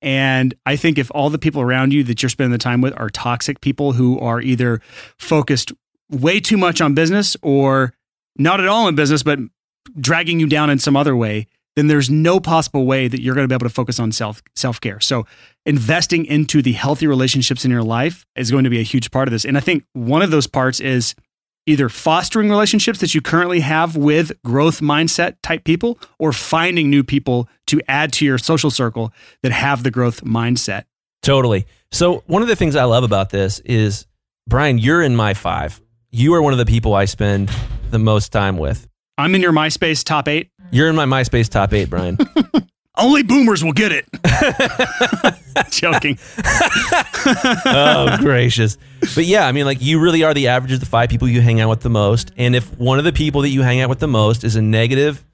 And 0.02 0.54
I 0.66 0.76
think 0.76 0.98
if 0.98 1.12
all 1.14 1.30
the 1.30 1.38
people 1.38 1.62
around 1.62 1.94
you 1.94 2.04
that 2.06 2.22
you're 2.22 2.30
spending 2.30 2.52
the 2.52 2.58
time 2.58 2.82
with 2.82 2.94
are 3.00 3.10
toxic 3.10 3.62
people 3.62 3.94
who 3.94 4.20
are 4.20 4.42
either 4.42 4.82
focused 5.18 5.74
way 6.10 6.40
too 6.40 6.58
much 6.58 6.82
on 6.82 6.94
business 6.94 7.36
or 7.42 7.94
not 8.38 8.60
at 8.60 8.68
all 8.68 8.88
in 8.88 8.96
business, 8.96 9.24
but 9.24 9.40
dragging 10.00 10.40
you 10.40 10.48
down 10.48 10.70
in 10.70 10.80
some 10.80 10.96
other 10.96 11.16
way, 11.16 11.48
then 11.76 11.88
there's 11.88 12.10
no 12.10 12.40
possible 12.40 12.86
way 12.86 13.08
that 13.08 13.22
you're 13.22 13.36
going 13.36 13.44
to 13.44 13.48
be 13.48 13.56
able 13.56 13.68
to 13.68 13.74
focus 13.74 14.00
on 14.00 14.12
self 14.12 14.42
self 14.56 14.82
care. 14.82 15.00
So 15.00 15.26
investing 15.66 16.26
into 16.26 16.62
the 16.62 16.74
healthy 16.74 17.08
relationships 17.08 17.66
in 17.66 17.72
your 17.72 17.84
life 17.84 18.26
is 18.36 18.52
going 18.52 18.64
to 18.64 18.70
be 18.70 18.80
a 18.80 18.84
huge 18.84 19.12
part 19.12 19.28
of 19.28 19.32
this. 19.32 19.46
And 19.46 19.58
I 19.58 19.62
think 19.62 19.84
one 19.94 20.22
of 20.22 20.32
those 20.32 20.48
parts 20.48 20.80
is 20.80 21.16
either 21.70 21.88
fostering 21.88 22.50
relationships 22.50 23.00
that 23.00 23.14
you 23.14 23.22
currently 23.22 23.60
have 23.60 23.96
with 23.96 24.32
growth 24.44 24.82
mindset 24.82 25.36
type 25.44 25.64
people 25.64 26.00
or 26.18 26.34
finding 26.34 26.90
new 26.90 27.04
people 27.04 27.48
to 27.68 27.80
add 27.88 28.12
to 28.14 28.26
your 28.26 28.38
social 28.38 28.72
circle 28.72 29.14
that 29.44 29.52
have 29.52 29.84
the 29.84 29.92
growth 29.92 30.24
mindset. 30.24 30.84
totally. 31.22 31.66
So 31.92 32.24
one 32.28 32.42
of 32.42 32.48
the 32.48 32.56
things 32.56 32.76
I 32.76 32.84
love 32.84 33.04
about 33.04 33.30
this 33.30 33.60
is 33.62 34.06
Brian, 34.48 34.78
you're 34.78 35.02
in 35.02 35.16
my 35.16 35.34
5. 35.34 35.82
You 36.12 36.34
are 36.34 36.42
one 36.42 36.54
of 36.54 36.60
the 36.60 36.66
people 36.66 36.96
I 36.96 37.06
spend 37.06 37.52
the 37.92 38.00
most 38.00 38.32
time 38.32 38.58
with. 38.58 38.88
I'm 39.18 39.36
in 39.36 39.42
your 39.42 39.52
MySpace 39.52 40.04
top 40.04 40.28
eight. 40.28 40.50
You're 40.72 40.88
in 40.88 40.96
my 40.96 41.06
MySpace 41.06 41.50
top 41.50 41.74
8, 41.74 41.90
Brian. 41.90 42.18
Only 43.00 43.24
boomers 43.24 43.64
will 43.64 43.74
get 43.74 43.92
it. 43.92 44.06
Joking. 45.72 46.18
oh 47.66 48.18
gracious 48.20 48.78
but 49.16 49.26
yeah 49.26 49.46
i 49.46 49.52
mean 49.52 49.66
like 49.66 49.82
you 49.82 50.00
really 50.00 50.24
are 50.24 50.34
the 50.34 50.48
average 50.48 50.72
of 50.72 50.80
the 50.80 50.86
five 50.86 51.10
people 51.10 51.28
you 51.28 51.42
hang 51.42 51.60
out 51.60 51.70
with 51.70 51.82
the 51.82 51.90
most 51.90 52.32
and 52.38 52.56
if 52.56 52.78
one 52.78 52.98
of 52.98 53.06
the 53.06 53.12
people 53.12 53.42
that 53.42 53.50
you 53.50 53.62
hang 53.62 53.82
out 53.82 53.90
with 53.90 54.00
the 54.00 54.08
most 54.08 54.44
is 54.44 54.56
a 54.56 54.62
negative 54.62 55.26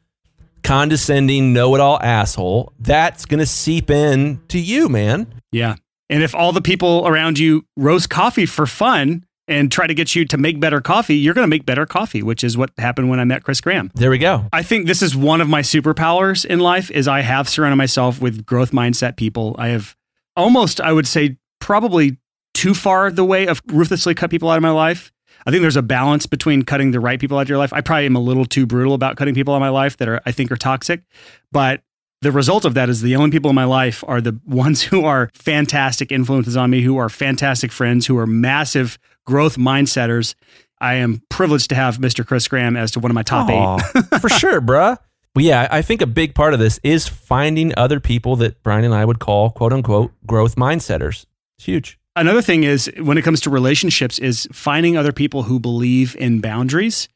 condescending 0.64 1.54
know-it-all 1.54 2.00
asshole 2.02 2.74
that's 2.80 3.26
gonna 3.26 3.46
seep 3.46 3.90
in 3.90 4.40
to 4.48 4.60
you 4.60 4.90
man 4.90 5.28
Yeah. 5.52 5.76
And 6.10 6.22
if 6.24 6.36
all 6.36 6.52
the 6.52 6.62
people 6.62 7.08
around 7.08 7.40
you 7.40 7.66
roast 7.76 8.10
coffee 8.10 8.46
for 8.46 8.66
fun 8.66 9.26
and 9.48 9.72
try 9.72 9.88
to 9.88 9.94
get 9.94 10.16
you 10.16 10.26
to 10.26 10.38
make 10.38 10.60
better 10.60 10.82
coffee, 10.82 11.16
you're 11.16 11.34
going 11.34 11.44
to 11.44 11.50
make 11.50 11.66
better 11.66 11.86
coffee, 11.86 12.24
which 12.24 12.44
is 12.44 12.58
what 12.58 12.72
happened 12.78 13.10
when 13.10 13.20
I 13.20 13.24
met 13.24 13.44
Chris 13.44 13.62
Graham. 13.62 13.92
there 13.96 14.10
we 14.10 14.18
go 14.18 14.48
I 14.54 14.64
think 14.64 14.88
this 14.88 15.02
is 15.02 15.16
one 15.16 15.42
of 15.42 15.48
my 15.48 15.62
superpowers 15.62 16.46
in 16.46 16.60
life 16.60 16.90
is 16.92 17.08
I 17.08 17.22
have 17.22 17.48
surrounded 17.50 17.76
myself 17.78 18.22
with 18.22 18.46
growth 18.46 18.72
mindset 18.72 19.18
people. 19.18 19.56
I 19.60 19.70
have 19.70 19.96
almost 20.36 20.82
I 20.82 20.92
would 20.92 21.08
say 21.08 21.38
probably 21.60 22.18
too 22.54 22.74
far 22.74 23.12
the 23.12 23.26
way 23.26 23.48
of 23.48 23.62
ruthlessly 23.68 24.16
cut 24.16 24.30
people 24.30 24.50
out 24.50 24.58
of 24.58 24.64
my 24.64 24.72
life. 24.72 25.12
I 25.46 25.52
think 25.52 25.62
there's 25.62 25.76
a 25.76 25.84
balance 25.84 26.26
between 26.26 26.64
cutting 26.64 26.92
the 26.92 27.00
right 27.00 27.20
people 27.20 27.38
out 27.38 27.42
of 27.44 27.50
your 27.50 27.58
life. 27.58 27.72
I 27.74 27.82
probably 27.82 28.08
am 28.08 28.16
a 28.16 28.20
little 28.20 28.46
too 28.46 28.66
brutal 28.66 28.94
about 28.94 29.16
cutting 29.16 29.36
people 29.36 29.54
out 29.54 29.58
of 29.58 29.62
my 29.62 29.70
life 29.70 29.98
that 29.98 30.08
are 30.08 30.22
I 30.26 30.32
think 30.32 30.52
are 30.52 30.58
toxic, 30.58 31.04
but 31.52 31.82
the 32.22 32.32
result 32.32 32.66
of 32.66 32.74
that 32.74 32.90
is 32.90 33.02
the 33.02 33.16
only 33.16 33.32
people 33.32 33.50
in 33.50 33.56
my 33.56 33.66
life 33.66 34.04
are 34.08 34.22
the 34.22 34.40
ones 34.46 34.82
who 34.84 35.06
are 35.06 35.30
fantastic 35.34 36.12
influences 36.12 36.58
on 36.58 36.70
me, 36.70 36.82
who 36.82 36.98
are 36.98 37.10
fantastic 37.10 37.72
friends, 37.72 38.08
who 38.08 38.18
are 38.18 38.28
massive 38.28 38.98
growth 39.26 39.58
mindsetters. 39.58 40.36
I 40.80 40.96
am 40.96 41.22
privileged 41.30 41.70
to 41.70 41.76
have 41.76 41.98
Mr. 41.98 42.26
Chris 42.26 42.48
Graham 42.48 42.76
as 42.76 42.92
to 42.92 43.00
one 43.00 43.12
of 43.12 43.16
my 43.16 43.24
top 43.24 43.50
eight. 43.50 43.82
eight. 43.96 44.22
for 44.22 44.30
sure, 44.30 44.62
bruh. 44.62 44.98
But 45.34 45.44
yeah, 45.44 45.68
I 45.70 45.82
think 45.82 46.02
a 46.02 46.08
big 46.08 46.34
part 46.34 46.54
of 46.54 46.60
this 46.60 46.80
is 46.84 47.08
finding 47.08 47.74
other 47.78 48.00
people 48.00 48.38
that 48.38 48.64
Brian 48.64 48.86
and 48.86 48.94
I 48.94 49.04
would 49.04 49.20
call 49.20 49.52
quote 49.52 49.74
unquote 49.74 50.12
growth 50.26 50.56
mindsetters. 50.56 51.26
It's 51.58 51.66
huge. 51.66 52.00
Another 52.16 52.42
thing 52.42 52.64
is 52.64 52.90
when 53.00 53.18
it 53.18 53.24
comes 53.24 53.42
to 53.42 53.50
relationships 53.50 54.18
is 54.20 54.48
finding 54.54 54.96
other 54.96 55.12
people 55.12 55.44
who 55.44 55.60
believe 55.60 56.16
in 56.16 56.40
boundaries. 56.40 57.10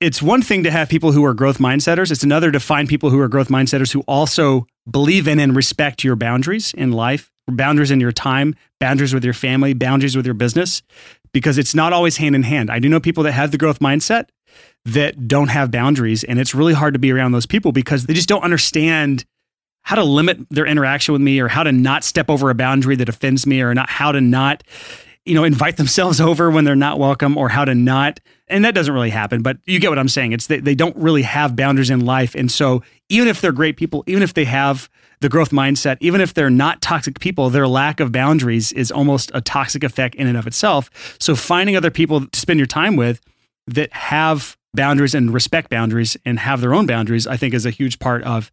It's 0.00 0.20
one 0.20 0.42
thing 0.42 0.64
to 0.64 0.70
have 0.70 0.88
people 0.88 1.12
who 1.12 1.24
are 1.24 1.34
growth 1.34 1.58
mindsetters. 1.58 2.10
It's 2.10 2.24
another 2.24 2.50
to 2.50 2.60
find 2.60 2.88
people 2.88 3.10
who 3.10 3.20
are 3.20 3.28
growth 3.28 3.48
mindsetters 3.48 3.92
who 3.92 4.00
also 4.02 4.66
believe 4.90 5.28
in 5.28 5.38
and 5.38 5.54
respect 5.54 6.04
your 6.04 6.16
boundaries 6.16 6.74
in 6.74 6.92
life, 6.92 7.30
boundaries 7.48 7.90
in 7.90 8.00
your 8.00 8.12
time, 8.12 8.54
boundaries 8.80 9.14
with 9.14 9.24
your 9.24 9.32
family, 9.32 9.72
boundaries 9.72 10.16
with 10.16 10.26
your 10.26 10.34
business, 10.34 10.82
because 11.32 11.58
it's 11.58 11.74
not 11.74 11.92
always 11.92 12.16
hand 12.16 12.34
in 12.34 12.42
hand. 12.42 12.70
I 12.70 12.80
do 12.80 12.88
know 12.88 13.00
people 13.00 13.22
that 13.22 13.32
have 13.32 13.50
the 13.50 13.58
growth 13.58 13.78
mindset 13.78 14.28
that 14.84 15.28
don't 15.28 15.48
have 15.48 15.70
boundaries. 15.70 16.24
And 16.24 16.38
it's 16.38 16.54
really 16.54 16.74
hard 16.74 16.94
to 16.94 17.00
be 17.00 17.12
around 17.12 17.32
those 17.32 17.46
people 17.46 17.72
because 17.72 18.06
they 18.06 18.14
just 18.14 18.28
don't 18.28 18.44
understand 18.44 19.24
how 19.82 19.96
to 19.96 20.04
limit 20.04 20.38
their 20.50 20.66
interaction 20.66 21.12
with 21.12 21.22
me 21.22 21.40
or 21.40 21.48
how 21.48 21.62
to 21.62 21.72
not 21.72 22.04
step 22.04 22.30
over 22.30 22.50
a 22.50 22.54
boundary 22.54 22.96
that 22.96 23.08
offends 23.08 23.46
me 23.46 23.60
or 23.60 23.74
not 23.74 23.88
how 23.88 24.12
to 24.12 24.20
not 24.20 24.62
you 25.24 25.34
know 25.34 25.44
invite 25.44 25.76
themselves 25.76 26.20
over 26.20 26.50
when 26.50 26.64
they're 26.64 26.76
not 26.76 26.98
welcome 26.98 27.36
or 27.36 27.48
how 27.48 27.64
to 27.64 27.74
not 27.74 28.20
and 28.48 28.64
that 28.64 28.74
doesn't 28.74 28.94
really 28.94 29.10
happen 29.10 29.42
but 29.42 29.58
you 29.64 29.78
get 29.78 29.90
what 29.90 29.98
i'm 29.98 30.08
saying 30.08 30.32
it's 30.32 30.46
they, 30.46 30.60
they 30.60 30.74
don't 30.74 30.96
really 30.96 31.22
have 31.22 31.56
boundaries 31.56 31.90
in 31.90 32.04
life 32.04 32.34
and 32.34 32.50
so 32.50 32.82
even 33.08 33.28
if 33.28 33.40
they're 33.40 33.52
great 33.52 33.76
people 33.76 34.04
even 34.06 34.22
if 34.22 34.34
they 34.34 34.44
have 34.44 34.88
the 35.20 35.28
growth 35.28 35.50
mindset 35.50 35.96
even 36.00 36.20
if 36.20 36.34
they're 36.34 36.50
not 36.50 36.82
toxic 36.82 37.18
people 37.20 37.50
their 37.50 37.68
lack 37.68 38.00
of 38.00 38.12
boundaries 38.12 38.72
is 38.72 38.90
almost 38.90 39.30
a 39.34 39.40
toxic 39.40 39.82
effect 39.82 40.14
in 40.16 40.26
and 40.26 40.36
of 40.36 40.46
itself 40.46 41.16
so 41.18 41.34
finding 41.34 41.76
other 41.76 41.90
people 41.90 42.26
to 42.26 42.38
spend 42.38 42.58
your 42.58 42.66
time 42.66 42.96
with 42.96 43.20
that 43.66 43.92
have 43.92 44.56
boundaries 44.74 45.14
and 45.14 45.32
respect 45.32 45.70
boundaries 45.70 46.16
and 46.24 46.38
have 46.38 46.60
their 46.60 46.74
own 46.74 46.86
boundaries, 46.86 47.26
I 47.26 47.36
think 47.36 47.54
is 47.54 47.64
a 47.64 47.70
huge 47.70 47.98
part 47.98 48.22
of 48.24 48.50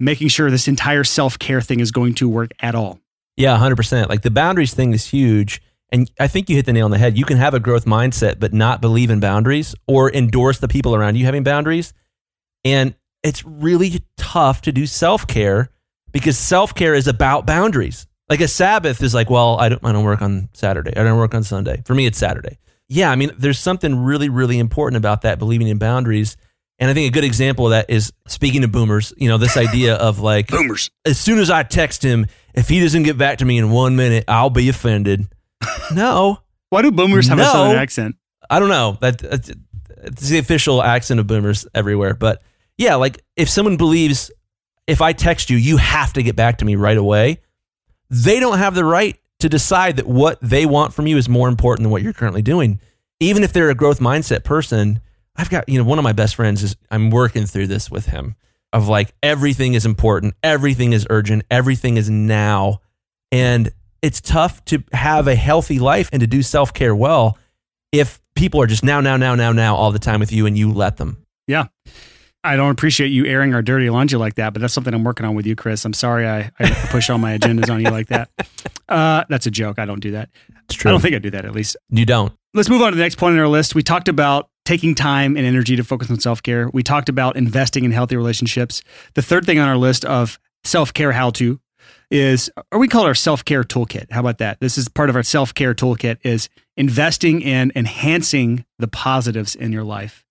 making 0.00 0.28
sure 0.28 0.50
this 0.50 0.66
entire 0.66 1.04
self 1.04 1.38
care 1.38 1.60
thing 1.60 1.80
is 1.80 1.92
going 1.92 2.14
to 2.14 2.28
work 2.28 2.50
at 2.60 2.74
all. 2.74 2.98
Yeah, 3.36 3.56
100%. 3.56 4.08
Like 4.08 4.22
the 4.22 4.30
boundaries 4.30 4.74
thing 4.74 4.92
is 4.92 5.06
huge. 5.06 5.62
And 5.92 6.10
I 6.20 6.28
think 6.28 6.48
you 6.48 6.56
hit 6.56 6.66
the 6.66 6.72
nail 6.72 6.84
on 6.84 6.90
the 6.90 6.98
head. 6.98 7.18
You 7.18 7.24
can 7.24 7.36
have 7.36 7.54
a 7.54 7.60
growth 7.60 7.84
mindset, 7.84 8.38
but 8.38 8.52
not 8.52 8.80
believe 8.80 9.10
in 9.10 9.20
boundaries 9.20 9.74
or 9.88 10.12
endorse 10.12 10.58
the 10.58 10.68
people 10.68 10.94
around 10.94 11.16
you 11.16 11.24
having 11.24 11.42
boundaries. 11.42 11.92
And 12.64 12.94
it's 13.22 13.44
really 13.44 14.04
tough 14.16 14.62
to 14.62 14.72
do 14.72 14.86
self 14.86 15.26
care 15.26 15.70
because 16.12 16.38
self 16.38 16.74
care 16.74 16.94
is 16.94 17.08
about 17.08 17.46
boundaries. 17.46 18.06
Like 18.28 18.40
a 18.40 18.48
Sabbath 18.48 19.02
is 19.02 19.12
like, 19.12 19.28
well, 19.28 19.58
I 19.58 19.68
don't, 19.70 19.84
I 19.84 19.90
don't 19.90 20.04
work 20.04 20.22
on 20.22 20.48
Saturday. 20.52 20.92
I 20.96 21.02
don't 21.02 21.18
work 21.18 21.34
on 21.34 21.42
Sunday. 21.42 21.82
For 21.84 21.94
me, 21.94 22.06
it's 22.06 22.18
Saturday 22.18 22.58
yeah, 22.90 23.08
I 23.08 23.14
mean, 23.14 23.30
there's 23.38 23.60
something 23.60 24.02
really, 24.02 24.28
really 24.28 24.58
important 24.58 24.96
about 24.96 25.22
that, 25.22 25.38
believing 25.38 25.68
in 25.68 25.78
boundaries. 25.78 26.36
And 26.80 26.90
I 26.90 26.94
think 26.94 27.08
a 27.08 27.14
good 27.14 27.24
example 27.24 27.66
of 27.66 27.70
that 27.70 27.88
is 27.88 28.12
speaking 28.26 28.62
to 28.62 28.68
boomers, 28.68 29.14
you 29.16 29.28
know, 29.28 29.38
this 29.38 29.56
idea 29.56 29.94
of 29.94 30.18
like, 30.18 30.48
boomers. 30.48 30.90
As 31.04 31.16
soon 31.16 31.38
as 31.38 31.50
I 31.50 31.62
text 31.62 32.02
him, 32.02 32.26
if 32.52 32.68
he 32.68 32.80
doesn't 32.80 33.04
get 33.04 33.16
back 33.16 33.38
to 33.38 33.44
me 33.44 33.58
in 33.58 33.70
one 33.70 33.94
minute, 33.94 34.24
I'll 34.26 34.50
be 34.50 34.68
offended. 34.68 35.28
No. 35.94 36.38
Why 36.70 36.82
do 36.82 36.90
boomers 36.90 37.28
have 37.28 37.38
no. 37.38 37.44
a 37.44 37.46
southern 37.46 37.76
accent? 37.76 38.16
I 38.48 38.58
don't 38.58 38.68
know. 38.68 38.98
That, 39.00 39.18
that's, 39.18 39.50
it's 40.02 40.28
the 40.28 40.38
official 40.38 40.82
accent 40.82 41.20
of 41.20 41.26
boomers 41.26 41.66
everywhere. 41.74 42.14
But 42.14 42.42
yeah, 42.78 42.94
like 42.94 43.22
if 43.36 43.48
someone 43.48 43.76
believes 43.76 44.30
if 44.86 45.00
I 45.00 45.12
text 45.12 45.50
you, 45.50 45.56
you 45.56 45.76
have 45.76 46.12
to 46.14 46.22
get 46.22 46.36
back 46.36 46.58
to 46.58 46.64
me 46.64 46.74
right 46.74 46.96
away, 46.96 47.40
they 48.08 48.40
don't 48.40 48.58
have 48.58 48.74
the 48.74 48.84
right 48.84 49.16
to 49.38 49.48
decide 49.48 49.96
that 49.96 50.06
what 50.06 50.38
they 50.40 50.66
want 50.66 50.92
from 50.92 51.06
you 51.06 51.16
is 51.16 51.28
more 51.28 51.48
important 51.48 51.84
than 51.84 51.92
what 51.92 52.02
you're 52.02 52.12
currently 52.12 52.42
doing. 52.42 52.80
Even 53.20 53.44
if 53.44 53.52
they're 53.52 53.70
a 53.70 53.74
growth 53.74 54.00
mindset 54.00 54.42
person, 54.42 55.00
I've 55.36 55.50
got, 55.50 55.68
you 55.68 55.78
know, 55.78 55.84
one 55.84 55.98
of 55.98 56.02
my 56.02 56.12
best 56.12 56.34
friends 56.34 56.62
is 56.62 56.76
I'm 56.90 57.10
working 57.10 57.46
through 57.46 57.68
this 57.68 57.90
with 57.90 58.06
him 58.06 58.34
of 58.72 58.88
like 58.88 59.14
everything 59.22 59.74
is 59.74 59.86
important, 59.86 60.34
everything 60.42 60.92
is 60.92 61.06
urgent, 61.08 61.44
everything 61.50 61.96
is 61.96 62.10
now. 62.10 62.80
And 63.30 63.72
it's 64.02 64.20
tough 64.20 64.64
to 64.66 64.82
have 64.92 65.26
a 65.28 65.34
healthy 65.34 65.78
life 65.78 66.08
and 66.12 66.20
to 66.20 66.26
do 66.26 66.42
self 66.42 66.72
care 66.72 66.94
well 66.94 67.38
if 67.92 68.20
people 68.34 68.60
are 68.62 68.66
just 68.66 68.84
now, 68.84 69.00
now, 69.00 69.16
now, 69.16 69.34
now, 69.34 69.52
now 69.52 69.76
all 69.76 69.92
the 69.92 69.98
time 69.98 70.20
with 70.20 70.32
you 70.32 70.46
and 70.46 70.56
you 70.56 70.72
let 70.72 70.96
them. 70.96 71.24
Yeah. 71.46 71.66
I 72.42 72.56
don't 72.56 72.70
appreciate 72.70 73.08
you 73.08 73.26
airing 73.26 73.52
our 73.52 73.60
dirty 73.60 73.90
laundry 73.90 74.18
like 74.18 74.36
that, 74.36 74.54
but 74.54 74.62
that's 74.62 74.72
something 74.72 74.94
I'm 74.94 75.04
working 75.04 75.26
on 75.26 75.34
with 75.34 75.46
you, 75.46 75.54
Chris. 75.54 75.84
I'm 75.84 75.92
sorry 75.92 76.26
I, 76.26 76.50
I 76.58 76.70
push 76.88 77.10
all 77.10 77.18
my 77.18 77.36
agendas 77.36 77.70
on 77.70 77.80
you 77.80 77.90
like 77.90 78.08
that. 78.08 78.30
Uh, 78.88 79.24
that's 79.28 79.46
a 79.46 79.52
joke. 79.52 79.78
I 79.78 79.84
don't 79.84 80.00
do 80.00 80.10
that. 80.10 80.30
It's 80.64 80.74
true. 80.74 80.90
I 80.90 80.92
don't 80.92 81.00
think 81.00 81.14
I 81.14 81.20
do 81.20 81.30
that 81.30 81.44
at 81.44 81.52
least. 81.52 81.76
You 81.90 82.04
don't. 82.04 82.32
Let's 82.54 82.68
move 82.68 82.82
on 82.82 82.90
to 82.90 82.96
the 82.96 83.02
next 83.04 83.18
point 83.18 83.34
on 83.34 83.38
our 83.38 83.46
list. 83.46 83.76
We 83.76 83.84
talked 83.84 84.08
about 84.08 84.50
taking 84.64 84.96
time 84.96 85.36
and 85.36 85.46
energy 85.46 85.76
to 85.76 85.84
focus 85.84 86.10
on 86.10 86.18
self 86.18 86.42
care. 86.42 86.68
We 86.70 86.82
talked 86.82 87.08
about 87.08 87.36
investing 87.36 87.84
in 87.84 87.92
healthy 87.92 88.16
relationships. 88.16 88.82
The 89.14 89.22
third 89.22 89.46
thing 89.46 89.60
on 89.60 89.68
our 89.68 89.76
list 89.76 90.04
of 90.04 90.40
self 90.64 90.92
care 90.92 91.12
how 91.12 91.30
to 91.30 91.60
is, 92.10 92.50
or 92.72 92.78
we 92.78 92.88
call 92.88 93.04
it 93.04 93.08
our 93.08 93.14
self 93.14 93.44
care 93.44 93.62
toolkit. 93.62 94.10
How 94.10 94.20
about 94.20 94.38
that? 94.38 94.60
This 94.60 94.76
is 94.76 94.88
part 94.88 95.10
of 95.10 95.16
our 95.16 95.22
self 95.22 95.54
care 95.54 95.74
toolkit 95.74 96.18
is 96.22 96.48
investing 96.76 97.40
in 97.40 97.72
enhancing 97.74 98.64
the 98.78 98.88
positives 98.88 99.54
in 99.54 99.72
your 99.72 99.84
life. 99.84 100.24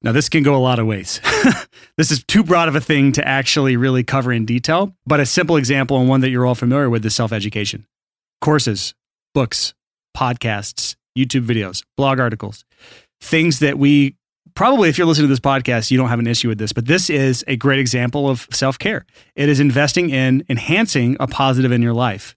Now, 0.00 0.12
this 0.12 0.28
can 0.28 0.44
go 0.44 0.54
a 0.54 0.58
lot 0.58 0.78
of 0.78 0.86
ways. 0.86 1.20
this 1.96 2.12
is 2.12 2.22
too 2.22 2.44
broad 2.44 2.68
of 2.68 2.76
a 2.76 2.80
thing 2.80 3.10
to 3.12 3.26
actually 3.26 3.76
really 3.76 4.04
cover 4.04 4.32
in 4.32 4.46
detail, 4.46 4.94
but 5.06 5.18
a 5.18 5.26
simple 5.26 5.56
example 5.56 5.98
and 5.98 6.08
one 6.08 6.20
that 6.20 6.30
you're 6.30 6.46
all 6.46 6.54
familiar 6.54 6.88
with 6.88 7.04
is 7.04 7.14
self 7.14 7.32
education 7.32 7.86
courses, 8.40 8.94
books, 9.34 9.74
podcasts, 10.16 10.96
YouTube 11.16 11.44
videos, 11.46 11.82
blog 11.96 12.20
articles, 12.20 12.64
things 13.20 13.58
that 13.58 13.78
we 13.78 14.14
probably, 14.58 14.88
if 14.88 14.98
you're 14.98 15.06
listening 15.06 15.28
to 15.28 15.32
this 15.32 15.38
podcast, 15.38 15.92
you 15.92 15.96
don't 15.96 16.08
have 16.08 16.18
an 16.18 16.26
issue 16.26 16.48
with 16.48 16.58
this, 16.58 16.72
but 16.72 16.84
this 16.84 17.08
is 17.08 17.44
a 17.46 17.54
great 17.54 17.78
example 17.78 18.28
of 18.28 18.48
self 18.50 18.76
care. 18.76 19.06
It 19.36 19.48
is 19.48 19.60
investing 19.60 20.10
in 20.10 20.44
enhancing 20.48 21.16
a 21.20 21.28
positive 21.28 21.70
in 21.70 21.80
your 21.80 21.92
life. 21.94 22.34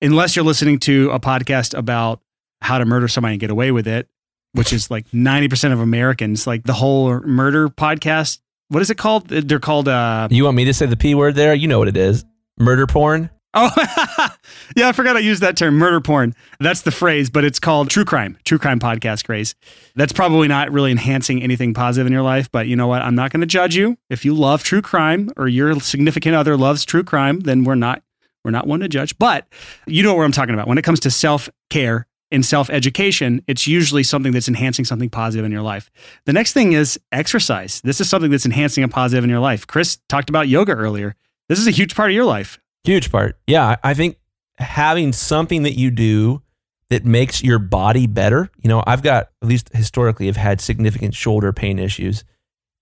Unless 0.00 0.34
you're 0.34 0.44
listening 0.44 0.78
to 0.80 1.10
a 1.10 1.20
podcast 1.20 1.76
about 1.76 2.22
how 2.62 2.78
to 2.78 2.86
murder 2.86 3.08
somebody 3.08 3.34
and 3.34 3.40
get 3.40 3.50
away 3.50 3.72
with 3.72 3.86
it, 3.86 4.08
which 4.52 4.72
is 4.72 4.90
like 4.90 5.06
90% 5.10 5.74
of 5.74 5.80
Americans, 5.80 6.46
like 6.46 6.64
the 6.64 6.72
whole 6.72 7.20
murder 7.20 7.68
podcast. 7.68 8.38
What 8.68 8.80
is 8.80 8.88
it 8.88 8.96
called? 8.96 9.28
They're 9.28 9.58
called. 9.58 9.86
Uh, 9.86 10.28
you 10.30 10.44
want 10.44 10.56
me 10.56 10.64
to 10.64 10.72
say 10.72 10.86
the 10.86 10.96
P 10.96 11.14
word 11.14 11.34
there? 11.34 11.52
You 11.52 11.68
know 11.68 11.78
what 11.78 11.88
it 11.88 11.96
is 11.98 12.24
murder 12.58 12.86
porn. 12.86 13.28
Oh, 13.52 13.70
yeah, 14.76 14.88
I 14.88 14.92
forgot 14.92 15.16
I 15.16 15.20
used 15.20 15.42
that 15.42 15.56
term, 15.56 15.76
murder 15.76 16.00
porn. 16.00 16.34
That's 16.58 16.82
the 16.82 16.90
phrase, 16.90 17.30
but 17.30 17.44
it's 17.44 17.58
called 17.58 17.90
true 17.90 18.04
crime, 18.04 18.38
true 18.44 18.58
crime 18.58 18.80
podcast 18.80 19.24
craze. 19.24 19.54
That's 19.96 20.12
probably 20.12 20.48
not 20.48 20.70
really 20.70 20.90
enhancing 20.90 21.42
anything 21.42 21.74
positive 21.74 22.06
in 22.06 22.12
your 22.12 22.22
life, 22.22 22.50
but 22.50 22.66
you 22.66 22.76
know 22.76 22.86
what? 22.86 23.02
I'm 23.02 23.14
not 23.14 23.32
going 23.32 23.40
to 23.40 23.46
judge 23.46 23.76
you. 23.76 23.96
If 24.08 24.24
you 24.24 24.34
love 24.34 24.62
true 24.62 24.82
crime 24.82 25.30
or 25.36 25.48
your 25.48 25.78
significant 25.80 26.34
other 26.34 26.56
loves 26.56 26.84
true 26.84 27.04
crime, 27.04 27.40
then 27.40 27.64
we're 27.64 27.74
not 27.74 28.02
we're 28.44 28.50
not 28.50 28.66
one 28.66 28.80
to 28.80 28.88
judge. 28.88 29.18
But 29.18 29.46
you 29.86 30.02
know 30.02 30.14
what 30.14 30.24
I'm 30.24 30.32
talking 30.32 30.54
about. 30.54 30.66
When 30.66 30.78
it 30.78 30.82
comes 30.82 31.00
to 31.00 31.10
self-care, 31.10 32.06
in 32.30 32.42
self 32.42 32.70
education, 32.70 33.42
it's 33.46 33.66
usually 33.66 34.02
something 34.02 34.32
that's 34.32 34.48
enhancing 34.48 34.84
something 34.84 35.10
positive 35.10 35.44
in 35.44 35.52
your 35.52 35.62
life. 35.62 35.90
The 36.26 36.32
next 36.32 36.52
thing 36.52 36.72
is 36.72 36.98
exercise. 37.12 37.80
This 37.82 38.00
is 38.00 38.08
something 38.08 38.30
that's 38.30 38.46
enhancing 38.46 38.84
a 38.84 38.88
positive 38.88 39.24
in 39.24 39.30
your 39.30 39.40
life. 39.40 39.66
Chris 39.66 39.98
talked 40.08 40.28
about 40.28 40.48
yoga 40.48 40.72
earlier. 40.72 41.16
This 41.48 41.58
is 41.58 41.66
a 41.66 41.72
huge 41.72 41.94
part 41.94 42.10
of 42.10 42.14
your 42.14 42.24
life. 42.24 42.60
Huge 42.84 43.10
part. 43.10 43.38
Yeah. 43.46 43.76
I 43.82 43.94
think 43.94 44.16
having 44.60 45.12
something 45.12 45.62
that 45.64 45.78
you 45.78 45.90
do 45.90 46.42
that 46.90 47.04
makes 47.04 47.42
your 47.42 47.58
body 47.58 48.06
better. 48.06 48.50
You 48.62 48.68
know, 48.68 48.82
I've 48.86 49.02
got, 49.02 49.30
at 49.42 49.48
least 49.48 49.70
historically, 49.72 50.26
have 50.26 50.36
had 50.36 50.60
significant 50.60 51.14
shoulder 51.14 51.52
pain 51.52 51.78
issues. 51.78 52.24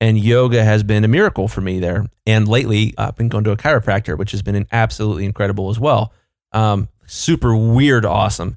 And 0.01 0.19
yoga 0.19 0.63
has 0.63 0.83
been 0.83 1.05
a 1.05 1.09
miracle 1.09 1.49
for 1.49 1.61
me 1.61 1.81
there. 1.81 2.07
And 2.27 2.47
lately, 2.47 2.95
I've 2.97 3.17
been 3.17 3.29
going 3.29 3.45
to 3.45 3.51
a 3.51 3.57
chiropractor, 3.57 4.17
which 4.17 4.31
has 4.31 4.43
been 4.43 4.67
absolutely 4.73 5.25
incredible 5.25 5.71
as 5.71 5.79
well. 5.79 6.13
Um, 6.53 6.89
super 7.07 7.55
weird, 7.57 8.05
awesome. 8.05 8.57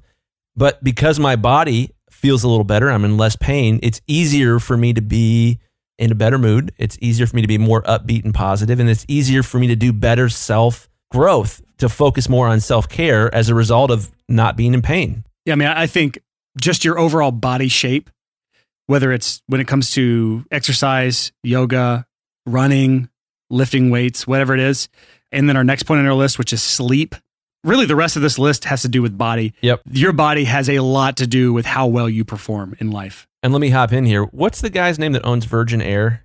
But 0.54 0.82
because 0.84 1.18
my 1.18 1.36
body 1.36 1.90
feels 2.10 2.44
a 2.44 2.48
little 2.48 2.64
better, 2.64 2.90
I'm 2.90 3.04
in 3.04 3.16
less 3.16 3.36
pain, 3.36 3.80
it's 3.82 4.00
easier 4.06 4.58
for 4.58 4.76
me 4.76 4.92
to 4.92 5.02
be 5.02 5.58
in 5.98 6.12
a 6.12 6.14
better 6.14 6.38
mood. 6.38 6.72
It's 6.78 6.96
easier 7.00 7.26
for 7.26 7.36
me 7.36 7.42
to 7.42 7.48
be 7.48 7.58
more 7.58 7.82
upbeat 7.82 8.24
and 8.24 8.34
positive, 8.34 8.80
and 8.80 8.88
it's 8.88 9.04
easier 9.08 9.42
for 9.42 9.58
me 9.58 9.66
to 9.68 9.76
do 9.76 9.92
better 9.92 10.28
self 10.28 10.88
growth, 11.12 11.62
to 11.78 11.88
focus 11.88 12.28
more 12.28 12.48
on 12.48 12.60
self 12.60 12.88
care 12.88 13.32
as 13.34 13.48
a 13.48 13.54
result 13.54 13.90
of 13.90 14.10
not 14.28 14.56
being 14.56 14.74
in 14.74 14.82
pain. 14.82 15.24
Yeah, 15.44 15.52
I 15.52 15.56
mean, 15.56 15.68
I 15.68 15.86
think 15.86 16.18
just 16.60 16.84
your 16.84 16.98
overall 16.98 17.30
body 17.30 17.68
shape, 17.68 18.10
whether 18.86 19.12
it's 19.12 19.42
when 19.46 19.60
it 19.60 19.66
comes 19.66 19.90
to 19.92 20.44
exercise, 20.50 21.32
yoga, 21.42 22.06
running, 22.46 23.08
lifting 23.50 23.90
weights, 23.90 24.26
whatever 24.26 24.54
it 24.54 24.60
is. 24.60 24.88
And 25.30 25.48
then 25.48 25.56
our 25.56 25.64
next 25.64 25.84
point 25.84 26.00
on 26.00 26.06
our 26.06 26.14
list, 26.14 26.38
which 26.38 26.52
is 26.52 26.62
sleep 26.62 27.14
really 27.64 27.86
the 27.86 27.96
rest 27.96 28.16
of 28.16 28.22
this 28.22 28.38
list 28.38 28.64
has 28.64 28.82
to 28.82 28.88
do 28.88 29.02
with 29.02 29.16
body. 29.16 29.54
Yep. 29.60 29.82
Your 29.90 30.12
body 30.12 30.44
has 30.44 30.68
a 30.68 30.80
lot 30.80 31.16
to 31.18 31.26
do 31.26 31.52
with 31.52 31.66
how 31.66 31.86
well 31.86 32.08
you 32.08 32.24
perform 32.24 32.74
in 32.78 32.90
life. 32.90 33.26
And 33.42 33.52
let 33.52 33.60
me 33.60 33.70
hop 33.70 33.92
in 33.92 34.04
here. 34.04 34.24
What's 34.24 34.60
the 34.60 34.70
guy's 34.70 34.98
name 34.98 35.12
that 35.12 35.24
owns 35.24 35.44
Virgin 35.44 35.82
Air? 35.82 36.24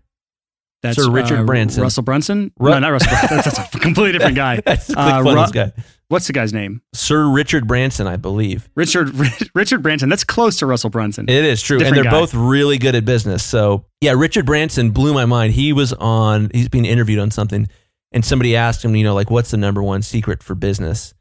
That's 0.84 0.96
Sir 1.04 1.10
Richard 1.10 1.40
uh, 1.40 1.44
Branson. 1.44 1.82
Russell 1.84 2.04
Brunson? 2.04 2.52
Ru- 2.60 2.70
no, 2.72 2.80
not 2.80 2.90
Russell 2.90 3.10
Brunson. 3.10 3.38
That's, 3.38 3.58
that's 3.58 3.76
a 3.76 3.80
completely 3.80 4.12
different 4.14 4.36
guy. 4.36 4.62
That's 4.66 4.88
the 4.88 5.00
Uh, 5.00 5.22
Ru- 5.24 5.52
guy. 5.52 5.72
What's 6.10 6.28
the 6.28 6.34
guy's 6.34 6.54
name? 6.54 6.82
Sir 6.94 7.28
Richard 7.30 7.68
Branson, 7.68 8.08
I 8.08 8.16
believe. 8.16 8.70
Richard 8.76 9.12
Richard 9.56 9.82
Branson. 9.82 10.08
That's 10.08 10.24
close 10.24 10.58
to 10.60 10.66
Russell 10.66 10.90
Brunson. 10.90 11.28
It 11.28 11.44
is 11.44 11.62
true. 11.62 11.80
Different 11.80 11.98
and 11.98 12.06
they're 12.06 12.12
guy. 12.12 12.20
both 12.20 12.34
really 12.34 12.78
good 12.78 12.96
at 12.96 13.04
business. 13.06 13.44
So, 13.44 13.86
yeah, 14.02 14.14
Richard 14.16 14.46
Branson 14.46 14.92
blew 14.92 15.14
my 15.14 15.26
mind. 15.26 15.54
He 15.54 15.74
was 15.74 15.92
on, 15.94 16.50
he's 16.54 16.70
being 16.70 16.86
interviewed 16.86 17.20
on 17.20 17.32
something, 17.32 17.68
and 18.14 18.24
somebody 18.24 18.56
asked 18.56 18.86
him, 18.86 18.96
you 18.96 19.04
know, 19.04 19.16
like, 19.16 19.30
what's 19.30 19.52
the 19.52 19.58
number 19.58 19.84
one 19.84 20.02
secret 20.02 20.42
for 20.44 20.56
business? 20.56 21.14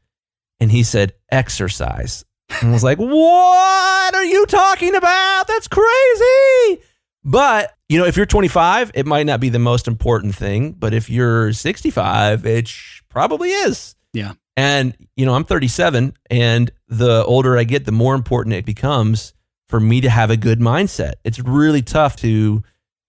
And 0.61 0.71
he 0.71 0.83
said, 0.83 1.13
exercise. 1.31 2.23
And 2.61 2.69
I 2.69 2.71
was 2.73 2.83
like, 2.83 2.97
what 2.97 4.15
are 4.15 4.23
you 4.23 4.45
talking 4.45 4.95
about? 4.95 5.47
That's 5.47 5.67
crazy. 5.67 6.81
But, 7.27 7.75
you 7.89 7.99
know, 7.99 8.05
if 8.05 8.15
you're 8.15 8.25
25, 8.25 8.91
it 8.95 9.05
might 9.05 9.25
not 9.25 9.41
be 9.41 9.49
the 9.49 9.59
most 9.59 9.87
important 9.87 10.33
thing. 10.33 10.71
But 10.71 10.93
if 10.93 11.09
you're 11.09 11.51
65, 11.51 12.45
it 12.45 12.71
probably 13.09 13.49
is. 13.49 13.95
Yeah. 14.13 14.33
And, 14.55 14.95
you 15.15 15.25
know, 15.25 15.35
I'm 15.35 15.43
37, 15.43 16.15
and 16.31 16.71
the 16.87 17.23
older 17.25 17.57
I 17.57 17.65
get, 17.65 17.85
the 17.85 17.91
more 17.91 18.15
important 18.15 18.55
it 18.55 18.65
becomes 18.65 19.33
for 19.67 19.79
me 19.79 20.01
to 20.01 20.09
have 20.09 20.31
a 20.31 20.37
good 20.37 20.59
mindset. 20.59 21.13
It's 21.23 21.39
really 21.39 21.81
tough 21.83 22.15
to 22.17 22.63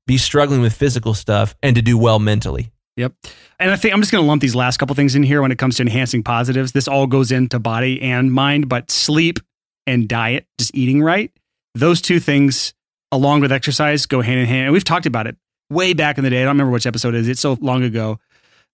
be 0.07 0.19
struggling 0.19 0.61
with 0.61 0.75
physical 0.75 1.15
stuff 1.15 1.55
and 1.63 1.77
to 1.77 1.81
do 1.81 1.97
well 1.97 2.19
mentally. 2.19 2.73
Yep. 2.97 3.15
And 3.61 3.71
I 3.71 3.77
think 3.77 3.95
I'm 3.95 4.01
just 4.01 4.11
going 4.11 4.25
to 4.25 4.29
lump 4.29 4.43
these 4.43 4.57
last 4.57 4.79
couple 4.79 4.95
things 4.97 5.15
in 5.15 5.23
here 5.23 5.41
when 5.41 5.53
it 5.53 5.59
comes 5.59 5.77
to 5.77 5.83
enhancing 5.83 6.25
positives. 6.25 6.73
This 6.73 6.89
all 6.89 7.07
goes 7.07 7.31
into 7.31 7.61
body 7.61 8.03
and 8.03 8.33
mind, 8.33 8.69
but 8.69 8.91
sleep 8.91 9.39
and 9.87 10.09
diet, 10.09 10.47
just 10.59 10.75
eating 10.75 11.01
right, 11.01 11.31
those 11.75 12.03
two 12.03 12.19
things, 12.19 12.75
along 13.13 13.41
with 13.41 13.53
exercise, 13.53 14.07
go 14.07 14.21
hand 14.21 14.41
in 14.41 14.47
hand. 14.47 14.65
And 14.65 14.73
we've 14.73 14.85
talked 14.85 15.07
about 15.07 15.27
it 15.27 15.37
way 15.71 15.93
back 15.93 16.19
in 16.19 16.25
the 16.25 16.31
day. 16.31 16.41
I 16.41 16.45
don't 16.45 16.55
remember 16.55 16.73
which 16.73 16.87
episode 16.87 17.15
it 17.15 17.21
is. 17.21 17.29
It's 17.29 17.41
so 17.41 17.57
long 17.61 17.83
ago. 17.83 18.19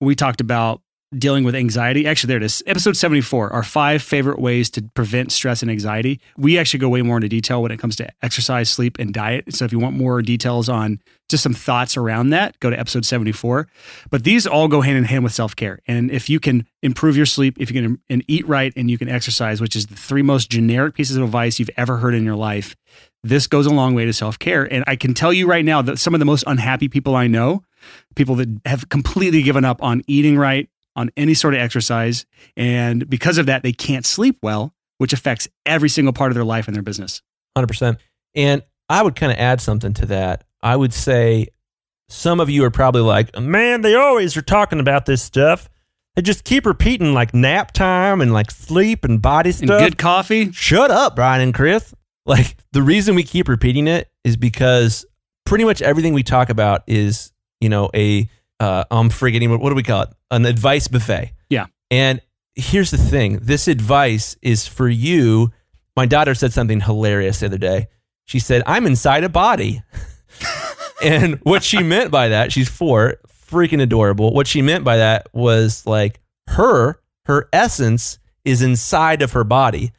We 0.01 0.15
talked 0.15 0.41
about 0.41 0.81
dealing 1.17 1.45
with 1.45 1.55
anxiety. 1.55 2.07
Actually, 2.07 2.29
there 2.29 2.37
it 2.39 2.43
is. 2.43 2.63
Episode 2.67 2.97
74 2.97 3.53
Our 3.53 3.63
five 3.63 4.03
favorite 4.03 4.39
ways 4.39 4.71
to 4.71 4.83
prevent 4.95 5.33
stress 5.33 5.63
and 5.63 5.71
anxiety. 5.71 6.21
We 6.37 6.59
actually 6.59 6.81
go 6.81 6.89
way 6.89 7.03
more 7.03 7.17
into 7.17 7.29
detail 7.29 7.63
when 7.63 7.73
it 7.73 7.79
comes 7.79 7.97
to 7.97 8.09
exercise, 8.23 8.71
sleep, 8.71 8.99
and 8.99 9.13
diet. 9.13 9.55
So 9.55 9.65
if 9.65 9.73
you 9.73 9.79
want 9.79 9.97
more 9.97 10.23
details 10.23 10.69
on 10.69 11.01
just 11.29 11.43
some 11.43 11.55
thoughts 11.55 11.97
around 11.97 12.31
that, 12.31 12.59
go 12.61 12.71
to 12.71 12.79
episode 12.79 13.05
74. 13.05 13.69
But 14.11 14.25
these 14.25 14.47
all 14.47 14.69
go 14.69 14.81
hand 14.81 14.99
in 14.99 15.05
hand 15.05 15.25
with 15.25 15.33
self 15.33 15.57
care. 15.57 15.81
And 15.87 16.11
if 16.11 16.29
you 16.29 16.41
can 16.41 16.67
improve 16.83 17.17
your 17.17 17.27
sleep, 17.27 17.57
if 17.59 17.71
you 17.71 17.83
can 17.83 18.01
and 18.09 18.25
eat 18.29 18.47
right, 18.49 18.73
and 18.77 18.91
you 18.91 18.99
can 18.99 19.09
exercise, 19.09 19.61
which 19.61 19.77
is 19.77 19.87
the 19.87 19.97
three 19.97 20.23
most 20.23 20.51
generic 20.51 20.95
pieces 20.95 21.17
of 21.17 21.23
advice 21.23 21.59
you've 21.59 21.71
ever 21.77 21.99
heard 21.99 22.15
in 22.15 22.25
your 22.25 22.37
life, 22.37 22.77
this 23.25 23.47
goes 23.47 23.67
a 23.67 23.71
long 23.71 23.95
way 23.95 24.05
to 24.05 24.13
self 24.13 24.39
care. 24.39 24.65
And 24.73 24.85
I 24.87 24.97
can 24.97 25.15
tell 25.15 25.33
you 25.33 25.47
right 25.47 25.65
now 25.65 25.83
that 25.83 25.99
some 25.99 26.15
of 26.15 26.21
the 26.21 26.27
most 26.27 26.45
unhappy 26.47 26.89
people 26.89 27.17
I 27.17 27.27
know, 27.27 27.65
people 28.15 28.37
that 28.37 28.49
have 28.67 28.89
completely 28.89 29.43
given 29.43 29.65
up 29.65 29.83
on 29.83 30.03
eating 30.07 30.37
right, 30.37 30.69
on 30.95 31.11
any 31.17 31.35
sort 31.35 31.55
of 31.55 31.61
exercise. 31.61 32.27
And 32.57 33.09
because 33.09 33.39
of 33.39 33.47
that, 33.47 33.63
they 33.63 33.73
can't 33.73 34.07
sleep 34.07 34.39
well, 34.43 34.75
which 34.99 35.13
affects 35.13 35.49
every 35.67 35.89
single 35.89 36.13
part 36.13 36.31
of 36.31 36.35
their 36.35 36.45
life 36.45 36.69
and 36.69 36.75
their 36.77 36.83
business. 36.83 37.23
100%. 37.57 37.97
And 38.35 38.63
I 38.89 39.03
would 39.03 39.17
kind 39.17 39.33
of 39.33 39.39
add 39.39 39.61
something 39.61 39.95
to 39.95 40.07
that. 40.07 40.45
I 40.63 40.77
would 40.77 40.93
say 40.93 41.49
some 42.09 42.39
of 42.41 42.51
you 42.51 42.65
are 42.65 42.71
probably 42.71 43.01
like, 43.03 43.37
man, 43.39 43.81
they 43.81 43.95
always 43.95 44.37
are 44.37 44.43
talking 44.43 44.81
about 44.81 45.07
this 45.07 45.23
stuff. 45.23 45.69
They 46.15 46.23
just 46.23 46.45
keep 46.45 46.65
repeating 46.67 47.13
like 47.15 47.35
nap 47.35 47.73
time 47.73 48.21
and 48.21 48.33
like 48.33 48.51
sleep 48.51 49.05
and 49.05 49.21
body 49.21 49.51
And 49.51 49.57
stuff. 49.57 49.81
good 49.81 49.99
coffee. 49.99 50.53
Shut 50.53 50.91
up, 50.91 51.17
Brian 51.17 51.41
and 51.43 51.53
Chris. 51.55 51.93
Like 52.27 52.57
the 52.73 52.83
reason 52.83 53.15
we 53.15 53.23
keep 53.23 53.49
repeating 53.49 53.87
it 53.87 54.11
is 54.25 54.37
because 54.37 55.05
pretty 55.45 55.65
much 55.65 55.83
everything 55.83 56.15
we 56.15 56.23
talk 56.23 56.49
about 56.49 56.83
is, 56.87 57.33
you 57.61 57.69
know, 57.69 57.91
a 57.95 58.29
uh, 58.61 58.85
I'm 58.91 59.11
forgetting 59.11 59.51
what, 59.51 59.61
what 59.61 59.71
do 59.71 59.75
we 59.75 59.83
call 59.83 60.03
it? 60.03 60.09
An 60.31 60.47
advice 60.47 60.89
buffet. 60.89 61.33
Yeah. 61.51 61.67
And 61.91 62.21
here's 62.55 62.91
the 62.91 62.99
thing: 62.99 63.41
this 63.43 63.69
advice 63.69 64.37
is 64.43 64.67
for 64.67 64.89
you. 64.89 65.53
My 65.97 66.07
daughter 66.07 66.35
said 66.35 66.53
something 66.53 66.81
hilarious 66.81 67.41
the 67.41 67.47
other 67.47 67.59
day. 67.59 67.89
She 68.25 68.39
said, 68.39 68.63
"I'm 68.67 68.87
inside 68.87 69.25
a 69.25 69.29
body," 69.29 69.83
and 71.05 71.39
what 71.43 71.63
she 71.63 71.83
meant 71.83 72.11
by 72.11 72.29
that, 72.29 72.53
she's 72.53 72.69
four, 72.69 73.17
freaking 73.29 73.83
adorable. 73.83 74.33
What 74.33 74.47
she 74.47 74.63
meant 74.63 74.85
by 74.85 74.97
that 74.97 75.29
was 75.33 75.87
like 75.87 76.21
her, 76.49 77.01
her 77.27 77.49
essence 77.53 78.19
is 78.45 78.63
inside 78.63 79.21
of 79.21 79.33
her 79.33 79.45
body. 79.45 79.93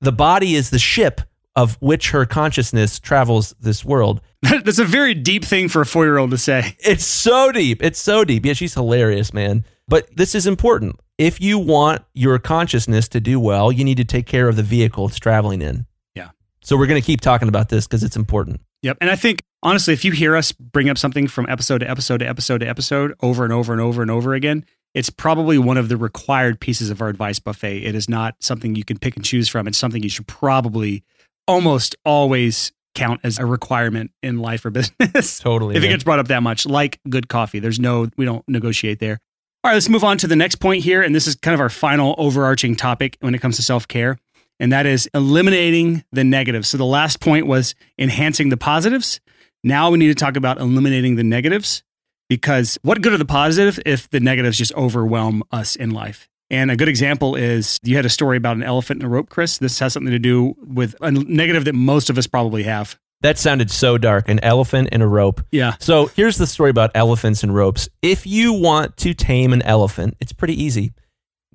The 0.00 0.12
body 0.12 0.54
is 0.54 0.70
the 0.70 0.78
ship 0.78 1.22
of 1.54 1.76
which 1.80 2.10
her 2.10 2.24
consciousness 2.24 2.98
travels 2.98 3.54
this 3.60 3.84
world. 3.84 4.20
That's 4.42 4.78
a 4.78 4.84
very 4.84 5.14
deep 5.14 5.44
thing 5.44 5.68
for 5.68 5.82
a 5.82 5.86
four 5.86 6.04
year 6.04 6.18
old 6.18 6.30
to 6.30 6.38
say. 6.38 6.76
It's 6.80 7.04
so 7.04 7.52
deep. 7.52 7.82
It's 7.82 7.98
so 7.98 8.24
deep. 8.24 8.44
Yeah, 8.46 8.54
she's 8.54 8.74
hilarious, 8.74 9.32
man. 9.32 9.64
But 9.88 10.08
this 10.16 10.34
is 10.34 10.46
important. 10.46 10.98
If 11.18 11.40
you 11.40 11.58
want 11.58 12.02
your 12.14 12.38
consciousness 12.38 13.08
to 13.08 13.20
do 13.20 13.38
well, 13.38 13.70
you 13.70 13.84
need 13.84 13.98
to 13.98 14.04
take 14.04 14.26
care 14.26 14.48
of 14.48 14.56
the 14.56 14.62
vehicle 14.62 15.06
it's 15.06 15.18
traveling 15.18 15.62
in. 15.62 15.86
Yeah. 16.14 16.30
So 16.62 16.76
we're 16.76 16.86
going 16.86 17.00
to 17.00 17.06
keep 17.06 17.20
talking 17.20 17.48
about 17.48 17.68
this 17.68 17.86
because 17.86 18.02
it's 18.02 18.16
important. 18.16 18.60
Yep. 18.82 18.98
And 19.00 19.10
I 19.10 19.16
think, 19.16 19.44
honestly, 19.62 19.94
if 19.94 20.04
you 20.04 20.12
hear 20.12 20.34
us 20.34 20.50
bring 20.50 20.88
up 20.88 20.98
something 20.98 21.28
from 21.28 21.46
episode 21.48 21.78
to 21.78 21.90
episode 21.90 22.18
to 22.18 22.28
episode 22.28 22.58
to 22.58 22.68
episode 22.68 23.14
over 23.22 23.44
and 23.44 23.52
over 23.52 23.72
and 23.72 23.80
over 23.80 24.02
and 24.02 24.10
over 24.10 24.34
again, 24.34 24.64
it's 24.94 25.10
probably 25.10 25.56
one 25.58 25.76
of 25.76 25.88
the 25.88 25.96
required 25.96 26.60
pieces 26.60 26.90
of 26.90 27.00
our 27.00 27.08
advice 27.08 27.38
buffet. 27.38 27.84
It 27.84 27.94
is 27.94 28.08
not 28.08 28.34
something 28.40 28.74
you 28.74 28.84
can 28.84 28.98
pick 28.98 29.16
and 29.16 29.24
choose 29.24 29.48
from. 29.48 29.66
It's 29.66 29.78
something 29.78 30.02
you 30.02 30.08
should 30.08 30.26
probably 30.26 31.04
almost 31.46 31.96
always 32.04 32.72
count 32.94 33.20
as 33.24 33.38
a 33.38 33.46
requirement 33.46 34.10
in 34.22 34.38
life 34.38 34.64
or 34.64 34.70
business. 34.70 35.38
Totally. 35.40 35.76
if 35.76 35.82
it 35.82 35.88
gets 35.88 36.04
brought 36.04 36.18
up 36.18 36.28
that 36.28 36.42
much, 36.42 36.66
like 36.66 37.00
good 37.08 37.28
coffee, 37.28 37.58
there's 37.58 37.80
no, 37.80 38.08
we 38.16 38.24
don't 38.24 38.46
negotiate 38.48 38.98
there. 38.98 39.18
All 39.64 39.70
right, 39.70 39.74
let's 39.74 39.88
move 39.88 40.04
on 40.04 40.18
to 40.18 40.26
the 40.26 40.36
next 40.36 40.56
point 40.56 40.82
here. 40.82 41.02
And 41.02 41.14
this 41.14 41.26
is 41.26 41.36
kind 41.36 41.54
of 41.54 41.60
our 41.60 41.68
final 41.68 42.14
overarching 42.18 42.74
topic 42.74 43.16
when 43.20 43.34
it 43.34 43.40
comes 43.40 43.56
to 43.56 43.62
self 43.62 43.86
care. 43.86 44.18
And 44.58 44.72
that 44.72 44.86
is 44.86 45.08
eliminating 45.14 46.04
the 46.12 46.24
negatives. 46.24 46.68
So 46.68 46.78
the 46.78 46.84
last 46.84 47.20
point 47.20 47.46
was 47.46 47.74
enhancing 47.98 48.48
the 48.48 48.56
positives. 48.56 49.20
Now 49.64 49.90
we 49.90 49.98
need 49.98 50.08
to 50.08 50.14
talk 50.14 50.36
about 50.36 50.58
eliminating 50.58 51.16
the 51.16 51.24
negatives 51.24 51.82
because 52.28 52.78
what 52.82 53.02
good 53.02 53.12
are 53.12 53.18
the 53.18 53.24
positive 53.24 53.78
if 53.86 54.10
the 54.10 54.20
negatives 54.20 54.58
just 54.58 54.74
overwhelm 54.74 55.42
us 55.52 55.76
in 55.76 55.90
life? 55.90 56.28
And 56.52 56.70
a 56.70 56.76
good 56.76 56.88
example 56.88 57.34
is 57.34 57.78
you 57.82 57.96
had 57.96 58.04
a 58.04 58.10
story 58.10 58.36
about 58.36 58.56
an 58.56 58.62
elephant 58.62 59.02
and 59.02 59.06
a 59.06 59.10
rope, 59.10 59.30
Chris. 59.30 59.58
This 59.58 59.78
has 59.80 59.94
something 59.94 60.12
to 60.12 60.18
do 60.18 60.54
with 60.62 60.94
a 61.00 61.10
negative 61.10 61.64
that 61.64 61.74
most 61.74 62.10
of 62.10 62.18
us 62.18 62.26
probably 62.28 62.62
have. 62.64 62.96
that 63.22 63.38
sounded 63.38 63.70
so 63.70 63.96
dark. 63.98 64.28
An 64.28 64.38
elephant 64.40 64.90
and 64.92 65.02
a 65.02 65.06
rope. 65.06 65.40
Yeah. 65.50 65.76
So 65.80 66.06
here's 66.06 66.36
the 66.36 66.46
story 66.46 66.70
about 66.70 66.90
elephants 66.94 67.42
and 67.42 67.54
ropes. 67.54 67.88
If 68.02 68.26
you 68.26 68.52
want 68.52 68.96
to 68.98 69.14
tame 69.14 69.52
an 69.52 69.62
elephant, 69.62 70.16
it's 70.20 70.32
pretty 70.32 70.62
easy. 70.62 70.92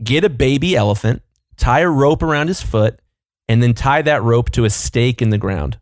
Get 0.04 0.24
a 0.24 0.30
baby 0.30 0.76
elephant, 0.76 1.22
tie 1.58 1.82
a 1.82 1.90
rope 1.90 2.24
around 2.24 2.48
his 2.48 2.62
foot, 2.62 3.00
and 3.48 3.62
then 3.62 3.74
tie 3.74 4.02
that 4.02 4.24
rope 4.24 4.50
to 4.52 4.66
a 4.66 4.70
stake 4.70 5.22
in 5.22 5.30
the 5.30 5.38
ground. 5.38 5.78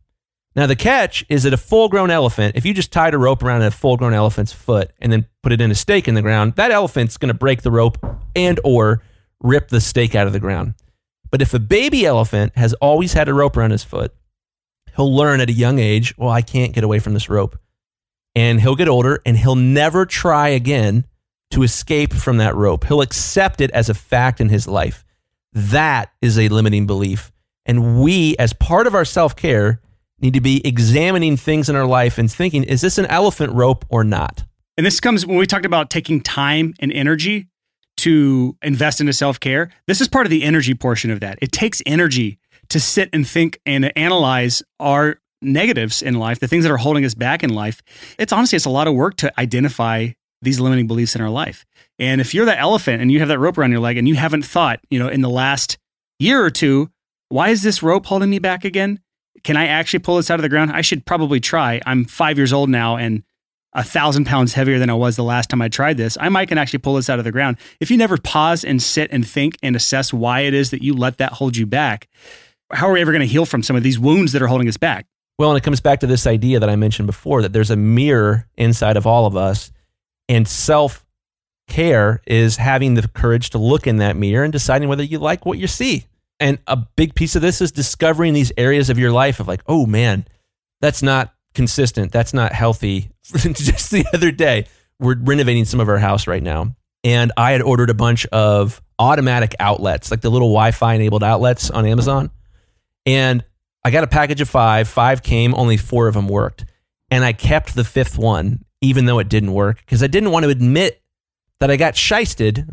Now, 0.55 0.67
the 0.67 0.75
catch 0.75 1.25
is 1.27 1.43
that 1.43 1.53
a 1.53 1.57
full 1.57 1.89
grown 1.89 2.09
elephant, 2.09 2.55
if 2.55 2.65
you 2.65 2.73
just 2.73 2.91
tied 2.91 3.13
a 3.13 3.17
rope 3.17 3.43
around 3.43 3.61
a 3.61 3.71
full 3.71 3.97
grown 3.97 4.13
elephant's 4.13 4.53
foot 4.53 4.91
and 4.99 5.11
then 5.11 5.25
put 5.43 5.51
it 5.51 5.59
in 5.59 5.69
a 5.69 5.75
stake 5.75 6.07
in 6.07 6.15
the 6.15 6.21
ground, 6.21 6.55
that 6.55 6.71
elephant's 6.71 7.17
going 7.17 7.27
to 7.27 7.33
break 7.33 7.61
the 7.61 7.71
rope 7.71 7.97
and 8.35 8.59
or 8.63 9.01
rip 9.41 9.67
the 9.67 9.81
stake 9.81 10.15
out 10.15 10.27
of 10.27 10.33
the 10.33 10.39
ground. 10.39 10.75
But 11.29 11.41
if 11.41 11.53
a 11.53 11.59
baby 11.59 12.05
elephant 12.05 12.53
has 12.55 12.73
always 12.75 13.13
had 13.13 13.27
a 13.27 13.33
rope 13.33 13.57
around 13.57 13.71
his 13.71 13.83
foot, 13.83 14.13
he'll 14.95 15.13
learn 15.13 15.41
at 15.41 15.49
a 15.49 15.53
young 15.53 15.79
age, 15.79 16.17
well, 16.17 16.29
I 16.29 16.41
can't 16.41 16.73
get 16.73 16.85
away 16.85 16.99
from 16.99 17.13
this 17.13 17.29
rope 17.29 17.59
and 18.35 18.59
he'll 18.61 18.75
get 18.75 18.87
older 18.87 19.21
and 19.25 19.37
he'll 19.37 19.55
never 19.55 20.05
try 20.05 20.49
again 20.49 21.05
to 21.51 21.63
escape 21.63 22.13
from 22.13 22.37
that 22.37 22.55
rope. 22.55 22.85
He'll 22.85 23.01
accept 23.01 23.61
it 23.61 23.71
as 23.71 23.89
a 23.89 23.93
fact 23.93 24.41
in 24.41 24.49
his 24.49 24.67
life. 24.67 25.05
That 25.53 26.11
is 26.21 26.37
a 26.37 26.49
limiting 26.49 26.85
belief. 26.85 27.31
And 27.65 28.01
we, 28.01 28.35
as 28.37 28.53
part 28.53 28.87
of 28.87 28.93
our 28.93 29.05
self 29.05 29.35
care, 29.35 29.79
need 30.19 30.33
to 30.33 30.41
be 30.41 30.65
examining 30.65 31.37
things 31.37 31.69
in 31.69 31.75
our 31.75 31.85
life 31.85 32.17
and 32.17 32.31
thinking, 32.31 32.63
is 32.63 32.81
this 32.81 32.97
an 32.97 33.05
elephant 33.07 33.53
rope 33.53 33.85
or 33.89 34.03
not? 34.03 34.43
And 34.77 34.85
this 34.85 34.99
comes 34.99 35.25
when 35.25 35.37
we 35.37 35.45
talked 35.45 35.65
about 35.65 35.89
taking 35.89 36.21
time 36.21 36.73
and 36.79 36.91
energy 36.91 37.47
to 37.97 38.57
invest 38.61 38.99
into 38.99 39.13
self 39.13 39.39
care. 39.39 39.71
This 39.87 40.01
is 40.01 40.07
part 40.07 40.25
of 40.25 40.29
the 40.29 40.43
energy 40.43 40.73
portion 40.73 41.11
of 41.11 41.19
that. 41.21 41.39
It 41.41 41.51
takes 41.51 41.81
energy 41.85 42.39
to 42.69 42.79
sit 42.79 43.09
and 43.13 43.27
think 43.27 43.59
and 43.65 43.95
analyze 43.97 44.63
our 44.79 45.19
negatives 45.41 46.01
in 46.01 46.15
life, 46.15 46.39
the 46.39 46.47
things 46.47 46.63
that 46.63 46.71
are 46.71 46.77
holding 46.77 47.05
us 47.05 47.13
back 47.13 47.43
in 47.43 47.53
life. 47.53 47.81
It's 48.17 48.33
honestly, 48.33 48.55
it's 48.55 48.65
a 48.65 48.69
lot 48.69 48.87
of 48.87 48.95
work 48.95 49.15
to 49.17 49.39
identify 49.39 50.09
these 50.41 50.59
limiting 50.59 50.87
beliefs 50.87 51.15
in 51.15 51.21
our 51.21 51.29
life. 51.29 51.65
And 51.99 52.19
if 52.19 52.33
you're 52.33 52.45
that 52.45 52.59
elephant 52.59 53.01
and 53.01 53.11
you 53.11 53.19
have 53.19 53.27
that 53.29 53.39
rope 53.39 53.57
around 53.57 53.71
your 53.71 53.79
leg 53.79 53.97
and 53.97 54.07
you 54.07 54.15
haven't 54.15 54.43
thought, 54.43 54.79
you 54.89 54.99
know, 54.99 55.07
in 55.07 55.21
the 55.21 55.29
last 55.29 55.77
year 56.19 56.43
or 56.43 56.49
two, 56.49 56.89
why 57.29 57.49
is 57.49 57.63
this 57.63 57.81
rope 57.81 58.05
holding 58.05 58.29
me 58.29 58.39
back 58.39 58.65
again? 58.65 58.99
Can 59.43 59.57
I 59.57 59.67
actually 59.67 59.99
pull 59.99 60.17
this 60.17 60.31
out 60.31 60.39
of 60.39 60.43
the 60.43 60.49
ground? 60.49 60.71
I 60.71 60.81
should 60.81 61.05
probably 61.05 61.39
try. 61.39 61.81
I'm 61.85 62.05
five 62.05 62.37
years 62.37 62.53
old 62.53 62.69
now 62.69 62.97
and 62.97 63.23
a 63.73 63.83
thousand 63.83 64.25
pounds 64.25 64.53
heavier 64.53 64.79
than 64.79 64.89
I 64.89 64.93
was 64.93 65.17
the 65.17 65.23
last 65.23 65.49
time 65.49 65.61
I 65.61 65.67
tried 65.67 65.97
this. 65.97 66.17
I 66.19 66.29
might 66.29 66.47
can 66.47 66.57
actually 66.57 66.79
pull 66.79 66.95
this 66.95 67.09
out 67.09 67.19
of 67.19 67.25
the 67.25 67.31
ground. 67.31 67.57
If 67.79 67.91
you 67.91 67.97
never 67.97 68.17
pause 68.17 68.63
and 68.63 68.81
sit 68.81 69.11
and 69.11 69.27
think 69.27 69.57
and 69.61 69.75
assess 69.75 70.13
why 70.13 70.41
it 70.41 70.53
is 70.53 70.71
that 70.71 70.81
you 70.81 70.93
let 70.93 71.17
that 71.17 71.33
hold 71.33 71.57
you 71.57 71.65
back, 71.65 72.07
how 72.71 72.87
are 72.87 72.93
we 72.93 73.01
ever 73.01 73.11
going 73.11 73.19
to 73.19 73.27
heal 73.27 73.45
from 73.45 73.61
some 73.61 73.75
of 73.75 73.83
these 73.83 73.99
wounds 73.99 74.31
that 74.31 74.41
are 74.41 74.47
holding 74.47 74.69
us 74.69 74.77
back? 74.77 75.05
Well, 75.37 75.51
and 75.51 75.57
it 75.57 75.63
comes 75.63 75.81
back 75.81 75.99
to 75.99 76.07
this 76.07 76.25
idea 76.25 76.59
that 76.59 76.69
I 76.69 76.77
mentioned 76.77 77.07
before 77.07 77.41
that 77.41 77.51
there's 77.51 77.69
a 77.69 77.75
mirror 77.75 78.47
inside 78.55 78.95
of 78.95 79.05
all 79.05 79.25
of 79.25 79.35
us. 79.35 79.71
And 80.29 80.47
self 80.47 81.05
care 81.67 82.21
is 82.25 82.57
having 82.57 82.93
the 82.93 83.07
courage 83.09 83.49
to 83.51 83.57
look 83.57 83.87
in 83.87 83.97
that 83.97 84.15
mirror 84.15 84.43
and 84.43 84.53
deciding 84.53 84.87
whether 84.87 85.03
you 85.03 85.19
like 85.19 85.45
what 85.45 85.57
you 85.57 85.67
see. 85.67 86.05
And 86.39 86.59
a 86.67 86.75
big 86.75 87.15
piece 87.15 87.35
of 87.35 87.41
this 87.41 87.61
is 87.61 87.71
discovering 87.71 88.33
these 88.33 88.51
areas 88.57 88.89
of 88.89 88.99
your 88.99 89.11
life 89.11 89.39
of 89.39 89.47
like, 89.47 89.61
oh 89.67 89.85
man, 89.85 90.25
that's 90.81 91.01
not 91.01 91.33
consistent. 91.53 92.11
That's 92.11 92.33
not 92.33 92.51
healthy. 92.51 93.11
Just 93.23 93.91
the 93.91 94.05
other 94.13 94.31
day, 94.31 94.67
we're 94.99 95.15
renovating 95.17 95.65
some 95.65 95.79
of 95.79 95.89
our 95.89 95.97
house 95.97 96.27
right 96.27 96.43
now. 96.43 96.75
And 97.03 97.31
I 97.37 97.51
had 97.51 97.61
ordered 97.61 97.89
a 97.89 97.93
bunch 97.93 98.25
of 98.27 98.81
automatic 98.97 99.55
outlets, 99.59 100.11
like 100.11 100.21
the 100.21 100.29
little 100.29 100.49
Wi 100.49 100.71
Fi 100.71 100.95
enabled 100.95 101.23
outlets 101.23 101.69
on 101.69 101.85
Amazon. 101.85 102.31
And 103.05 103.43
I 103.83 103.91
got 103.91 104.03
a 104.03 104.07
package 104.07 104.41
of 104.41 104.49
five. 104.49 104.87
Five 104.87 105.21
came, 105.21 105.53
only 105.53 105.77
four 105.77 106.07
of 106.07 106.15
them 106.15 106.27
worked. 106.27 106.65
And 107.11 107.23
I 107.23 107.33
kept 107.33 107.75
the 107.75 107.83
fifth 107.83 108.17
one, 108.17 108.65
even 108.81 109.05
though 109.05 109.19
it 109.19 109.29
didn't 109.29 109.53
work, 109.53 109.77
because 109.77 110.01
I 110.01 110.07
didn't 110.07 110.31
want 110.31 110.43
to 110.43 110.49
admit 110.49 111.01
that 111.59 111.69
I 111.69 111.77
got 111.77 111.93
shysted 111.93 112.67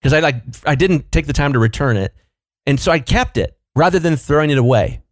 because 0.00 0.12
I 0.12 0.20
like 0.20 0.42
I 0.64 0.74
didn't 0.74 1.10
take 1.10 1.26
the 1.26 1.32
time 1.32 1.54
to 1.54 1.58
return 1.58 1.96
it. 1.96 2.14
And 2.70 2.78
so 2.78 2.92
I 2.92 3.00
kept 3.00 3.36
it 3.36 3.58
rather 3.74 3.98
than 3.98 4.14
throwing 4.14 4.50
it 4.50 4.56
away. 4.56 5.02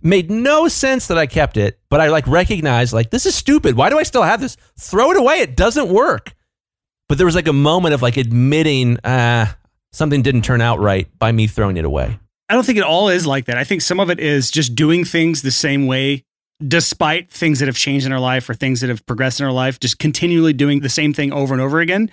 Made 0.00 0.30
no 0.30 0.68
sense 0.68 1.08
that 1.08 1.18
I 1.18 1.26
kept 1.26 1.56
it, 1.56 1.80
but 1.90 2.00
I 2.00 2.06
like 2.06 2.24
recognized 2.28 2.92
like 2.92 3.10
this 3.10 3.26
is 3.26 3.34
stupid. 3.34 3.74
Why 3.76 3.90
do 3.90 3.98
I 3.98 4.04
still 4.04 4.22
have 4.22 4.40
this? 4.40 4.56
Throw 4.78 5.10
it 5.10 5.16
away. 5.16 5.40
It 5.40 5.56
doesn't 5.56 5.88
work. 5.88 6.34
But 7.08 7.18
there 7.18 7.26
was 7.26 7.34
like 7.34 7.48
a 7.48 7.52
moment 7.52 7.94
of 7.94 8.02
like 8.02 8.16
admitting 8.16 8.98
ah 9.04 9.56
something 9.90 10.22
didn't 10.22 10.42
turn 10.42 10.60
out 10.60 10.78
right 10.78 11.08
by 11.18 11.32
me 11.32 11.48
throwing 11.48 11.78
it 11.78 11.84
away. 11.84 12.20
I 12.48 12.54
don't 12.54 12.64
think 12.64 12.78
it 12.78 12.84
all 12.84 13.08
is 13.08 13.26
like 13.26 13.46
that. 13.46 13.58
I 13.58 13.64
think 13.64 13.82
some 13.82 13.98
of 13.98 14.08
it 14.08 14.20
is 14.20 14.52
just 14.52 14.76
doing 14.76 15.04
things 15.04 15.42
the 15.42 15.50
same 15.50 15.88
way 15.88 16.22
despite 16.64 17.28
things 17.28 17.58
that 17.58 17.66
have 17.66 17.76
changed 17.76 18.06
in 18.06 18.12
our 18.12 18.20
life 18.20 18.48
or 18.48 18.54
things 18.54 18.82
that 18.82 18.88
have 18.88 19.04
progressed 19.04 19.40
in 19.40 19.46
our 19.46 19.52
life, 19.52 19.80
just 19.80 19.98
continually 19.98 20.52
doing 20.52 20.78
the 20.78 20.88
same 20.88 21.12
thing 21.12 21.32
over 21.32 21.52
and 21.52 21.60
over 21.60 21.80
again. 21.80 22.08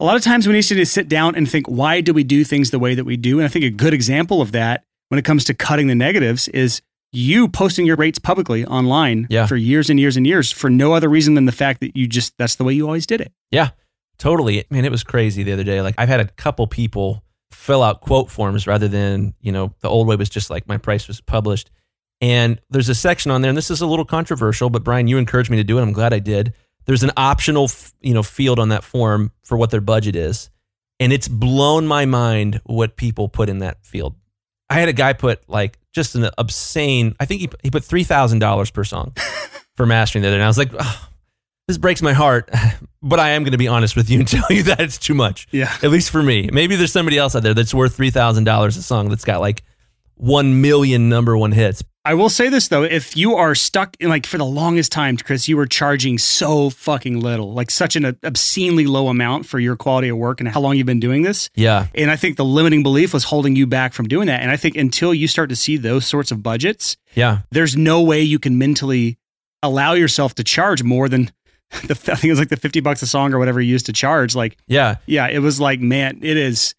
A 0.00 0.04
lot 0.04 0.16
of 0.16 0.22
times 0.22 0.46
we 0.46 0.52
need 0.54 0.62
to 0.62 0.86
sit 0.86 1.08
down 1.08 1.34
and 1.34 1.50
think, 1.50 1.66
why 1.66 2.00
do 2.00 2.12
we 2.12 2.22
do 2.22 2.44
things 2.44 2.70
the 2.70 2.78
way 2.78 2.94
that 2.94 3.04
we 3.04 3.16
do? 3.16 3.38
And 3.38 3.44
I 3.44 3.48
think 3.48 3.64
a 3.64 3.70
good 3.70 3.92
example 3.92 4.40
of 4.40 4.52
that 4.52 4.84
when 5.08 5.18
it 5.18 5.24
comes 5.24 5.44
to 5.44 5.54
cutting 5.54 5.88
the 5.88 5.94
negatives 5.94 6.46
is 6.48 6.82
you 7.10 7.48
posting 7.48 7.84
your 7.86 7.96
rates 7.96 8.18
publicly 8.18 8.64
online 8.66 9.26
Yeah. 9.30 9.46
for 9.46 9.56
years 9.56 9.90
and 9.90 9.98
years 9.98 10.16
and 10.16 10.26
years 10.26 10.52
for 10.52 10.70
no 10.70 10.92
other 10.92 11.08
reason 11.08 11.34
than 11.34 11.46
the 11.46 11.52
fact 11.52 11.80
that 11.80 11.96
you 11.96 12.06
just, 12.06 12.34
that's 12.38 12.54
the 12.56 12.64
way 12.64 12.74
you 12.74 12.84
always 12.86 13.06
did 13.06 13.20
it. 13.20 13.32
Yeah, 13.50 13.70
totally. 14.18 14.64
Man, 14.70 14.84
it 14.84 14.92
was 14.92 15.02
crazy 15.02 15.42
the 15.42 15.52
other 15.52 15.64
day. 15.64 15.80
Like 15.82 15.94
I've 15.98 16.08
had 16.08 16.20
a 16.20 16.26
couple 16.28 16.66
people 16.68 17.24
fill 17.50 17.82
out 17.82 18.00
quote 18.02 18.30
forms 18.30 18.66
rather 18.66 18.86
than, 18.86 19.34
you 19.40 19.50
know, 19.50 19.74
the 19.80 19.88
old 19.88 20.06
way 20.06 20.14
was 20.16 20.28
just 20.28 20.48
like 20.50 20.68
my 20.68 20.76
price 20.76 21.08
was 21.08 21.20
published. 21.20 21.70
And 22.20 22.60
there's 22.70 22.88
a 22.88 22.94
section 22.96 23.30
on 23.30 23.42
there, 23.42 23.48
and 23.48 23.56
this 23.56 23.70
is 23.70 23.80
a 23.80 23.86
little 23.86 24.04
controversial, 24.04 24.70
but 24.70 24.82
Brian, 24.82 25.06
you 25.06 25.18
encouraged 25.18 25.50
me 25.50 25.56
to 25.56 25.64
do 25.64 25.78
it. 25.78 25.82
I'm 25.82 25.92
glad 25.92 26.12
I 26.12 26.18
did. 26.18 26.52
There's 26.88 27.04
an 27.04 27.12
optional, 27.16 27.64
f- 27.66 27.92
you 28.00 28.14
know, 28.14 28.24
field 28.24 28.58
on 28.58 28.70
that 28.70 28.82
form 28.82 29.30
for 29.44 29.56
what 29.56 29.70
their 29.70 29.80
budget 29.80 30.16
is, 30.16 30.50
and 30.98 31.12
it's 31.12 31.28
blown 31.28 31.86
my 31.86 32.04
mind 32.06 32.60
what 32.64 32.96
people 32.96 33.28
put 33.28 33.48
in 33.48 33.60
that 33.60 33.84
field. 33.86 34.16
I 34.68 34.74
had 34.80 34.88
a 34.88 34.92
guy 34.92 35.12
put 35.12 35.48
like 35.48 35.78
just 35.94 36.16
an 36.16 36.28
obscene. 36.36 37.14
I 37.20 37.24
think 37.26 37.42
he 37.42 37.48
he 37.62 37.70
put 37.70 37.84
three 37.84 38.02
thousand 38.04 38.40
dollars 38.40 38.70
per 38.72 38.82
song 38.84 39.14
for 39.76 39.86
mastering 39.86 40.22
the 40.22 40.28
other, 40.28 40.36
and 40.38 40.44
I 40.44 40.48
was 40.48 40.58
like, 40.58 40.70
"Oh, 40.76 41.08
this 41.68 41.78
breaks 41.78 42.02
my 42.02 42.12
heart. 42.14 42.50
But 43.00 43.20
I 43.20 43.28
am 43.30 43.44
going 43.44 43.52
to 43.52 43.58
be 43.58 43.68
honest 43.68 43.94
with 43.94 44.10
you 44.10 44.18
and 44.18 44.26
tell 44.28 44.44
you 44.50 44.64
that 44.64 44.80
it's 44.80 44.98
too 44.98 45.14
much 45.14 45.46
Yeah. 45.52 45.72
at 45.84 45.90
least 45.92 46.10
for 46.10 46.20
me. 46.20 46.50
Maybe 46.52 46.74
there's 46.74 46.90
somebody 46.90 47.16
else 47.16 47.36
out 47.36 47.44
there 47.44 47.54
that's 47.54 47.72
worth 47.72 47.94
three 47.94 48.10
thousand 48.10 48.42
dollars 48.42 48.76
a 48.76 48.82
song 48.82 49.08
that's 49.08 49.24
got 49.24 49.40
like 49.40 49.62
one 50.18 50.60
million 50.60 51.08
number 51.08 51.36
one 51.36 51.52
hits. 51.52 51.82
I 52.04 52.14
will 52.14 52.30
say 52.30 52.48
this 52.48 52.68
though, 52.68 52.84
if 52.84 53.18
you 53.18 53.34
are 53.34 53.54
stuck 53.54 53.94
in 54.00 54.08
like 54.08 54.24
for 54.24 54.38
the 54.38 54.44
longest 54.44 54.92
time, 54.92 55.18
Chris, 55.18 55.46
you 55.46 55.58
were 55.58 55.66
charging 55.66 56.16
so 56.16 56.70
fucking 56.70 57.20
little, 57.20 57.52
like 57.52 57.70
such 57.70 57.96
an 57.96 58.16
obscenely 58.24 58.86
low 58.86 59.08
amount 59.08 59.44
for 59.44 59.58
your 59.58 59.76
quality 59.76 60.08
of 60.08 60.16
work 60.16 60.40
and 60.40 60.48
how 60.48 60.60
long 60.60 60.76
you've 60.76 60.86
been 60.86 61.00
doing 61.00 61.22
this. 61.22 61.50
Yeah, 61.54 61.88
And 61.94 62.10
I 62.10 62.16
think 62.16 62.38
the 62.38 62.46
limiting 62.46 62.82
belief 62.82 63.12
was 63.12 63.24
holding 63.24 63.56
you 63.56 63.66
back 63.66 63.92
from 63.92 64.08
doing 64.08 64.26
that. 64.28 64.40
And 64.40 64.50
I 64.50 64.56
think 64.56 64.76
until 64.76 65.12
you 65.12 65.28
start 65.28 65.50
to 65.50 65.56
see 65.56 65.76
those 65.76 66.06
sorts 66.06 66.30
of 66.30 66.42
budgets, 66.42 66.96
yeah, 67.14 67.40
there's 67.50 67.76
no 67.76 68.00
way 68.00 68.22
you 68.22 68.38
can 68.38 68.56
mentally 68.56 69.18
allow 69.62 69.92
yourself 69.92 70.34
to 70.36 70.44
charge 70.44 70.82
more 70.82 71.10
than 71.10 71.30
the 71.84 71.92
I 71.92 72.14
think 72.14 72.24
it 72.24 72.30
was 72.30 72.38
like 72.38 72.48
the 72.48 72.56
50 72.56 72.80
bucks 72.80 73.02
a 73.02 73.06
song 73.06 73.34
or 73.34 73.38
whatever 73.38 73.60
you 73.60 73.70
used 73.70 73.84
to 73.86 73.92
charge. 73.92 74.34
Like, 74.34 74.56
yeah, 74.66 74.96
yeah, 75.04 75.28
it 75.28 75.40
was 75.40 75.60
like, 75.60 75.80
man, 75.80 76.20
it 76.22 76.38
is 76.38 76.74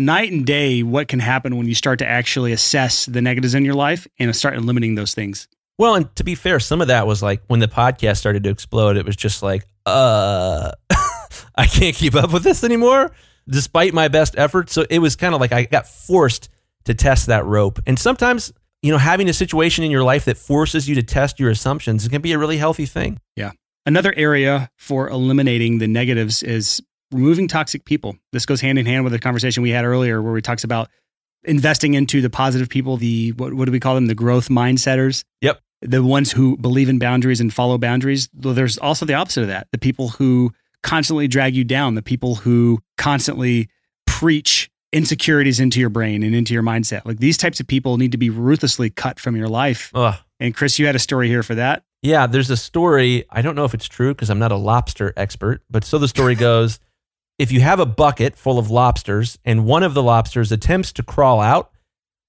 night 0.00 0.32
and 0.32 0.46
day 0.46 0.82
what 0.82 1.08
can 1.08 1.20
happen 1.20 1.56
when 1.56 1.68
you 1.68 1.74
start 1.74 1.98
to 2.00 2.08
actually 2.08 2.52
assess 2.52 3.06
the 3.06 3.22
negatives 3.22 3.54
in 3.54 3.64
your 3.64 3.74
life 3.74 4.06
and 4.18 4.34
start 4.34 4.58
limiting 4.60 4.94
those 4.94 5.14
things. 5.14 5.46
Well, 5.78 5.94
and 5.94 6.14
to 6.16 6.24
be 6.24 6.34
fair, 6.34 6.60
some 6.60 6.80
of 6.80 6.88
that 6.88 7.06
was 7.06 7.22
like 7.22 7.42
when 7.46 7.60
the 7.60 7.68
podcast 7.68 8.18
started 8.18 8.44
to 8.44 8.50
explode, 8.50 8.96
it 8.96 9.06
was 9.06 9.16
just 9.16 9.42
like, 9.42 9.64
uh, 9.86 10.72
I 11.56 11.66
can't 11.66 11.94
keep 11.94 12.14
up 12.14 12.32
with 12.32 12.42
this 12.42 12.64
anymore, 12.64 13.12
despite 13.48 13.94
my 13.94 14.08
best 14.08 14.34
efforts. 14.36 14.72
So 14.72 14.84
it 14.90 14.98
was 14.98 15.16
kind 15.16 15.34
of 15.34 15.40
like 15.40 15.52
I 15.52 15.64
got 15.64 15.86
forced 15.86 16.48
to 16.84 16.94
test 16.94 17.26
that 17.26 17.44
rope. 17.46 17.78
And 17.86 17.98
sometimes, 17.98 18.52
you 18.82 18.92
know, 18.92 18.98
having 18.98 19.28
a 19.28 19.32
situation 19.32 19.84
in 19.84 19.90
your 19.90 20.02
life 20.02 20.24
that 20.26 20.36
forces 20.36 20.88
you 20.88 20.94
to 20.96 21.02
test 21.02 21.40
your 21.40 21.50
assumptions 21.50 22.06
can 22.08 22.20
be 22.20 22.32
a 22.32 22.38
really 22.38 22.58
healthy 22.58 22.86
thing. 22.86 23.18
Yeah. 23.36 23.52
Another 23.86 24.12
area 24.14 24.70
for 24.76 25.08
eliminating 25.08 25.78
the 25.78 25.88
negatives 25.88 26.42
is 26.42 26.82
removing 27.12 27.48
toxic 27.48 27.84
people. 27.84 28.16
This 28.32 28.46
goes 28.46 28.60
hand 28.60 28.78
in 28.78 28.86
hand 28.86 29.04
with 29.04 29.12
the 29.12 29.18
conversation 29.18 29.62
we 29.62 29.70
had 29.70 29.84
earlier 29.84 30.20
where 30.22 30.32
we 30.32 30.42
talks 30.42 30.64
about 30.64 30.88
investing 31.44 31.94
into 31.94 32.20
the 32.20 32.30
positive 32.30 32.68
people, 32.68 32.96
the 32.96 33.32
what, 33.32 33.54
what 33.54 33.64
do 33.66 33.72
we 33.72 33.80
call 33.80 33.94
them? 33.94 34.06
The 34.06 34.14
growth 34.14 34.48
mindsetters. 34.48 35.24
Yep. 35.40 35.60
The 35.82 36.02
ones 36.02 36.30
who 36.30 36.56
believe 36.58 36.88
in 36.88 36.98
boundaries 36.98 37.40
and 37.40 37.52
follow 37.52 37.78
boundaries. 37.78 38.28
There's 38.34 38.76
also 38.78 39.06
the 39.06 39.14
opposite 39.14 39.42
of 39.42 39.48
that. 39.48 39.68
The 39.72 39.78
people 39.78 40.10
who 40.10 40.52
constantly 40.82 41.26
drag 41.26 41.54
you 41.54 41.64
down, 41.64 41.94
the 41.94 42.02
people 42.02 42.36
who 42.36 42.80
constantly 42.98 43.68
preach 44.06 44.70
insecurities 44.92 45.60
into 45.60 45.80
your 45.80 45.88
brain 45.88 46.22
and 46.22 46.34
into 46.34 46.52
your 46.52 46.62
mindset. 46.62 47.04
Like 47.04 47.18
these 47.18 47.36
types 47.36 47.60
of 47.60 47.66
people 47.66 47.96
need 47.96 48.12
to 48.12 48.18
be 48.18 48.28
ruthlessly 48.28 48.90
cut 48.90 49.18
from 49.20 49.36
your 49.36 49.48
life. 49.48 49.90
Ugh. 49.94 50.16
And 50.38 50.54
Chris, 50.54 50.78
you 50.78 50.86
had 50.86 50.96
a 50.96 51.00
story 51.00 51.28
here 51.28 51.42
for 51.42 51.54
that. 51.54 51.84
Yeah, 52.02 52.26
there's 52.26 52.50
a 52.50 52.56
story. 52.56 53.24
I 53.30 53.42
don't 53.42 53.54
know 53.54 53.64
if 53.64 53.74
it's 53.74 53.86
true 53.86 54.14
because 54.14 54.30
I'm 54.30 54.38
not 54.38 54.52
a 54.52 54.56
lobster 54.56 55.12
expert, 55.16 55.62
but 55.70 55.84
so 55.84 55.98
the 55.98 56.08
story 56.08 56.34
goes 56.48 56.80
if 57.40 57.50
you 57.50 57.62
have 57.62 57.80
a 57.80 57.86
bucket 57.86 58.36
full 58.36 58.58
of 58.58 58.70
lobsters 58.70 59.38
and 59.46 59.64
one 59.64 59.82
of 59.82 59.94
the 59.94 60.02
lobsters 60.02 60.52
attempts 60.52 60.92
to 60.92 61.02
crawl 61.02 61.40
out, 61.40 61.72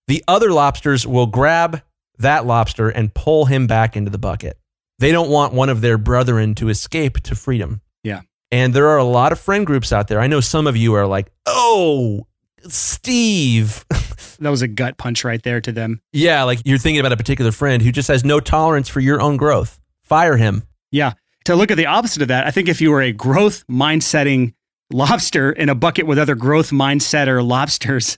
the 0.07 0.24
other 0.26 0.53
lobsters 0.53 1.05
will 1.05 1.26
grab 1.26 1.82
that 2.18 2.45
lobster 2.45 2.88
and 2.88 3.14
pull 3.14 3.43
him 3.43 3.68
back 3.68 3.97
into 3.97 4.09
the 4.09 4.18
bucket. 4.18 4.57
They 4.99 5.12
don't 5.12 5.30
want 5.30 5.53
one 5.53 5.68
of 5.68 5.82
their 5.82 5.97
brethren 5.97 6.55
to 6.55 6.70
escape 6.70 7.20
to 7.24 7.36
freedom. 7.36 7.82
Yeah. 8.05 8.22
And 8.51 8.74
there 8.74 8.88
are 8.88 8.97
a 8.97 9.03
lot 9.03 9.34
of 9.34 9.39
friend 9.39 9.66
groups 9.66 9.91
out 9.91 10.07
there. 10.07 10.22
I 10.22 10.28
know 10.28 10.39
some 10.39 10.66
of 10.66 10.78
you 10.78 10.93
are 10.93 11.05
like, 11.05 11.30
oh, 11.45 12.26
Steve. 12.68 13.86
That 14.39 14.49
was 14.49 14.64
a 14.64 14.68
gut 14.68 14.97
punch 14.97 15.24
right 15.24 15.43
there 15.43 15.62
to 15.62 15.72
them. 15.72 16.01
yeah, 16.14 16.41
like 16.41 16.62
you're 16.66 16.80
thinking 16.80 16.99
about 16.99 17.12
a 17.12 17.18
particular 17.18 17.51
friend 17.51 17.84
who 17.84 17.91
just 17.91 18.07
has 18.07 18.26
no 18.26 18.39
tolerance 18.39 18.89
for 18.89 18.99
your 18.99 19.22
own 19.22 19.38
growth. 19.38 19.80
Fire 20.01 20.36
him. 20.36 20.64
Yeah. 20.89 21.14
To 21.45 21.55
look 21.55 21.70
at 21.70 21.78
the 21.78 21.86
opposite 21.86 22.24
of 22.24 22.30
that, 22.30 22.47
I 22.47 22.49
think 22.49 22.68
if 22.68 22.82
you 22.82 22.89
were 22.89 23.03
a 23.03 23.12
growth 23.12 23.64
mindsetting 23.68 24.55
lobster 24.94 25.52
in 25.52 25.70
a 25.70 25.76
bucket 25.76 26.06
with 26.08 26.18
other 26.20 26.36
growth 26.36 26.72
mindset 26.72 27.28
or 27.28 27.42
lobsters, 27.44 28.18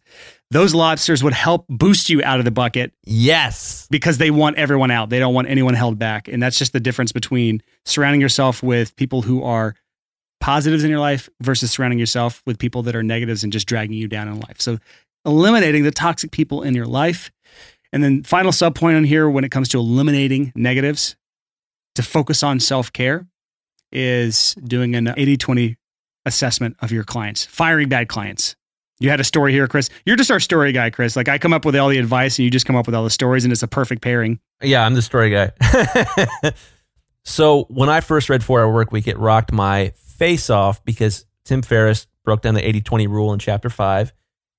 those 0.51 0.75
lobsters 0.75 1.23
would 1.23 1.33
help 1.33 1.65
boost 1.67 2.09
you 2.09 2.21
out 2.23 2.39
of 2.39 2.45
the 2.45 2.51
bucket 2.51 2.93
Yes. 3.05 3.87
because 3.89 4.17
they 4.19 4.29
want 4.31 4.57
everyone 4.57 4.91
out. 4.91 5.09
They 5.09 5.19
don't 5.19 5.33
want 5.33 5.49
anyone 5.49 5.73
held 5.73 5.97
back. 5.97 6.27
And 6.27 6.41
that's 6.41 6.59
just 6.59 6.73
the 6.73 6.79
difference 6.79 7.11
between 7.11 7.61
surrounding 7.85 8.21
yourself 8.21 8.61
with 8.61 8.95
people 8.95 9.21
who 9.23 9.43
are 9.43 9.75
positives 10.39 10.83
in 10.83 10.89
your 10.89 10.99
life 10.99 11.29
versus 11.41 11.71
surrounding 11.71 11.99
yourself 11.99 12.43
with 12.45 12.59
people 12.59 12.83
that 12.83 12.95
are 12.95 13.03
negatives 13.03 13.43
and 13.43 13.51
just 13.53 13.67
dragging 13.67 13.95
you 13.97 14.07
down 14.07 14.27
in 14.27 14.39
life. 14.41 14.59
So 14.59 14.77
eliminating 15.25 15.83
the 15.83 15.91
toxic 15.91 16.31
people 16.31 16.63
in 16.63 16.75
your 16.75 16.85
life. 16.85 17.31
And 17.91 18.03
then 18.03 18.23
final 18.23 18.51
sub 18.51 18.75
point 18.75 18.97
on 18.97 19.03
here 19.05 19.29
when 19.29 19.43
it 19.43 19.51
comes 19.51 19.69
to 19.69 19.77
eliminating 19.79 20.51
negatives 20.55 21.15
to 21.95 22.03
focus 22.03 22.43
on 22.43 22.59
self-care 22.59 23.25
is 23.91 24.55
doing 24.63 24.95
an 24.95 25.05
80-20 25.05 25.77
assessment 26.25 26.75
of 26.81 26.91
your 26.91 27.03
clients, 27.03 27.45
firing 27.45 27.89
bad 27.89 28.07
clients. 28.07 28.55
You 28.99 29.09
had 29.09 29.19
a 29.19 29.23
story 29.23 29.51
here, 29.51 29.67
Chris. 29.67 29.89
You're 30.05 30.15
just 30.15 30.31
our 30.31 30.39
story 30.39 30.71
guy, 30.71 30.89
Chris. 30.89 31.15
Like 31.15 31.27
I 31.27 31.37
come 31.37 31.51
up 31.51 31.65
with 31.65 31.75
all 31.75 31.89
the 31.89 31.97
advice 31.97 32.37
and 32.37 32.43
you 32.43 32.49
just 32.49 32.65
come 32.65 32.75
up 32.75 32.85
with 32.85 32.95
all 32.95 33.03
the 33.03 33.09
stories 33.09 33.43
and 33.43 33.51
it's 33.51 33.63
a 33.63 33.67
perfect 33.67 34.01
pairing. 34.01 34.39
Yeah, 34.61 34.85
I'm 34.85 34.93
the 34.93 35.01
story 35.01 35.29
guy. 35.29 35.51
so 37.25 37.63
when 37.69 37.89
I 37.89 37.99
first 37.99 38.29
read 38.29 38.43
Four 38.43 38.61
Hour 38.61 38.71
Work 38.71 38.91
Week, 38.91 39.07
it 39.07 39.17
rocked 39.17 39.51
my 39.51 39.91
face 39.97 40.49
off 40.49 40.83
because 40.85 41.25
Tim 41.43 41.61
Ferriss 41.61 42.07
broke 42.23 42.41
down 42.41 42.53
the 42.53 42.65
80 42.65 42.81
20 42.81 43.07
rule 43.07 43.33
in 43.33 43.39
chapter 43.39 43.69
five 43.69 44.13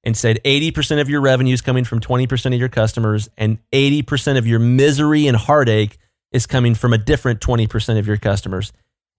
and 0.05 0.17
said 0.17 0.39
80% 0.45 1.01
of 1.01 1.09
your 1.09 1.21
revenue 1.21 1.55
is 1.55 1.63
coming 1.63 1.85
from 1.85 1.99
20% 1.99 2.53
of 2.53 2.61
your 2.61 2.69
customers, 2.69 3.29
and 3.37 3.59
80% 3.73 4.37
of 4.37 4.47
your 4.47 4.59
misery 4.59 5.27
and 5.27 5.37
heartache 5.37 5.97
is 6.31 6.47
coming 6.47 6.75
from 6.75 6.93
a 6.93 6.99
different 6.99 7.41
20% 7.41 7.99
of 7.99 8.07
your 8.07 8.19
customers. 8.19 8.73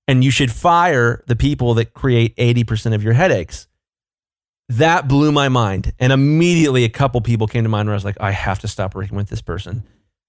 And 0.08 0.24
you 0.24 0.32
should 0.32 0.52
fire 0.52 1.24
the 1.28 1.36
people 1.36 1.74
that 1.76 1.94
create 1.94 2.36
80% 2.36 2.94
of 2.94 3.04
your 3.04 3.14
headaches. 3.14 3.68
That 4.70 5.08
blew 5.08 5.32
my 5.32 5.50
mind. 5.50 5.94
And 6.00 6.14
immediately 6.14 6.84
a 6.84 6.90
couple 6.90 7.22
people 7.22 7.48
came 7.48 7.64
to 7.64 7.70
mind 7.70 7.88
where 7.88 7.94
I 7.94 7.98
was 7.98 8.06
like, 8.06 8.18
I 8.20 8.32
have 8.32 8.60
to 8.60 8.68
stop 8.68 8.96
working 8.96 9.18
with 9.18 9.30
this 9.30 9.42
person. 9.42 9.84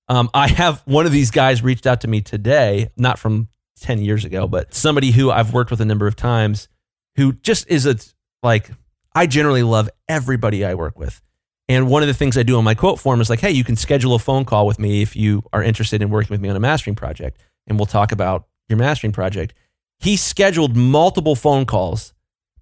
Um, 0.09 0.31
I 0.33 0.49
have 0.49 0.83
one 0.85 1.07
of 1.07 1.13
these 1.13 1.31
guys 1.31 1.63
reached 1.63 1.87
out 1.87 2.03
to 2.03 2.09
me 2.09 2.21
today, 2.21 2.91
not 2.97 3.19
from 3.19 3.49
10 3.81 4.01
years 4.01 4.25
ago, 4.25 4.47
but 4.47 4.73
somebody 4.75 5.11
who 5.11 5.31
I've 5.31 5.53
worked 5.53 5.71
with 5.71 5.81
a 5.81 5.85
number 5.85 6.07
of 6.07 6.17
times 6.17 6.69
who 7.17 7.33
just 7.33 7.69
is 7.69 7.87
a 7.87 7.97
like, 8.43 8.71
I 9.15 9.27
generally 9.27 9.63
love 9.63 9.91
everybody 10.09 10.65
I 10.65 10.75
work 10.75 10.99
with. 10.99 11.21
And 11.69 11.89
one 11.89 12.03
of 12.03 12.07
the 12.07 12.15
things 12.15 12.39
I 12.39 12.43
do 12.43 12.59
on 12.59 12.65
my 12.65 12.75
quote 12.75 13.01
form 13.01 13.21
is 13.21 13.29
like, 13.29 13.41
hey, 13.41 13.51
you 13.51 13.65
can 13.65 13.77
schedule 13.77 14.15
a 14.15 14.19
phone 14.19 14.45
call 14.45 14.67
with 14.67 14.79
me 14.79 15.03
if 15.03 15.17
you 15.17 15.43
are 15.53 15.63
interested 15.63 16.01
in 16.01 16.11
working 16.11 16.33
with 16.33 16.41
me 16.41 16.49
on 16.49 16.57
a 16.57 16.61
mastering 16.61 16.95
project, 16.95 17.41
and 17.67 17.79
we'll 17.79 17.87
talk 17.87 18.13
about 18.13 18.47
your 18.69 18.79
mastering 18.79 19.13
project. 19.13 19.55
He 19.99 20.17
scheduled 20.17 20.77
multiple 20.77 21.35
phone 21.35 21.65
calls 21.67 22.13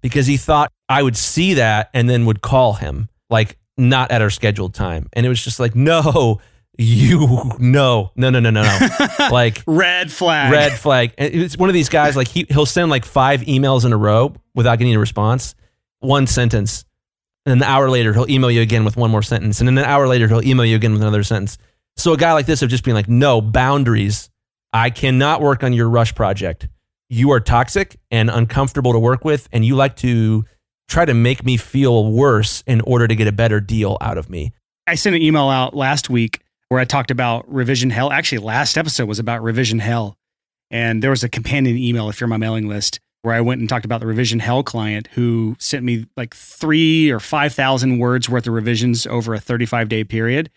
because 0.01 0.27
he 0.27 0.37
thought 0.37 0.71
I 0.87 1.03
would 1.03 1.17
see 1.17 1.55
that 1.55 1.89
and 1.93 2.09
then 2.09 2.25
would 2.25 2.41
call 2.41 2.73
him, 2.73 3.09
like 3.29 3.57
not 3.77 4.11
at 4.11 4.21
our 4.21 4.29
scheduled 4.29 4.73
time. 4.73 5.09
And 5.13 5.25
it 5.25 5.29
was 5.29 5.43
just 5.43 5.59
like, 5.59 5.75
no, 5.75 6.39
you, 6.77 7.51
no, 7.59 8.11
no, 8.15 8.29
no, 8.29 8.39
no, 8.39 8.49
no, 8.49 8.61
no. 8.63 8.89
like, 9.31 9.63
Red 9.65 10.11
flag. 10.11 10.51
red 10.51 10.73
flag. 10.73 11.13
And 11.17 11.33
It's 11.33 11.57
one 11.57 11.69
of 11.69 11.73
these 11.73 11.89
guys, 11.89 12.15
like, 12.15 12.27
he, 12.27 12.45
he'll 12.49 12.65
send 12.65 12.89
like 12.89 13.05
five 13.05 13.41
emails 13.41 13.85
in 13.85 13.93
a 13.93 13.97
row 13.97 14.33
without 14.53 14.77
getting 14.77 14.95
a 14.95 14.99
response, 14.99 15.55
one 15.99 16.27
sentence. 16.27 16.85
And 17.45 17.61
then 17.61 17.67
an 17.67 17.73
hour 17.73 17.89
later, 17.89 18.13
he'll 18.13 18.29
email 18.29 18.49
you 18.49 18.61
again 18.61 18.85
with 18.85 18.97
one 18.97 19.11
more 19.11 19.21
sentence. 19.21 19.59
And 19.59 19.67
then 19.67 19.77
an 19.77 19.85
hour 19.85 20.07
later, 20.07 20.27
he'll 20.27 20.45
email 20.45 20.65
you 20.65 20.75
again 20.75 20.93
with 20.93 21.01
another 21.01 21.23
sentence. 21.23 21.57
So 21.97 22.13
a 22.13 22.17
guy 22.17 22.33
like 22.33 22.45
this 22.45 22.61
of 22.61 22.69
just 22.69 22.83
being 22.83 22.95
like, 22.95 23.07
no, 23.07 23.39
boundaries. 23.41 24.29
I 24.73 24.89
cannot 24.89 25.41
work 25.41 25.63
on 25.63 25.71
your 25.71 25.87
rush 25.87 26.13
project. 26.15 26.67
You 27.09 27.31
are 27.31 27.39
toxic 27.39 27.99
and 28.09 28.29
uncomfortable 28.29 28.93
to 28.93 28.99
work 28.99 29.23
with, 29.23 29.47
and 29.51 29.63
you 29.63 29.75
like 29.75 29.95
to 29.97 30.45
try 30.87 31.05
to 31.05 31.13
make 31.13 31.45
me 31.45 31.57
feel 31.57 32.11
worse 32.11 32.63
in 32.65 32.81
order 32.81 33.07
to 33.07 33.15
get 33.15 33.27
a 33.27 33.31
better 33.31 33.59
deal 33.59 33.97
out 34.01 34.17
of 34.17 34.29
me. 34.29 34.53
I 34.87 34.95
sent 34.95 35.15
an 35.15 35.21
email 35.21 35.49
out 35.49 35.75
last 35.75 36.09
week 36.09 36.41
where 36.69 36.79
I 36.79 36.85
talked 36.85 37.11
about 37.11 37.51
revision 37.51 37.89
hell. 37.89 38.11
Actually, 38.11 38.39
last 38.39 38.77
episode 38.77 39.07
was 39.07 39.19
about 39.19 39.43
revision 39.43 39.79
hell. 39.79 40.15
And 40.71 41.03
there 41.03 41.11
was 41.11 41.23
a 41.23 41.29
companion 41.29 41.77
email, 41.77 42.09
if 42.09 42.19
you're 42.19 42.25
on 42.25 42.31
my 42.31 42.37
mailing 42.37 42.67
list, 42.67 42.99
where 43.21 43.35
I 43.35 43.41
went 43.41 43.59
and 43.59 43.69
talked 43.69 43.85
about 43.85 43.99
the 43.99 44.07
revision 44.07 44.39
hell 44.39 44.63
client 44.63 45.07
who 45.13 45.55
sent 45.59 45.83
me 45.83 46.05
like 46.17 46.35
three 46.35 47.11
or 47.11 47.19
5,000 47.19 47.99
words 47.99 48.29
worth 48.29 48.47
of 48.47 48.53
revisions 48.53 49.05
over 49.07 49.33
a 49.33 49.39
35 49.39 49.89
day 49.89 50.03
period. 50.03 50.49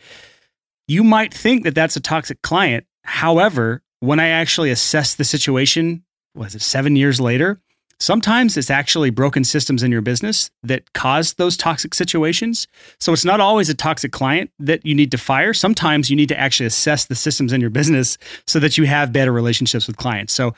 You 0.86 1.04
might 1.04 1.32
think 1.32 1.64
that 1.64 1.74
that's 1.74 1.96
a 1.96 2.00
toxic 2.00 2.40
client. 2.42 2.86
However, 3.04 3.82
when 4.00 4.20
I 4.20 4.28
actually 4.28 4.70
assess 4.70 5.14
the 5.14 5.24
situation, 5.24 6.04
was 6.34 6.54
it 6.54 6.62
seven 6.62 6.96
years 6.96 7.20
later? 7.20 7.60
Sometimes 8.00 8.56
it's 8.56 8.70
actually 8.70 9.10
broken 9.10 9.42
systems 9.42 9.82
in 9.82 9.90
your 9.90 10.02
business 10.02 10.52
that 10.62 10.92
cause 10.92 11.34
those 11.34 11.56
toxic 11.56 11.94
situations. 11.94 12.68
So 13.00 13.12
it's 13.12 13.24
not 13.24 13.40
always 13.40 13.68
a 13.68 13.74
toxic 13.74 14.12
client 14.12 14.52
that 14.60 14.86
you 14.86 14.94
need 14.94 15.10
to 15.10 15.18
fire. 15.18 15.52
Sometimes 15.52 16.08
you 16.08 16.14
need 16.14 16.28
to 16.28 16.38
actually 16.38 16.66
assess 16.66 17.06
the 17.06 17.16
systems 17.16 17.52
in 17.52 17.60
your 17.60 17.70
business 17.70 18.16
so 18.46 18.60
that 18.60 18.78
you 18.78 18.84
have 18.84 19.12
better 19.12 19.32
relationships 19.32 19.88
with 19.88 19.96
clients. 19.96 20.32
So 20.32 20.54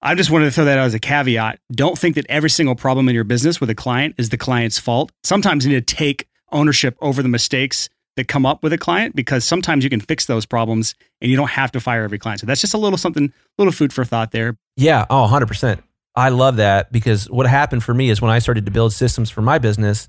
I 0.00 0.14
just 0.14 0.30
wanted 0.30 0.46
to 0.46 0.50
throw 0.50 0.64
that 0.64 0.78
out 0.78 0.86
as 0.86 0.94
a 0.94 0.98
caveat. 0.98 1.58
Don't 1.72 1.98
think 1.98 2.14
that 2.14 2.24
every 2.30 2.48
single 2.50 2.74
problem 2.74 3.06
in 3.08 3.14
your 3.14 3.24
business 3.24 3.60
with 3.60 3.68
a 3.68 3.74
client 3.74 4.14
is 4.16 4.30
the 4.30 4.38
client's 4.38 4.78
fault. 4.78 5.12
Sometimes 5.24 5.66
you 5.66 5.72
need 5.72 5.86
to 5.86 5.94
take 5.94 6.26
ownership 6.52 6.96
over 7.02 7.22
the 7.22 7.28
mistakes 7.28 7.90
that 8.18 8.28
come 8.28 8.44
up 8.44 8.62
with 8.62 8.72
a 8.72 8.78
client 8.78 9.16
because 9.16 9.44
sometimes 9.44 9.84
you 9.84 9.90
can 9.90 10.00
fix 10.00 10.26
those 10.26 10.44
problems 10.44 10.94
and 11.22 11.30
you 11.30 11.36
don't 11.36 11.50
have 11.50 11.72
to 11.72 11.80
fire 11.80 12.02
every 12.02 12.18
client. 12.18 12.40
So 12.40 12.46
that's 12.46 12.60
just 12.60 12.74
a 12.74 12.78
little 12.78 12.98
something, 12.98 13.32
little 13.56 13.72
food 13.72 13.92
for 13.92 14.04
thought 14.04 14.32
there. 14.32 14.58
Yeah, 14.76 15.06
oh, 15.08 15.28
100%. 15.30 15.80
I 16.14 16.30
love 16.30 16.56
that 16.56 16.90
because 16.90 17.30
what 17.30 17.46
happened 17.46 17.84
for 17.84 17.94
me 17.94 18.10
is 18.10 18.20
when 18.20 18.30
I 18.30 18.40
started 18.40 18.66
to 18.66 18.72
build 18.72 18.92
systems 18.92 19.30
for 19.30 19.40
my 19.40 19.58
business 19.58 20.08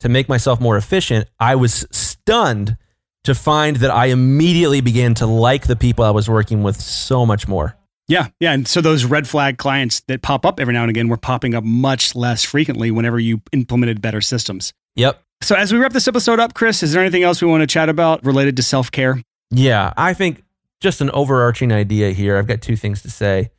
to 0.00 0.08
make 0.08 0.28
myself 0.28 0.60
more 0.60 0.76
efficient, 0.76 1.28
I 1.40 1.56
was 1.56 1.84
stunned 1.90 2.76
to 3.24 3.34
find 3.34 3.76
that 3.76 3.90
I 3.90 4.06
immediately 4.06 4.80
began 4.80 5.14
to 5.14 5.26
like 5.26 5.66
the 5.66 5.76
people 5.76 6.04
I 6.04 6.10
was 6.10 6.30
working 6.30 6.62
with 6.62 6.80
so 6.80 7.26
much 7.26 7.48
more. 7.48 7.76
Yeah, 8.06 8.28
yeah. 8.38 8.52
And 8.52 8.66
so 8.68 8.80
those 8.80 9.04
red 9.04 9.26
flag 9.26 9.58
clients 9.58 10.00
that 10.06 10.22
pop 10.22 10.46
up 10.46 10.60
every 10.60 10.72
now 10.72 10.82
and 10.82 10.90
again 10.90 11.08
were 11.08 11.18
popping 11.18 11.54
up 11.54 11.64
much 11.64 12.14
less 12.14 12.44
frequently 12.44 12.90
whenever 12.90 13.18
you 13.18 13.42
implemented 13.52 14.00
better 14.00 14.20
systems. 14.20 14.72
Yep. 14.94 15.22
So 15.40 15.54
as 15.54 15.72
we 15.72 15.78
wrap 15.78 15.92
this 15.92 16.08
episode 16.08 16.40
up, 16.40 16.54
Chris, 16.54 16.82
is 16.82 16.92
there 16.92 17.02
anything 17.02 17.22
else 17.22 17.40
we 17.40 17.48
want 17.48 17.62
to 17.62 17.66
chat 17.66 17.88
about 17.88 18.24
related 18.24 18.56
to 18.56 18.62
self 18.62 18.90
care? 18.90 19.22
Yeah, 19.50 19.92
I 19.96 20.12
think 20.14 20.42
just 20.80 21.00
an 21.00 21.10
overarching 21.10 21.72
idea 21.72 22.10
here. 22.10 22.36
I've 22.36 22.46
got 22.46 22.60
two 22.60 22.76
things 22.76 23.02
to 23.02 23.10
say. 23.10 23.50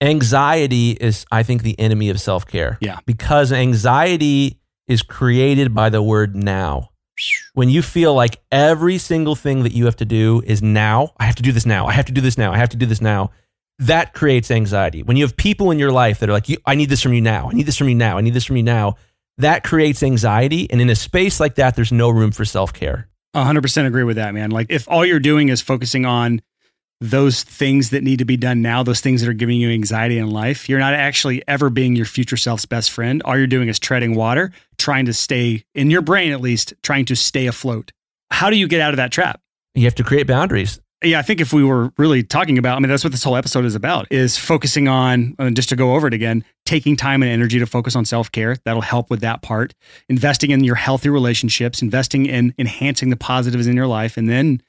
Anxiety 0.00 0.92
is, 0.92 1.26
I 1.30 1.42
think, 1.42 1.62
the 1.62 1.78
enemy 1.78 2.08
of 2.10 2.20
self 2.20 2.46
care. 2.46 2.78
Yeah. 2.80 2.98
Because 3.06 3.52
anxiety 3.52 4.60
is 4.88 5.02
created 5.02 5.74
by 5.74 5.90
the 5.90 6.02
word 6.02 6.34
now. 6.36 6.90
When 7.54 7.68
you 7.68 7.82
feel 7.82 8.14
like 8.14 8.40
every 8.50 8.98
single 8.98 9.34
thing 9.36 9.62
that 9.64 9.72
you 9.72 9.84
have 9.84 9.96
to 9.96 10.04
do 10.04 10.42
is 10.46 10.62
now, 10.62 11.10
I 11.18 11.24
have 11.24 11.34
to 11.36 11.42
do 11.42 11.52
this 11.52 11.66
now, 11.66 11.86
I 11.86 11.92
have 11.92 12.06
to 12.06 12.12
do 12.12 12.20
this 12.20 12.38
now, 12.38 12.52
I 12.52 12.56
have 12.56 12.70
to 12.70 12.76
do 12.76 12.86
this 12.86 13.00
now, 13.00 13.30
that 13.78 14.14
creates 14.14 14.50
anxiety. 14.50 15.02
When 15.02 15.16
you 15.16 15.24
have 15.24 15.36
people 15.36 15.70
in 15.70 15.78
your 15.78 15.92
life 15.92 16.18
that 16.20 16.28
are 16.28 16.32
like, 16.32 16.48
"You- 16.48 16.56
I 16.64 16.74
need 16.74 16.88
this 16.88 17.02
from 17.02 17.12
you 17.12 17.20
now, 17.20 17.48
I 17.50 17.54
need 17.54 17.66
this 17.66 17.76
from 17.76 17.88
you 17.88 17.94
now, 17.94 18.16
I 18.18 18.22
need 18.22 18.34
this 18.34 18.44
from 18.44 18.56
you 18.56 18.62
now, 18.62 18.96
that 19.38 19.64
creates 19.64 20.02
anxiety. 20.02 20.70
And 20.70 20.80
in 20.80 20.90
a 20.90 20.96
space 20.96 21.40
like 21.40 21.56
that, 21.56 21.76
there's 21.76 21.92
no 21.92 22.10
room 22.10 22.32
for 22.32 22.44
self 22.44 22.72
care. 22.72 23.08
100% 23.34 23.86
agree 23.86 24.04
with 24.04 24.16
that, 24.16 24.34
man. 24.34 24.50
Like 24.50 24.66
if 24.68 24.88
all 24.88 25.06
you're 25.06 25.20
doing 25.20 25.48
is 25.48 25.62
focusing 25.62 26.04
on 26.04 26.42
those 27.00 27.42
things 27.42 27.90
that 27.90 28.04
need 28.04 28.18
to 28.18 28.24
be 28.24 28.36
done 28.36 28.62
now, 28.62 28.82
those 28.82 29.00
things 29.00 29.22
that 29.22 29.28
are 29.28 29.34
giving 29.34 29.60
you 29.60 29.70
anxiety 29.70 30.18
in 30.18 30.30
life, 30.30 30.68
you're 30.68 30.78
not 30.78 30.94
actually 30.94 31.42
ever 31.48 31.70
being 31.70 31.96
your 31.96 32.06
future 32.06 32.36
self's 32.36 32.66
best 32.66 32.90
friend. 32.90 33.22
All 33.24 33.36
you're 33.36 33.46
doing 33.46 33.68
is 33.68 33.78
treading 33.78 34.14
water, 34.14 34.52
trying 34.78 35.06
to 35.06 35.12
stay 35.12 35.64
in 35.74 35.90
your 35.90 36.02
brain 36.02 36.30
at 36.30 36.40
least, 36.40 36.74
trying 36.82 37.06
to 37.06 37.16
stay 37.16 37.46
afloat. 37.46 37.90
How 38.30 38.50
do 38.50 38.56
you 38.56 38.68
get 38.68 38.80
out 38.80 38.90
of 38.90 38.98
that 38.98 39.12
trap? 39.12 39.40
You 39.74 39.84
have 39.84 39.94
to 39.96 40.04
create 40.04 40.26
boundaries. 40.26 40.78
Yeah, 41.04 41.18
I 41.18 41.22
think 41.22 41.40
if 41.40 41.52
we 41.52 41.64
were 41.64 41.92
really 41.98 42.22
talking 42.22 42.58
about, 42.58 42.76
I 42.76 42.80
mean, 42.80 42.88
that's 42.88 43.04
what 43.04 43.12
this 43.12 43.24
whole 43.24 43.36
episode 43.36 43.64
is 43.64 43.74
about, 43.74 44.06
is 44.10 44.38
focusing 44.38 44.88
on, 44.88 45.34
and 45.38 45.56
just 45.56 45.68
to 45.70 45.76
go 45.76 45.94
over 45.94 46.06
it 46.06 46.14
again, 46.14 46.44
taking 46.64 46.96
time 46.96 47.22
and 47.22 47.30
energy 47.30 47.58
to 47.58 47.66
focus 47.66 47.96
on 47.96 48.04
self 48.04 48.30
care. 48.30 48.56
That'll 48.64 48.82
help 48.82 49.10
with 49.10 49.20
that 49.20 49.42
part. 49.42 49.74
Investing 50.08 50.50
in 50.50 50.64
your 50.64 50.76
healthy 50.76 51.08
relationships, 51.08 51.82
investing 51.82 52.26
in 52.26 52.54
enhancing 52.58 53.10
the 53.10 53.16
positives 53.16 53.66
in 53.66 53.76
your 53.76 53.86
life, 53.86 54.16
and 54.16 54.28
then 54.28 54.62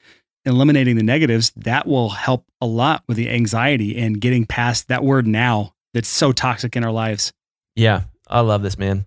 eliminating 0.44 0.96
the 0.96 1.02
negatives. 1.02 1.52
That 1.56 1.86
will 1.86 2.10
help 2.10 2.44
a 2.60 2.66
lot 2.66 3.04
with 3.06 3.16
the 3.16 3.30
anxiety 3.30 3.96
and 3.96 4.20
getting 4.20 4.44
past 4.46 4.88
that 4.88 5.04
word 5.04 5.26
now 5.26 5.74
that's 5.92 6.08
so 6.08 6.32
toxic 6.32 6.76
in 6.76 6.84
our 6.84 6.92
lives. 6.92 7.32
Yeah, 7.76 8.02
I 8.28 8.40
love 8.40 8.62
this, 8.62 8.76
man. 8.78 9.06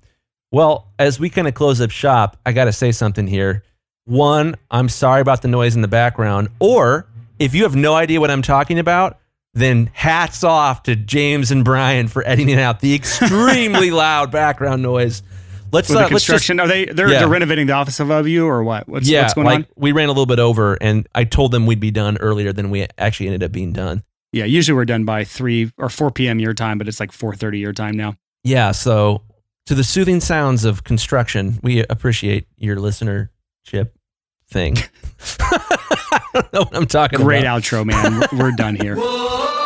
Well, 0.52 0.88
as 0.98 1.20
we 1.20 1.30
kind 1.30 1.48
of 1.48 1.54
close 1.54 1.82
up 1.82 1.92
shop, 1.92 2.38
I 2.46 2.54
got 2.54 2.66
to 2.66 2.72
say 2.72 2.92
something 2.92 3.28
here. 3.28 3.64
One, 4.06 4.56
I'm 4.72 4.88
sorry 4.88 5.20
about 5.20 5.42
the 5.42 5.50
noise 5.50 5.76
in 5.76 5.82
the 5.82 5.90
background. 5.90 6.48
Or 6.60 7.06
if 7.40 7.54
you 7.56 7.64
have 7.64 7.76
no 7.76 7.94
idea 7.96 8.20
what 8.20 8.32
I'm 8.32 8.42
talking 8.42 8.80
about, 8.80 9.20
then 9.54 9.90
hats 9.94 10.44
off 10.44 10.84
to 10.84 10.96
James 10.96 11.52
and 11.52 11.66
Brian 11.66 12.08
for 12.08 12.26
editing 12.28 12.60
out 12.60 12.80
the 12.80 12.94
extremely 12.94 13.92
loud 13.92 14.32
background 14.32 14.82
noise. 14.84 15.24
Let's, 15.72 15.90
With 15.90 15.98
uh, 15.98 16.08
the 16.08 16.14
let's 16.14 16.26
just 16.26 16.28
construction, 16.28 16.60
are 16.60 16.68
they 16.68 16.86
they're, 16.86 17.10
Yeah. 17.10 17.20
they're 17.20 17.28
renovating 17.28 17.68
the 17.68 17.74
office 17.74 18.00
above 18.00 18.28
you 18.28 18.46
or 18.48 18.64
what? 18.64 18.88
What's, 18.88 19.10
yeah, 19.10 19.24
what's 19.24 19.34
going 19.34 19.46
like 19.46 19.58
on? 19.60 19.66
we 19.76 19.92
ran 19.92 20.06
a 20.06 20.12
little 20.12 20.26
bit 20.26 20.40
over, 20.40 20.78
and 20.80 21.08
I 21.14 21.24
told 21.26 21.52
them 21.52 21.66
we'd 21.66 21.80
be 21.80 21.92
done 21.92 22.18
earlier 22.18 22.54
than 22.54 22.70
we 22.70 22.88
actually 22.98 23.28
ended 23.28 23.44
up 23.44 23.52
being 23.52 23.74
done. 23.74 24.04
Yeah, 24.32 24.46
usually 24.46 24.76
we're 24.76 24.86
done 24.86 25.04
by 25.04 25.24
three 25.24 25.72
or 25.78 25.90
four 25.90 26.12
p.m. 26.12 26.40
your 26.40 26.54
time, 26.54 26.78
but 26.78 26.88
it's 26.88 27.00
like 27.00 27.12
four 27.12 27.34
thirty 27.36 27.60
your 27.60 27.74
time 27.74 27.96
now. 27.98 28.16
Yeah, 28.44 28.72
so 28.72 29.24
to 29.66 29.76
the 29.76 29.84
soothing 29.84 30.22
sounds 30.22 30.64
of 30.64 30.84
construction, 30.86 31.60
we 31.64 31.84
appreciate 31.90 32.48
your 32.58 32.78
listenership 32.78 33.90
thing. 34.50 34.78
I 36.38 36.42
don't 36.52 36.54
know 36.54 36.60
what 36.62 36.76
I'm 36.76 36.86
talking 36.88 37.20
Great 37.22 37.44
about. 37.44 37.62
Great 37.64 37.64
outro, 37.64 37.86
man. 37.86 38.20
We're- 38.20 38.28
We're 38.34 38.52
done 38.52 38.76
here. 38.76 38.96
Whoa, 38.96 39.04